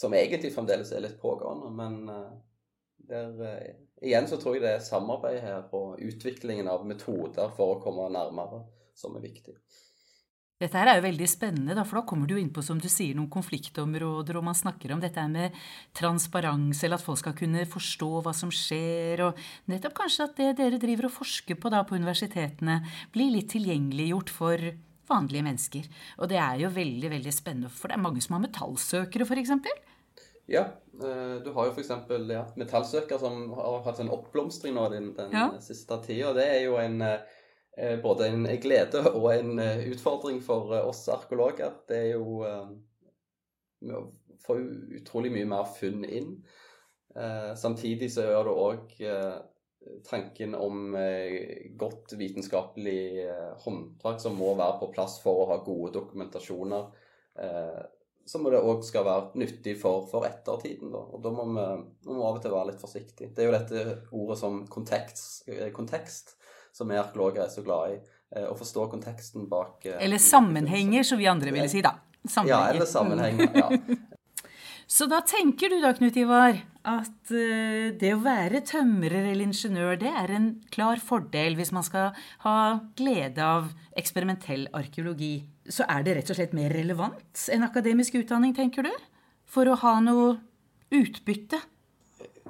som 0.00 0.16
egentlig 0.16 0.54
fremdeles 0.54 0.92
er 0.96 1.04
litt 1.04 1.20
pågående. 1.20 1.70
Men 1.76 2.00
eh, 2.08 2.32
der, 3.10 3.36
eh, 3.50 3.76
igjen 4.08 4.28
så 4.30 4.40
tror 4.40 4.56
jeg 4.56 4.64
det 4.64 4.74
er 4.78 4.86
samarbeid 4.86 5.42
her 5.44 5.68
og 5.76 6.00
utviklingen 6.00 6.70
av 6.72 6.86
metoder 6.88 7.52
for 7.56 7.76
å 7.76 7.84
komme 7.84 8.08
nærmere 8.14 8.64
som 8.96 9.16
er 9.16 9.26
viktig. 9.28 9.58
Dette 10.60 10.76
her 10.76 10.90
er 10.90 10.98
jo 10.98 11.06
veldig 11.06 11.26
spennende, 11.30 11.84
for 11.88 11.96
da 11.96 12.02
kommer 12.04 12.28
du 12.28 12.34
inn 12.36 12.50
på 12.52 12.60
som 12.60 12.76
du 12.76 12.84
sier, 12.92 13.14
noen 13.16 13.30
konfliktområder, 13.32 14.36
og 14.36 14.44
man 14.44 14.56
snakker 14.58 14.92
om 14.92 15.00
dette 15.00 15.22
med 15.32 15.56
transparens, 15.96 16.82
eller 16.84 17.00
at 17.00 17.04
folk 17.06 17.16
skal 17.22 17.32
kunne 17.38 17.64
forstå 17.64 18.10
hva 18.26 18.34
som 18.36 18.52
skjer, 18.52 19.22
og 19.24 19.40
nettopp 19.72 19.96
kanskje 20.02 20.26
at 20.26 20.36
det 20.36 20.50
dere 20.60 20.80
driver 20.82 21.08
og 21.08 21.14
forsker 21.16 21.56
på 21.56 21.72
da 21.72 21.80
på 21.88 21.96
universitetene, 21.96 22.82
blir 23.14 23.32
litt 23.32 23.48
tilgjengeliggjort 23.54 24.34
for 24.36 24.68
vanlige 25.10 25.44
mennesker. 25.46 25.88
Og 26.18 26.30
det 26.30 26.38
er 26.40 26.60
jo 26.62 26.72
veldig 26.74 27.10
veldig 27.12 27.34
spennende, 27.34 27.72
for 27.72 27.90
det 27.90 27.98
er 27.98 28.04
mange 28.04 28.22
som 28.24 28.36
har 28.36 28.44
metallsøkere, 28.46 29.26
f.eks. 29.26 29.56
Ja, 30.50 30.64
eh, 31.02 31.34
du 31.44 31.52
har 31.54 31.68
jo 31.68 31.74
f.eks. 31.76 31.92
Ja, 32.30 32.44
metallsøkere 32.58 33.20
som 33.22 33.52
har 33.54 33.84
hatt 33.84 34.00
en 34.02 34.10
oppblomstring 34.10 34.74
nå 34.74 34.88
den, 34.90 35.12
den 35.14 35.36
ja. 35.36 35.46
siste 35.62 36.00
tida. 36.02 36.32
Det 36.34 36.46
er 36.46 36.64
jo 36.64 36.74
en, 36.82 36.98
eh, 37.06 37.94
både 38.02 38.32
en 38.32 38.48
glede 38.62 39.04
og 39.12 39.28
en 39.30 39.62
eh, 39.62 39.84
utfordring 39.92 40.40
for 40.42 40.74
oss 40.80 41.04
arkeologer. 41.12 41.76
Det 41.88 42.00
er 42.00 42.10
jo 42.16 42.42
Vi 43.80 44.00
får 44.42 44.58
utrolig 44.98 45.30
mye 45.32 45.46
mer 45.48 45.70
funn 45.72 46.02
inn. 46.04 46.34
Samtidig 47.56 48.10
så 48.12 48.26
gjør 48.26 48.44
det 48.46 48.52
òg 48.64 48.92
tanken 50.04 50.54
om 50.54 50.92
godt 51.80 52.12
vitenskapelig 52.20 53.24
håndverk 53.64 54.20
som 54.20 54.36
må 54.36 54.52
være 54.58 54.76
på 54.82 54.90
plass 54.92 55.16
for 55.22 55.40
å 55.40 55.46
ha 55.50 55.56
gode 55.64 55.94
dokumentasjoner 55.96 56.84
så 58.30 58.38
må 58.38 58.52
det 58.52 58.60
òg 58.62 58.84
skal 58.86 59.06
være 59.06 59.40
nyttig 59.40 59.74
for, 59.80 60.04
for 60.10 60.26
ettertiden. 60.28 60.92
Da. 60.92 61.00
Og 61.02 61.22
da 61.24 61.32
må 61.34 61.46
vi, 61.50 61.64
vi 62.06 62.14
må 62.14 62.26
av 62.28 62.38
og 62.38 62.44
til 62.44 62.54
være 62.54 62.70
litt 62.70 62.82
forsiktige. 62.82 63.32
Det 63.34 63.42
er 63.42 63.48
jo 63.48 63.56
dette 63.56 63.96
ordet 64.14 64.36
som 64.38 64.60
kontekst, 64.70 65.48
eh, 65.50 65.70
kontekst 65.74 66.36
som 66.76 66.90
vi 66.90 67.00
arkeologer 67.00 67.42
er 67.42 67.50
så 67.50 67.64
glad 67.66 67.96
i. 67.96 67.98
Eh, 68.36 68.46
å 68.46 68.54
forstå 68.58 68.86
konteksten 68.92 69.48
bak 69.50 69.88
eh, 69.90 69.98
Eller 70.04 70.22
sammenhenger, 70.22 71.06
som 71.06 71.18
vi 71.18 71.26
andre 71.30 71.54
ville 71.56 71.66
si, 71.72 71.82
da. 71.82 71.96
Ja, 72.46 72.68
eller 72.68 72.86
sammenhenger. 72.86 73.50
ja. 73.64 73.70
Så 74.90 75.06
da 75.06 75.20
tenker 75.22 75.70
du 75.70 75.76
da, 75.78 75.92
Knut 75.94 76.16
Ivar, 76.18 76.56
at 76.88 77.32
uh, 77.34 77.90
det 78.00 78.12
å 78.14 78.22
være 78.24 78.62
tømrer 78.68 79.30
eller 79.32 79.46
ingeniør, 79.46 79.98
det 80.00 80.12
er 80.22 80.32
en 80.36 80.50
klar 80.72 81.02
fordel 81.02 81.58
hvis 81.58 81.72
man 81.76 81.86
skal 81.86 82.14
ha 82.44 82.54
glede 82.98 83.44
av 83.44 83.72
eksperimentell 84.00 84.68
arkeologi. 84.76 85.40
Så 85.70 85.86
er 85.88 86.06
det 86.06 86.16
rett 86.18 86.32
og 86.32 86.38
slett 86.38 86.56
mer 86.56 86.72
relevant 86.74 87.48
enn 87.52 87.66
akademisk 87.66 88.16
utdanning, 88.22 88.54
tenker 88.56 88.88
du? 88.88 88.94
For 89.50 89.68
å 89.68 89.76
ha 89.82 89.98
noe 90.04 90.38
utbytte? 90.94 91.60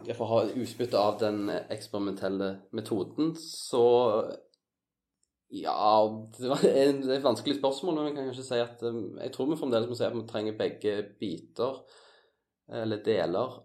Ja, 0.07 0.15
for 0.15 0.25
å 0.25 0.31
ha 0.31 0.45
utbytte 0.53 1.01
av 1.01 1.19
den 1.21 1.51
eksperimentelle 1.51 2.55
metoden, 2.77 3.35
så 3.37 3.85
ja, 5.51 5.75
det 6.39 6.53
er 6.71 6.93
et 7.17 7.25
vanskelig 7.25 7.59
spørsmål. 7.59 7.97
Men 7.99 8.07
jeg 8.09 8.17
kan 8.17 8.29
kanskje 8.31 8.47
si 8.47 8.61
at 8.63 8.85
um, 8.87 9.19
jeg 9.19 9.35
tror 9.35 9.51
vi 9.51 9.59
fremdeles 9.59 9.91
må 9.91 9.99
si 9.99 10.07
at 10.07 10.15
vi 10.15 10.23
trenger 10.31 10.59
begge 10.59 10.95
biter 11.19 11.83
eller 12.73 13.03
deler. 13.05 13.57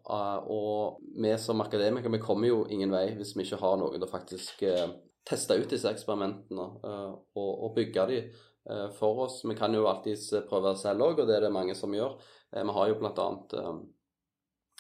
Og 0.52 1.02
vi 1.22 1.34
som 1.42 1.62
akademikere 1.62 2.14
vi 2.14 2.22
kommer 2.24 2.50
jo 2.50 2.64
ingen 2.72 2.94
vei 2.94 3.08
hvis 3.18 3.36
vi 3.38 3.46
ikke 3.46 3.62
har 3.62 3.78
noen 3.80 3.98
til 3.98 4.08
å 4.08 4.12
faktisk 4.12 4.64
eh, 4.68 4.88
teste 5.26 5.58
ut 5.58 5.72
disse 5.72 5.90
eksperimentene 5.92 6.68
eh, 6.86 7.12
og, 7.14 7.52
og 7.68 7.76
bygge 7.78 8.08
de 8.12 8.22
eh, 8.22 8.88
for 8.98 9.26
oss. 9.28 9.42
Vi 9.46 9.58
kan 9.58 9.76
jo 9.76 9.88
alltids 9.90 10.32
prøve 10.50 10.76
selv 10.80 11.10
òg, 11.10 11.22
og 11.22 11.30
det 11.30 11.38
er 11.38 11.48
det 11.48 11.54
mange 11.54 11.78
som 11.78 11.94
gjør. 11.94 12.18
Vi 12.56 12.78
har 12.78 12.90
jo 12.90 12.98
bl.a. 13.02 13.28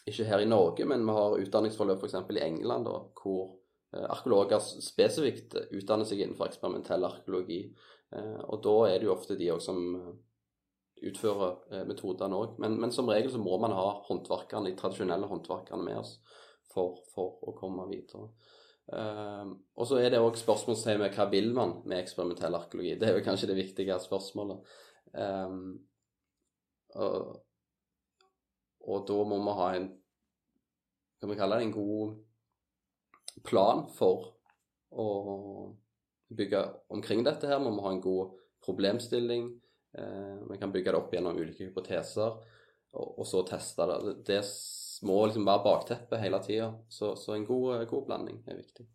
ikke 0.07 0.30
her 0.30 0.41
i 0.41 0.49
Norge, 0.49 0.86
men 0.88 1.03
vi 1.05 1.15
har 1.17 1.39
utdanningsforløp 1.43 2.05
f.eks. 2.05 2.21
i 2.38 2.45
England, 2.45 2.88
da, 2.88 3.01
hvor 3.19 3.57
arkeologer 3.95 4.59
spesifikt 4.59 5.55
utdanner 5.71 6.07
seg 6.07 6.21
innenfor 6.21 6.49
eksperimentell 6.49 7.03
arkeologi. 7.07 7.59
Og 8.15 8.61
da 8.63 8.76
er 8.89 8.99
det 8.99 9.07
jo 9.07 9.13
ofte 9.15 9.38
de 9.39 9.49
òg 9.51 9.61
som 9.63 9.80
utføre 11.03 11.49
eh, 11.71 11.85
metodene 11.87 12.37
òg. 12.37 12.59
Men, 12.61 12.77
men, 12.81 12.93
som 12.95 13.09
regel 13.11 13.31
så 13.33 13.41
må 13.41 13.57
man 13.61 13.75
ha 13.75 13.87
håndverkerne, 14.07 14.71
de 14.71 14.79
tradisjonelle 14.79 15.29
håndverkerne 15.29 15.83
med 15.83 15.99
oss 16.01 16.17
for, 16.71 17.01
for 17.13 17.41
å 17.45 17.55
komme 17.57 17.87
videre. 17.91 18.29
Uh, 18.85 19.55
og 19.81 19.87
så 19.89 19.97
er 19.97 20.11
det 20.13 20.19
òg 20.21 20.35
spørsmålstegn 20.37 20.99
ved 21.01 21.15
hva 21.17 21.25
vil 21.31 21.47
man 21.57 21.79
med 21.89 22.03
eksperimentell 22.03 22.53
arkeologi. 22.53 22.93
Det 23.01 23.09
er 23.09 23.17
jo 23.17 23.25
kanskje 23.25 23.49
det 23.49 23.57
viktige 23.57 23.97
spørsmålet. 24.03 24.75
Um, 25.15 25.79
og, 26.93 27.31
og, 28.85 28.99
da 29.09 29.17
må 29.25 29.39
vi 29.41 29.55
ha 29.57 29.69
en 29.79 29.89
kan 31.19 31.31
vi 31.31 31.37
kalle 31.39 31.57
det 31.57 31.65
en 31.65 31.73
god 31.73 33.41
plan 33.47 33.85
for 33.95 34.35
å 34.93 35.07
bygge 36.35 36.61
omkring 36.93 37.23
dette 37.25 37.49
her. 37.49 37.63
Vi 37.63 37.71
må 37.73 37.81
ha 37.87 37.95
en 37.95 38.03
god 38.03 38.35
problemstilling. 38.65 39.47
Eh, 39.97 40.35
vi 40.51 40.57
kan 40.57 40.71
bygge 40.71 40.91
det 40.91 40.99
opp 40.99 41.13
gjennom 41.13 41.37
ulike 41.37 41.67
hypoteser, 41.67 42.35
og, 42.95 43.23
så 43.27 43.43
teste 43.47 43.87
det. 43.89 44.17
Det 44.27 44.41
må 45.07 45.21
liksom 45.27 45.47
være 45.47 45.63
bakteppet 45.65 46.21
hele 46.21 46.39
tida. 46.43 46.69
Så, 46.89 47.15
så, 47.19 47.35
en 47.35 47.47
god, 47.47 47.83
god 47.89 48.05
blanding 48.09 48.43
er 48.47 48.59
viktig. 48.59 48.87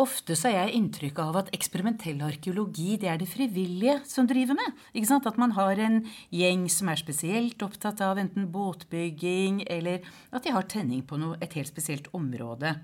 Ofte 0.00 0.36
så 0.38 0.48
har 0.48 0.68
jeg 0.68 0.78
inntrykk 0.78 1.18
av 1.18 1.36
at 1.40 1.48
eksperimentell 1.56 2.20
arkeologi 2.22 2.94
det 3.02 3.08
er 3.10 3.18
det 3.18 3.26
frivillige 3.28 3.96
som 4.08 4.28
driver 4.30 4.56
med. 4.56 4.78
Ikke 4.94 5.10
sant? 5.10 5.26
At 5.26 5.40
man 5.40 5.56
har 5.56 5.80
en 5.82 5.98
gjeng 6.30 6.68
som 6.70 6.92
er 6.92 7.00
spesielt 7.00 7.64
opptatt 7.66 8.00
av 8.06 8.20
enten 8.22 8.46
båtbygging, 8.54 9.64
eller 9.66 10.06
at 10.30 10.46
de 10.46 10.54
har 10.54 10.68
tenning 10.70 11.02
på 11.02 11.18
noe, 11.20 11.40
et 11.42 11.58
helt 11.58 11.68
spesielt 11.68 12.06
område. 12.16 12.76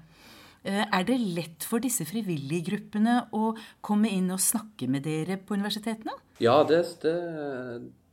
Eh, 0.67 0.83
er 0.83 1.05
det 1.07 1.19
lett 1.21 1.67
for 1.67 1.83
disse 1.83 2.05
frivillige 2.09 2.73
gruppene 2.73 3.21
å 3.37 3.53
komme 3.87 4.11
inn 4.11 4.33
og 4.35 4.43
snakke 4.43 4.89
med 4.91 5.05
dere 5.07 5.39
på 5.39 5.55
universitetene? 5.55 6.17
Ja, 6.43 6.59
det, 6.67 6.81
det 7.05 7.15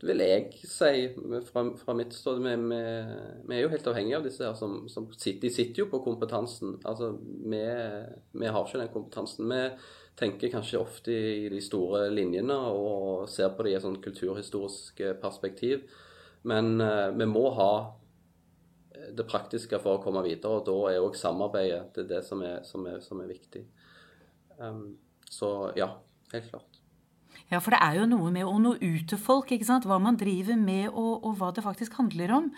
vil 0.06 0.22
jeg 0.22 0.68
si 0.70 1.08
fra, 1.50 1.64
fra 1.80 1.96
mitt 1.98 2.14
ståsted. 2.14 2.46
Vi, 2.46 2.78
vi, 3.48 3.58
er 3.58 3.64
jo 3.64 3.72
helt 3.74 3.90
avhengige 3.90 4.20
av 4.20 4.28
disse 4.28 4.46
her 4.46 4.54
som, 4.60 4.84
som 4.92 5.10
sitter, 5.16 5.48
De 5.48 5.54
sitter 5.56 5.84
jo 5.84 5.90
på 5.90 6.04
kompetansen. 6.06 6.78
Altså, 6.86 7.16
vi, 7.24 7.64
vi, 8.38 8.46
har 8.46 8.62
ikke 8.62 8.84
den 8.84 8.94
kompetansen. 8.94 9.50
Vi 9.50 9.66
tenker 10.20 10.54
kanskje 10.54 10.84
ofte 10.84 11.10
i 11.16 11.50
de 11.50 11.62
store 11.64 12.06
linjene 12.14 12.60
og 12.70 13.26
ser 13.34 13.50
på 13.56 13.66
det 13.66 13.74
i 13.74 13.78
et 13.80 13.86
sånn 13.86 14.02
kulturhistorisk 14.04 15.02
perspektiv. 15.24 15.88
Men 16.46 16.76
uh, 16.84 17.10
vi 17.16 17.26
må 17.26 17.48
ha 17.58 17.72
det 19.12 19.26
praktiske 19.30 19.80
for 19.84 19.98
å 19.98 20.04
komme 20.04 20.24
videre, 20.26 20.60
og 20.60 20.68
da 20.68 20.78
er 20.92 21.04
òg 21.04 21.18
samarbeidet 21.20 21.98
det, 21.98 22.08
det 22.12 22.22
som, 22.28 22.44
er, 22.46 22.62
som, 22.68 22.86
er, 22.90 23.02
som 23.04 23.22
er 23.24 23.32
viktig. 23.34 23.66
Um, 24.60 24.96
så 25.30 25.50
ja, 25.80 25.90
helt 26.34 26.50
klart. 26.52 26.80
Ja, 27.52 27.60
for 27.60 27.76
det 27.76 27.82
er 27.84 28.00
jo 28.00 28.08
noe 28.10 28.32
med 28.34 28.48
å 28.48 28.56
nå 28.62 28.78
ut 28.80 29.06
til 29.10 29.20
folk, 29.20 29.52
ikke 29.52 29.68
sant? 29.68 29.86
hva 29.90 30.00
man 30.02 30.18
driver 30.20 30.58
med, 30.58 30.90
og, 30.90 31.26
og 31.26 31.38
hva 31.40 31.52
det 31.54 31.66
faktisk 31.66 32.00
handler 32.00 32.34
om. 32.40 32.50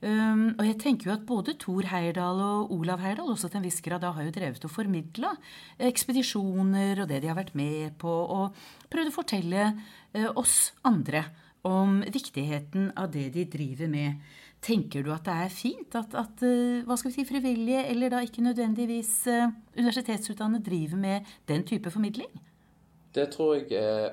Um, 0.00 0.54
og 0.54 0.64
jeg 0.64 0.78
tenker 0.80 1.10
jo 1.10 1.12
at 1.12 1.26
både 1.28 1.52
Thor 1.60 1.84
Heyerdahl 1.90 2.38
og 2.40 2.70
Olav 2.72 3.02
Heyerdahl 3.04 3.34
også 3.34 3.50
til 3.50 3.60
en 3.60 3.66
viss 3.66 3.82
grad 3.84 4.06
har 4.06 4.24
jo 4.24 4.32
drevet 4.32 4.64
og 4.64 4.72
formidla 4.72 5.34
ekspedisjoner 5.90 7.02
og 7.02 7.10
det 7.10 7.18
de 7.20 7.28
har 7.28 7.36
vært 7.36 7.52
med 7.58 7.98
på, 8.00 8.08
og 8.08 8.56
prøvd 8.88 9.12
å 9.12 9.16
fortelle 9.18 9.66
uh, 9.68 10.30
oss 10.40 10.70
andre 10.88 11.26
om 11.68 12.00
viktigheten 12.08 12.94
av 12.96 13.10
det 13.12 13.26
de 13.34 13.44
driver 13.52 13.92
med. 13.92 14.30
Tenker 14.60 15.04
du 15.06 15.10
at 15.14 15.24
det 15.24 15.34
er 15.46 15.52
fint 15.54 15.94
at, 15.96 16.14
at 16.20 16.42
uh, 16.44 16.82
hva 16.84 16.96
skal 17.00 17.10
vi 17.10 17.16
si, 17.16 17.24
frivillige, 17.28 17.86
eller 17.92 18.12
da 18.12 18.20
ikke 18.24 18.44
nødvendigvis 18.44 19.14
uh, 19.32 19.48
universitetsutdannede, 19.78 20.64
driver 20.66 21.00
med 21.00 21.30
den 21.48 21.64
type 21.68 21.92
formidling? 21.92 22.28
Det 23.14 23.30
tror 23.32 23.56
jeg 23.56 23.72
er, 23.80 24.12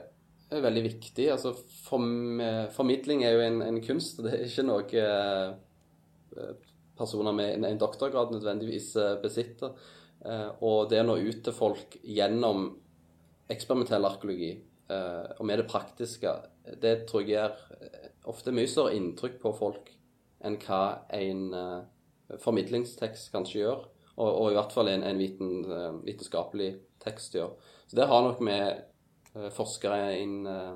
veldig 0.50 0.84
viktig. 0.86 1.28
Altså, 1.32 1.52
form, 1.84 2.40
formidling 2.72 3.26
er 3.26 3.36
jo 3.36 3.44
en, 3.44 3.62
en, 3.62 3.82
kunst. 3.84 4.22
Det 4.24 4.32
er 4.32 4.46
ikke 4.48 4.64
noe 4.66 5.04
eh, 5.04 6.54
personer 6.98 7.36
med 7.36 7.58
en, 7.58 7.68
en 7.68 7.82
doktorgrad 7.82 8.32
nødvendigvis 8.34 8.94
eh, 8.96 9.18
besitter. 9.22 9.76
Eh, 10.26 10.50
og 10.64 10.88
det 10.92 11.04
å 11.04 11.08
nå 11.08 11.18
ut 11.20 11.44
til 11.46 11.56
folk 11.56 12.00
gjennom 12.04 12.72
eksperimentell 13.52 14.08
arkeologi 14.08 14.56
og 14.88 15.42
med 15.44 15.60
det 15.60 15.66
praktiske, 15.68 16.32
det 16.80 16.94
tror 17.10 17.26
jeg 17.26 17.34
gjør 17.34 17.56
ofte 18.32 18.54
mye 18.56 18.70
større 18.72 18.94
inntrykk 18.96 19.34
på 19.42 19.52
folk 19.58 19.90
enn 20.46 20.58
hva 20.62 20.82
en 21.16 21.46
formidlingstekst 22.44 23.32
kanskje 23.34 23.62
gjør. 23.62 23.86
Og, 24.18 24.28
og, 24.28 24.46
i 24.52 24.58
hvert 24.58 24.74
fall 24.74 24.90
en, 24.92 25.04
en 25.06 25.20
viten, 25.22 25.66
vitenskapelig 26.06 26.72
tekst 27.04 27.38
gjør. 27.38 27.54
Så 27.88 27.96
det 28.00 28.08
har 28.10 28.24
nok 28.24 28.40
med 28.44 28.82
uh, 29.36 29.50
forskere 29.56 30.18
inn 30.20 30.40
uh, 30.48 30.76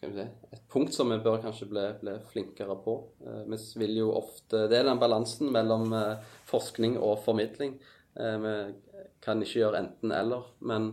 si, 0.00 0.08
Et 0.10 0.64
punkt 0.72 0.94
som 0.94 1.12
vi 1.12 1.20
bør 1.22 1.40
kanskje 1.44 1.68
bli, 1.70 1.86
bli 2.02 2.16
flinkere 2.32 2.76
på. 2.84 2.96
Uh, 3.24 3.44
vi 3.48 3.60
vil 3.84 4.02
jo 4.02 4.10
ofte 4.18 4.66
Det 4.70 4.80
er 4.80 4.88
den 4.90 5.00
balansen 5.00 5.52
mellom 5.52 5.94
forskning 6.50 6.98
og 6.98 7.22
formidling. 7.24 7.78
vi 8.14 8.54
kan 9.22 9.42
ikke 9.42 9.60
gjøre 9.60 9.78
enten-eller, 9.78 10.48
men, 10.66 10.88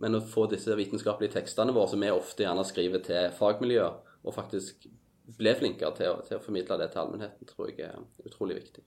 men 0.00 0.16
å 0.16 0.20
få 0.22 0.44
disse 0.48 0.76
vitenskapelige 0.78 1.34
tekstene 1.34 1.74
våre, 1.74 1.90
som 1.90 2.00
vi 2.00 2.12
ofte 2.14 2.44
gjerne 2.44 2.62
skriver 2.64 3.02
til 3.04 3.32
fagmiljøer, 3.34 3.96
og 4.22 4.36
faktisk 4.36 4.86
bli 5.38 5.54
flinkere 5.58 5.92
til 5.98 6.14
å, 6.14 6.20
til 6.26 6.38
å 6.38 6.44
formidle 6.44 6.78
det 6.80 6.90
til 6.92 7.04
allmennheten, 7.04 7.50
tror 7.50 7.72
jeg 7.72 7.86
er 7.88 8.28
utrolig 8.28 8.60
viktig. 8.62 8.84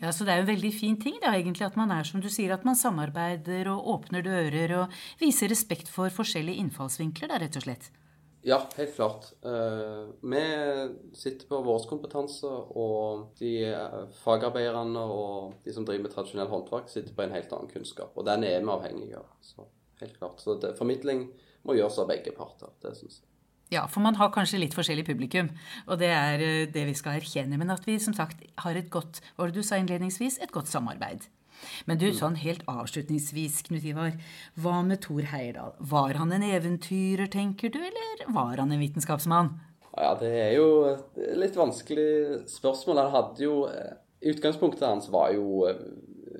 Ja, 0.00 0.12
så 0.12 0.24
Det 0.24 0.32
er 0.32 0.40
jo 0.40 0.46
en 0.46 0.54
veldig 0.54 0.72
fin 0.72 0.96
ting 1.00 1.18
da, 1.20 1.34
egentlig, 1.36 1.66
at 1.66 1.76
man 1.76 1.92
er 1.92 2.04
som 2.08 2.20
du 2.20 2.28
sier, 2.32 2.52
at 2.52 2.64
man 2.64 2.76
samarbeider 2.76 3.68
og 3.72 3.88
åpner 3.96 4.24
dører 4.24 4.74
og 4.80 4.98
viser 5.20 5.52
respekt 5.52 5.88
for 5.92 6.12
forskjellige 6.12 6.60
innfallsvinkler, 6.64 7.32
da, 7.32 7.40
rett 7.42 7.56
og 7.56 7.66
slett. 7.66 7.90
Ja, 8.46 8.60
helt 8.76 8.92
klart. 8.94 9.32
Uh, 9.42 10.12
vi 10.22 10.42
sitter 11.18 11.48
på 11.50 11.58
vår 11.66 11.88
kompetanse, 11.90 12.46
og 12.78 13.32
de 13.40 13.72
uh, 13.74 14.04
fagarbeiderne 14.22 15.02
og 15.02 15.56
de 15.64 15.74
som 15.74 15.86
driver 15.88 16.04
med 16.04 16.14
tradisjonell 16.14 16.52
håndverk, 16.52 16.92
sitter 16.92 17.16
på 17.16 17.24
en 17.24 17.34
helt 17.34 17.56
annen 17.56 17.72
kunnskap. 17.72 18.12
Og 18.14 18.28
den 18.28 18.46
er 18.46 18.60
vi 18.60 18.70
avhengige 18.70 19.18
av. 19.18 19.32
Så 19.42 19.66
helt 20.00 20.14
klart. 20.20 20.44
Så 20.44 20.54
det, 20.62 20.76
formidling 20.78 21.26
må 21.66 21.74
gjøres 21.74 21.98
av 21.98 22.12
begge 22.12 22.36
parter. 22.36 22.70
Det 22.84 22.94
syns 22.94 23.18
jeg. 23.18 23.35
Ja, 23.72 23.86
for 23.90 24.04
man 24.04 24.14
har 24.14 24.30
kanskje 24.34 24.60
litt 24.62 24.76
forskjellig 24.76 25.06
publikum, 25.08 25.48
og 25.90 25.98
det 25.98 26.12
er 26.14 26.42
eh, 26.42 26.66
det 26.70 26.84
vi 26.86 26.94
skal 26.94 27.18
erkjenne. 27.18 27.58
Men 27.58 27.72
at 27.74 27.86
vi 27.88 27.98
som 28.02 28.14
sagt 28.14 28.44
har 28.62 28.78
et 28.78 28.92
godt 28.92 29.18
hva 29.34 29.48
det 29.48 29.58
du 29.58 29.66
sa 29.66 29.80
innledningsvis, 29.80 30.38
et 30.42 30.54
godt 30.54 30.70
samarbeid. 30.70 31.26
Men 31.88 31.98
du, 31.98 32.10
mm. 32.10 32.16
sånn 32.18 32.36
helt 32.38 32.62
avslutningsvis, 32.70 33.62
Knut 33.66 33.86
Ivar. 33.88 34.14
Hva 34.60 34.82
med 34.86 35.00
Thor 35.02 35.26
Heyerdahl? 35.32 35.74
Var 35.80 36.20
han 36.20 36.34
en 36.36 36.46
eventyrer, 36.46 37.26
tenker 37.32 37.72
du, 37.74 37.80
eller 37.80 38.26
var 38.36 38.60
han 38.62 38.74
en 38.74 38.82
vitenskapsmann? 38.84 39.56
Ja, 39.96 40.12
det 40.20 40.30
er 40.30 40.52
jo 40.58 40.68
et 40.92 41.20
litt 41.40 41.56
vanskelig 41.58 42.46
spørsmål. 42.52 43.02
Han 43.02 43.14
hadde 43.16 43.46
jo 43.48 43.62
eh, 43.70 43.94
Utgangspunktet 44.26 44.86
hans 44.86 45.10
var 45.12 45.32
jo 45.34 45.66
eh, 45.68 45.82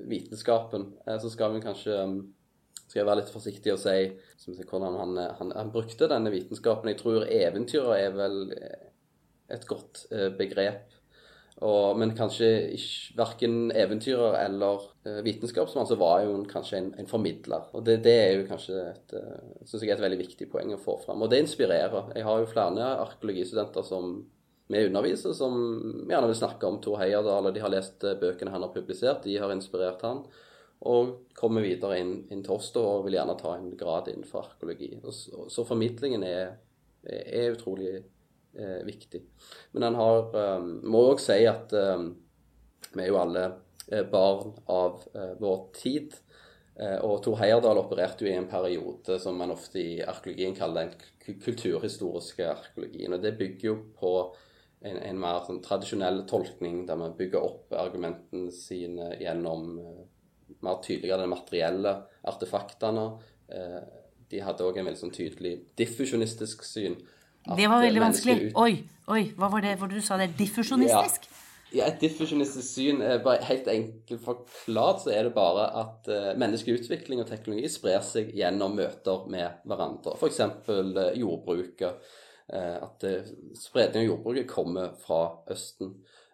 vitenskapen. 0.07 0.87
Så 1.21 1.29
skal 1.33 1.53
vi 1.53 1.65
kanskje 1.65 1.97
skal 2.87 3.01
jeg 3.01 3.07
være 3.09 3.21
litt 3.21 3.31
forsiktig 3.33 3.73
og 3.73 3.81
si 3.83 4.55
hvordan 4.69 4.95
han, 4.95 5.17
han, 5.39 5.55
han, 5.55 5.71
brukte 5.73 6.07
denne 6.07 6.31
vitenskapen. 6.31 6.91
Jeg 6.93 7.01
tror 7.01 7.27
eventyrer 7.27 7.97
er 7.99 8.13
vel 8.15 8.37
et 9.51 9.65
godt 9.67 10.05
eh, 10.11 10.29
begrep. 10.37 10.93
Og, 11.65 11.97
men 11.97 12.11
kanskje 12.13 12.47
ikke, 12.75 13.15
verken 13.17 13.55
eventyrer 13.73 14.35
eller 14.43 14.83
uh, 15.07 15.21
vitenskapsmann, 15.25 15.87
så 15.89 15.95
var 15.97 16.21
jo 16.21 16.35
kanskje 16.45 16.77
en, 16.77 16.91
en 17.01 17.09
formidler. 17.09 17.65
Og 17.73 17.81
det, 17.87 17.95
det, 18.05 18.13
er 18.13 18.33
jo 18.35 18.43
kanskje 18.45 18.83
et, 18.91 19.15
uh, 19.17 19.63
synes 19.65 19.81
jeg 19.81 19.95
et 19.95 20.03
veldig 20.03 20.19
viktig 20.19 20.49
poeng 20.51 20.75
å 20.75 20.81
få 20.81 20.99
fram. 21.01 21.23
Og 21.25 21.31
det 21.33 21.41
inspirerer. 21.41 22.11
Jeg 22.13 22.27
har 22.27 22.43
jo 22.43 22.51
flere 22.51 22.91
arkeologistudenter 23.07 23.87
som 23.87 24.19
vi 24.69 24.83
underviser, 24.85 25.33
som 25.33 25.57
gjerne 26.11 26.29
vil 26.29 26.37
snakke 26.37 26.69
om 26.69 26.77
Tor 26.83 26.99
Heyerdahl, 27.01 27.49
og 27.49 27.55
de 27.55 27.63
har 27.63 27.73
lest 27.73 28.05
bøkene 28.21 28.53
han 28.53 28.67
har 28.67 28.75
publisert. 28.75 29.25
De 29.25 29.39
har 29.41 29.53
inspirert 29.55 30.05
han 30.05 30.27
og 30.85 31.31
kommer 31.37 31.65
videre 31.65 31.97
inn, 32.01 32.13
inn 32.29 32.43
til 32.45 32.57
oss 32.57 32.69
og 32.77 33.07
vil 33.07 33.17
gjerne 33.17 33.37
ta 33.39 33.55
en 33.57 33.71
grad 33.77 34.11
innenfor 34.11 34.45
arkeologi. 34.45 34.91
Så, 35.09 35.47
så, 35.49 35.65
formidlingen 35.65 36.23
er, 36.27 36.53
er 37.07 37.55
utrolig 37.55 37.95
eh, 37.97 38.83
viktig. 38.85 39.23
Men 39.73 39.87
han 39.89 39.97
har 39.97 40.37
um, 40.59 40.69
Må 40.85 41.07
òg 41.13 41.21
si 41.23 41.39
at 41.49 41.73
um, 41.73 42.11
vi 42.93 43.03
er 43.03 43.09
jo 43.09 43.19
alle 43.21 43.45
eh, 43.89 44.05
barn 44.05 44.53
av 44.69 45.03
uh, 45.15 45.33
vår 45.41 45.61
tid. 45.77 46.17
Uh, 46.77 46.99
og 47.07 47.23
Tor 47.25 47.39
Heyerdahl 47.41 47.81
opererte 47.81 48.25
jo 48.25 48.29
i 48.29 48.37
en 48.37 48.49
periode 48.49 49.17
som 49.21 49.39
man 49.39 49.55
ofte 49.55 49.81
i 49.81 49.95
arkeologien 50.05 50.53
kaller 50.57 50.91
den 50.91 51.39
kulturhistoriske 51.41 52.45
arkeologien. 52.51 53.17
Og 53.17 53.23
det 53.23 53.33
bygger 53.39 53.71
jo 53.71 53.79
på 53.97 54.13
en, 54.85 54.99
en 55.01 55.17
mer 55.17 55.41
sånn, 55.47 55.63
tradisjonell 55.65 56.21
tolkning, 56.29 56.83
der 56.85 57.01
man 57.01 57.17
bygger 57.17 57.41
opp 57.41 57.73
argumentene 57.73 58.53
sine 58.53 59.15
gjennom 59.17 59.73
uh, 59.81 60.05
mer 60.65 60.81
tydeligere 60.83 61.25
de 61.25 61.31
materielle 61.31 61.93
artefaktene. 62.27 63.07
Eh, 63.53 63.81
de 64.31 64.43
hadde 64.43 64.65
òg 64.65 64.79
en 64.79 64.89
veldig 64.89 65.01
sånn 65.01 65.15
tydelig 65.15 65.53
diffusjonistisk 65.79 66.65
syn. 66.67 66.97
Det 67.47 67.67
var 67.71 67.83
veldig 67.85 68.03
vanskelig. 68.03 68.51
Oi, 68.59 68.81
oi, 69.13 69.21
hva 69.39 69.51
var 69.53 69.63
det 69.63 69.77
hvor 69.79 69.91
du 69.91 69.99
sa? 70.03 70.19
Det 70.19 70.33
diffusjonistisk? 70.39 71.29
Ja. 71.29 71.43
Ja, 71.75 71.89
Et 71.89 71.99
diffusjonistisk 71.99 72.63
syn 72.63 73.01
er 73.03 73.19
bare 73.23 73.43
helt 73.43 73.65
enkelt 73.67 74.21
forklart 74.23 75.01
så 75.03 75.11
er 75.11 75.27
det 75.27 75.33
bare 75.35 75.65
at 75.81 76.07
uh, 76.07 76.29
menneskelig 76.39 76.79
utvikling 76.79 77.19
og 77.19 77.27
teknologi 77.27 77.67
sprer 77.71 77.99
seg 78.07 78.29
gjennom 78.35 78.77
møter 78.77 79.25
med 79.31 79.65
hverandre. 79.67 80.15
F.eks. 80.15 80.39
Uh, 80.69 81.01
jordbruket. 81.19 82.07
Uh, 82.47 82.77
at 82.85 83.03
uh, 83.03 83.33
spredning 83.59 84.05
av 84.05 84.13
jordbruket 84.13 84.47
kommer 84.47 84.95
fra 85.01 85.19
Østen. 85.51 85.91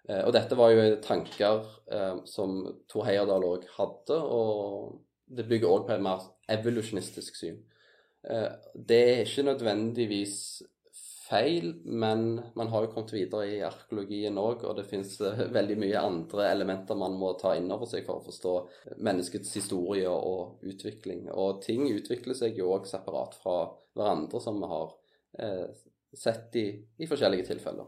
Eh, 0.10 0.24
og 0.28 0.34
dette 0.36 0.58
var 0.60 0.74
jo 0.74 0.88
tanker 1.04 1.64
eh, 1.92 2.18
som 2.28 2.60
Tor 2.92 3.08
Heyerdahl 3.08 3.46
òg 3.48 3.70
hadde, 3.78 4.20
og 4.20 5.00
det 5.34 5.48
bygger 5.50 5.72
òg 5.72 5.88
på 5.88 5.96
et 5.96 6.04
mer 6.04 6.28
evolusjonistisk 6.52 7.40
syn. 7.40 7.62
Eh, 8.28 8.50
det 8.76 9.02
er 9.14 9.24
ikke 9.24 9.48
nødvendigvis 9.48 10.38
feil, 11.24 11.70
men 11.88 12.26
man 12.60 12.70
har 12.70 12.84
jo 12.84 12.90
kommet 12.92 13.14
videre 13.16 13.46
i 13.48 13.62
arkeologien 13.64 14.36
òg, 14.38 14.66
og 14.68 14.76
det 14.78 14.86
finnes 14.90 15.16
veldig 15.56 15.78
mye 15.80 16.02
andre 16.04 16.50
elementer 16.52 17.00
man 17.00 17.16
må 17.18 17.32
ta 17.40 17.56
inn 17.58 17.72
over 17.72 17.88
seg 17.90 18.04
for 18.06 18.20
å 18.20 18.26
forstå 18.26 18.58
menneskets 19.08 19.56
historie 19.56 20.12
og 20.12 20.68
utvikling. 20.68 21.30
Og 21.32 21.64
ting 21.64 21.88
utvikler 21.88 22.38
seg 22.38 22.60
jo 22.60 22.74
òg 22.76 22.92
separat 22.92 23.40
fra 23.40 23.56
hverandre, 23.96 24.44
som 24.44 24.60
vi 24.60 24.70
har 24.70 24.94
sett 26.14 26.60
i, 26.60 26.68
i 27.02 27.10
forskjellige 27.10 27.48
tilfeller. 27.54 27.88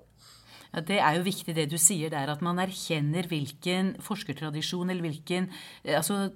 Ja, 0.76 0.84
Det 0.84 1.00
er 1.00 1.18
jo 1.18 1.26
viktig 1.26 1.56
det 1.56 1.70
du 1.72 1.78
sier 1.80 2.12
der, 2.12 2.30
at 2.34 2.44
man 2.44 2.60
erkjenner 2.60 3.28
hvilken 3.32 3.96
forskertradisjon 4.04 4.92
eller 4.92 5.08
hvilken 5.08 5.48
altså, 5.88 6.34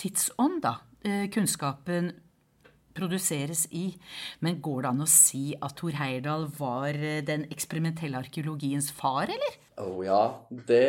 tidsånd 0.00 0.62
da, 0.64 0.78
kunnskapen 1.34 2.14
produseres 2.96 3.66
i. 3.72 3.90
Men 4.44 4.60
går 4.64 4.84
det 4.84 4.92
an 4.92 5.04
å 5.04 5.10
si 5.10 5.44
at 5.56 5.76
Thor 5.78 5.96
Heyerdahl 5.98 6.48
var 6.58 6.96
eh, 6.96 7.22
den 7.26 7.46
eksperimentelle 7.52 8.20
arkeologiens 8.20 8.92
far, 8.94 9.32
eller? 9.32 9.58
Å 9.80 9.88
oh, 9.88 10.02
ja, 10.04 10.22
det 10.68 10.84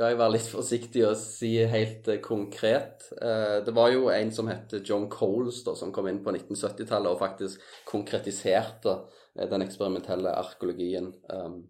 skal 0.00 0.14
jeg 0.14 0.20
være 0.22 0.32
litt 0.32 0.46
forsiktig 0.48 1.02
og 1.04 1.18
si 1.20 1.50
helt 1.68 2.06
eh, 2.08 2.22
konkret. 2.24 3.02
Eh, 3.20 3.58
det 3.66 3.74
var 3.76 3.90
jo 3.92 4.06
en 4.08 4.30
som 4.32 4.48
het 4.48 4.72
John 4.80 5.10
Coles, 5.12 5.58
da, 5.66 5.74
som 5.76 5.92
kom 5.92 6.08
inn 6.08 6.22
på 6.24 6.32
1970-tallet 6.32 7.12
og 7.12 7.20
faktisk 7.20 7.60
konkretiserte 7.90 8.94
den 9.36 9.66
eksperimentelle 9.66 10.32
arkeologien 10.40 11.10
um, 11.28 11.60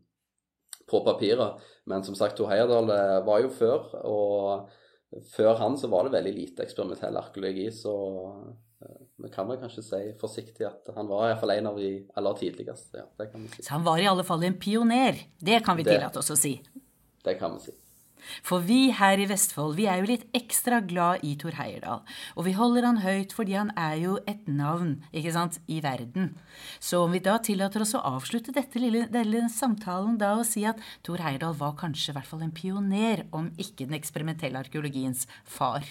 på 0.88 1.02
papiret. 1.04 1.58
Men 1.90 2.06
som 2.06 2.14
sagt, 2.14 2.38
Tor 2.38 2.52
Heyerdahl 2.52 2.88
var 3.26 3.42
jo 3.42 3.50
før. 3.50 3.90
og 4.06 5.20
før 5.34 5.58
han 5.58 5.74
så 5.78 5.90
var 5.90 6.06
det 6.06 6.14
veldig 6.14 6.34
lite 6.38 6.64
eksperimentell 6.64 7.18
arkeologi, 7.18 7.66
så 7.74 7.96
eh, 8.78 9.04
vi 9.26 9.34
kan 9.34 9.50
vel 9.50 9.58
kanskje 9.58 9.86
si 9.90 10.02
forsiktig 10.22 10.70
at 10.70 10.94
han 10.94 11.10
var 11.10 11.32
iallfall 11.32 11.56
en 11.58 11.72
av 11.74 11.82
de 11.82 11.92
aller 12.14 12.40
tidligste. 12.46 13.02
Ja, 13.02 13.10
det 13.18 13.32
kan 13.34 13.50
si. 13.50 13.66
Så 13.66 13.74
han 13.74 13.90
var 13.90 13.98
i 13.98 14.06
alle 14.06 14.26
fall 14.26 14.46
en 14.46 14.58
pioner. 14.62 15.18
Det 15.34 15.64
kan 15.66 15.82
vi 15.82 15.90
tillate 15.90 16.22
oss 16.22 16.30
å 16.30 16.38
si. 16.38 16.60
Det 17.26 17.40
kan 17.42 17.58
vi 17.58 17.66
si. 17.72 17.80
For 18.46 18.64
vi 18.64 18.90
her 18.96 19.20
i 19.20 19.28
Vestfold 19.30 19.76
vi 19.78 19.86
er 19.90 20.00
jo 20.00 20.10
litt 20.10 20.26
ekstra 20.36 20.80
glad 20.84 21.24
i 21.26 21.36
Thor 21.40 21.56
Heyerdahl. 21.58 22.02
Og 22.36 22.46
vi 22.48 22.56
holder 22.58 22.88
han 22.88 23.02
høyt 23.04 23.34
fordi 23.36 23.56
han 23.58 23.72
er 23.78 23.96
jo 24.02 24.18
et 24.30 24.48
navn 24.48 24.98
ikke 25.12 25.34
sant, 25.36 25.60
i 25.70 25.80
verden. 25.84 26.34
Så 26.80 27.04
om 27.04 27.14
vi 27.14 27.22
da 27.24 27.38
tillater 27.42 27.84
oss 27.84 27.96
å 27.98 28.04
avslutte 28.16 28.54
dette 28.56 28.82
lille, 28.82 29.06
denne 29.12 29.48
samtalen 29.52 30.18
da 30.20 30.34
og 30.40 30.46
si 30.48 30.64
at 30.68 30.80
Thor 31.06 31.22
Heyerdahl 31.22 31.56
var 31.60 31.76
kanskje 31.80 32.12
i 32.12 32.18
hvert 32.18 32.30
fall 32.30 32.44
en 32.46 32.54
pioner, 32.54 33.26
om 33.36 33.50
ikke 33.60 33.86
den 33.86 33.98
eksperimentelle 33.98 34.60
arkeologiens 34.60 35.26
far. 35.44 35.86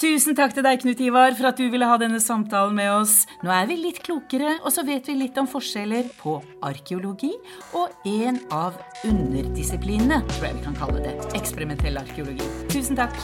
Tusen 0.00 0.34
takk 0.34 0.54
til 0.56 0.64
deg, 0.64 0.80
Knut 0.82 1.00
Ivar, 1.04 1.34
for 1.38 1.50
at 1.50 1.58
du 1.60 1.66
ville 1.70 1.86
ha 1.86 1.96
denne 2.00 2.18
samtalen 2.22 2.74
med 2.74 2.88
oss. 2.90 3.22
Nå 3.44 3.52
er 3.54 3.68
vi 3.70 3.76
litt 3.78 4.00
klokere, 4.02 4.56
og 4.64 4.72
så 4.74 4.84
vet 4.86 5.06
vi 5.06 5.18
litt 5.18 5.36
om 5.38 5.46
forskjeller 5.50 6.08
på 6.18 6.38
arkeologi 6.64 7.30
og 7.78 8.08
en 8.08 8.40
av 8.54 8.78
underdisiplinene, 9.06 10.22
tror 10.32 10.48
jeg 10.48 10.58
vi 10.58 10.64
kan 10.64 10.78
kalle 10.80 11.02
det. 11.04 11.14
Eksperimentell 11.38 12.00
arkeologi. 12.00 12.48
Tusen 12.72 12.98
takk. 12.98 13.14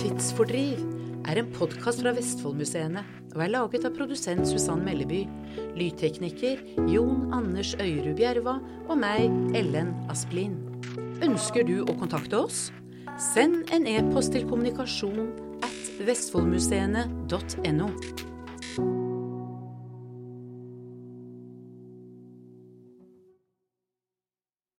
Tidsfordriv 0.00 0.80
er 1.30 1.42
en 1.42 1.52
podkast 1.54 2.02
fra 2.02 2.16
Vestfoldmuseene 2.16 3.04
og 3.36 3.44
er 3.44 3.52
laget 3.52 3.86
av 3.86 3.94
produsent 3.94 4.48
Susann 4.48 4.82
Melleby, 4.82 5.22
lydtekniker 5.78 6.64
Jon 6.90 7.30
Anders 7.36 7.76
Øyrud 7.78 8.16
Bjerva 8.18 8.58
og 8.88 8.98
meg, 9.04 9.30
Ellen 9.54 9.94
Asplin. 10.10 10.69
Ønsker 11.24 11.66
du 11.68 11.82
å 11.84 11.94
kontakte 11.98 12.40
oss? 12.40 12.70
Send 13.20 13.70
en 13.74 13.86
e-post 13.90 14.32
til 14.34 14.46
kommunikasjon 14.48 15.28
at 15.66 16.04
vestfoldmuseene.no. 16.06 17.88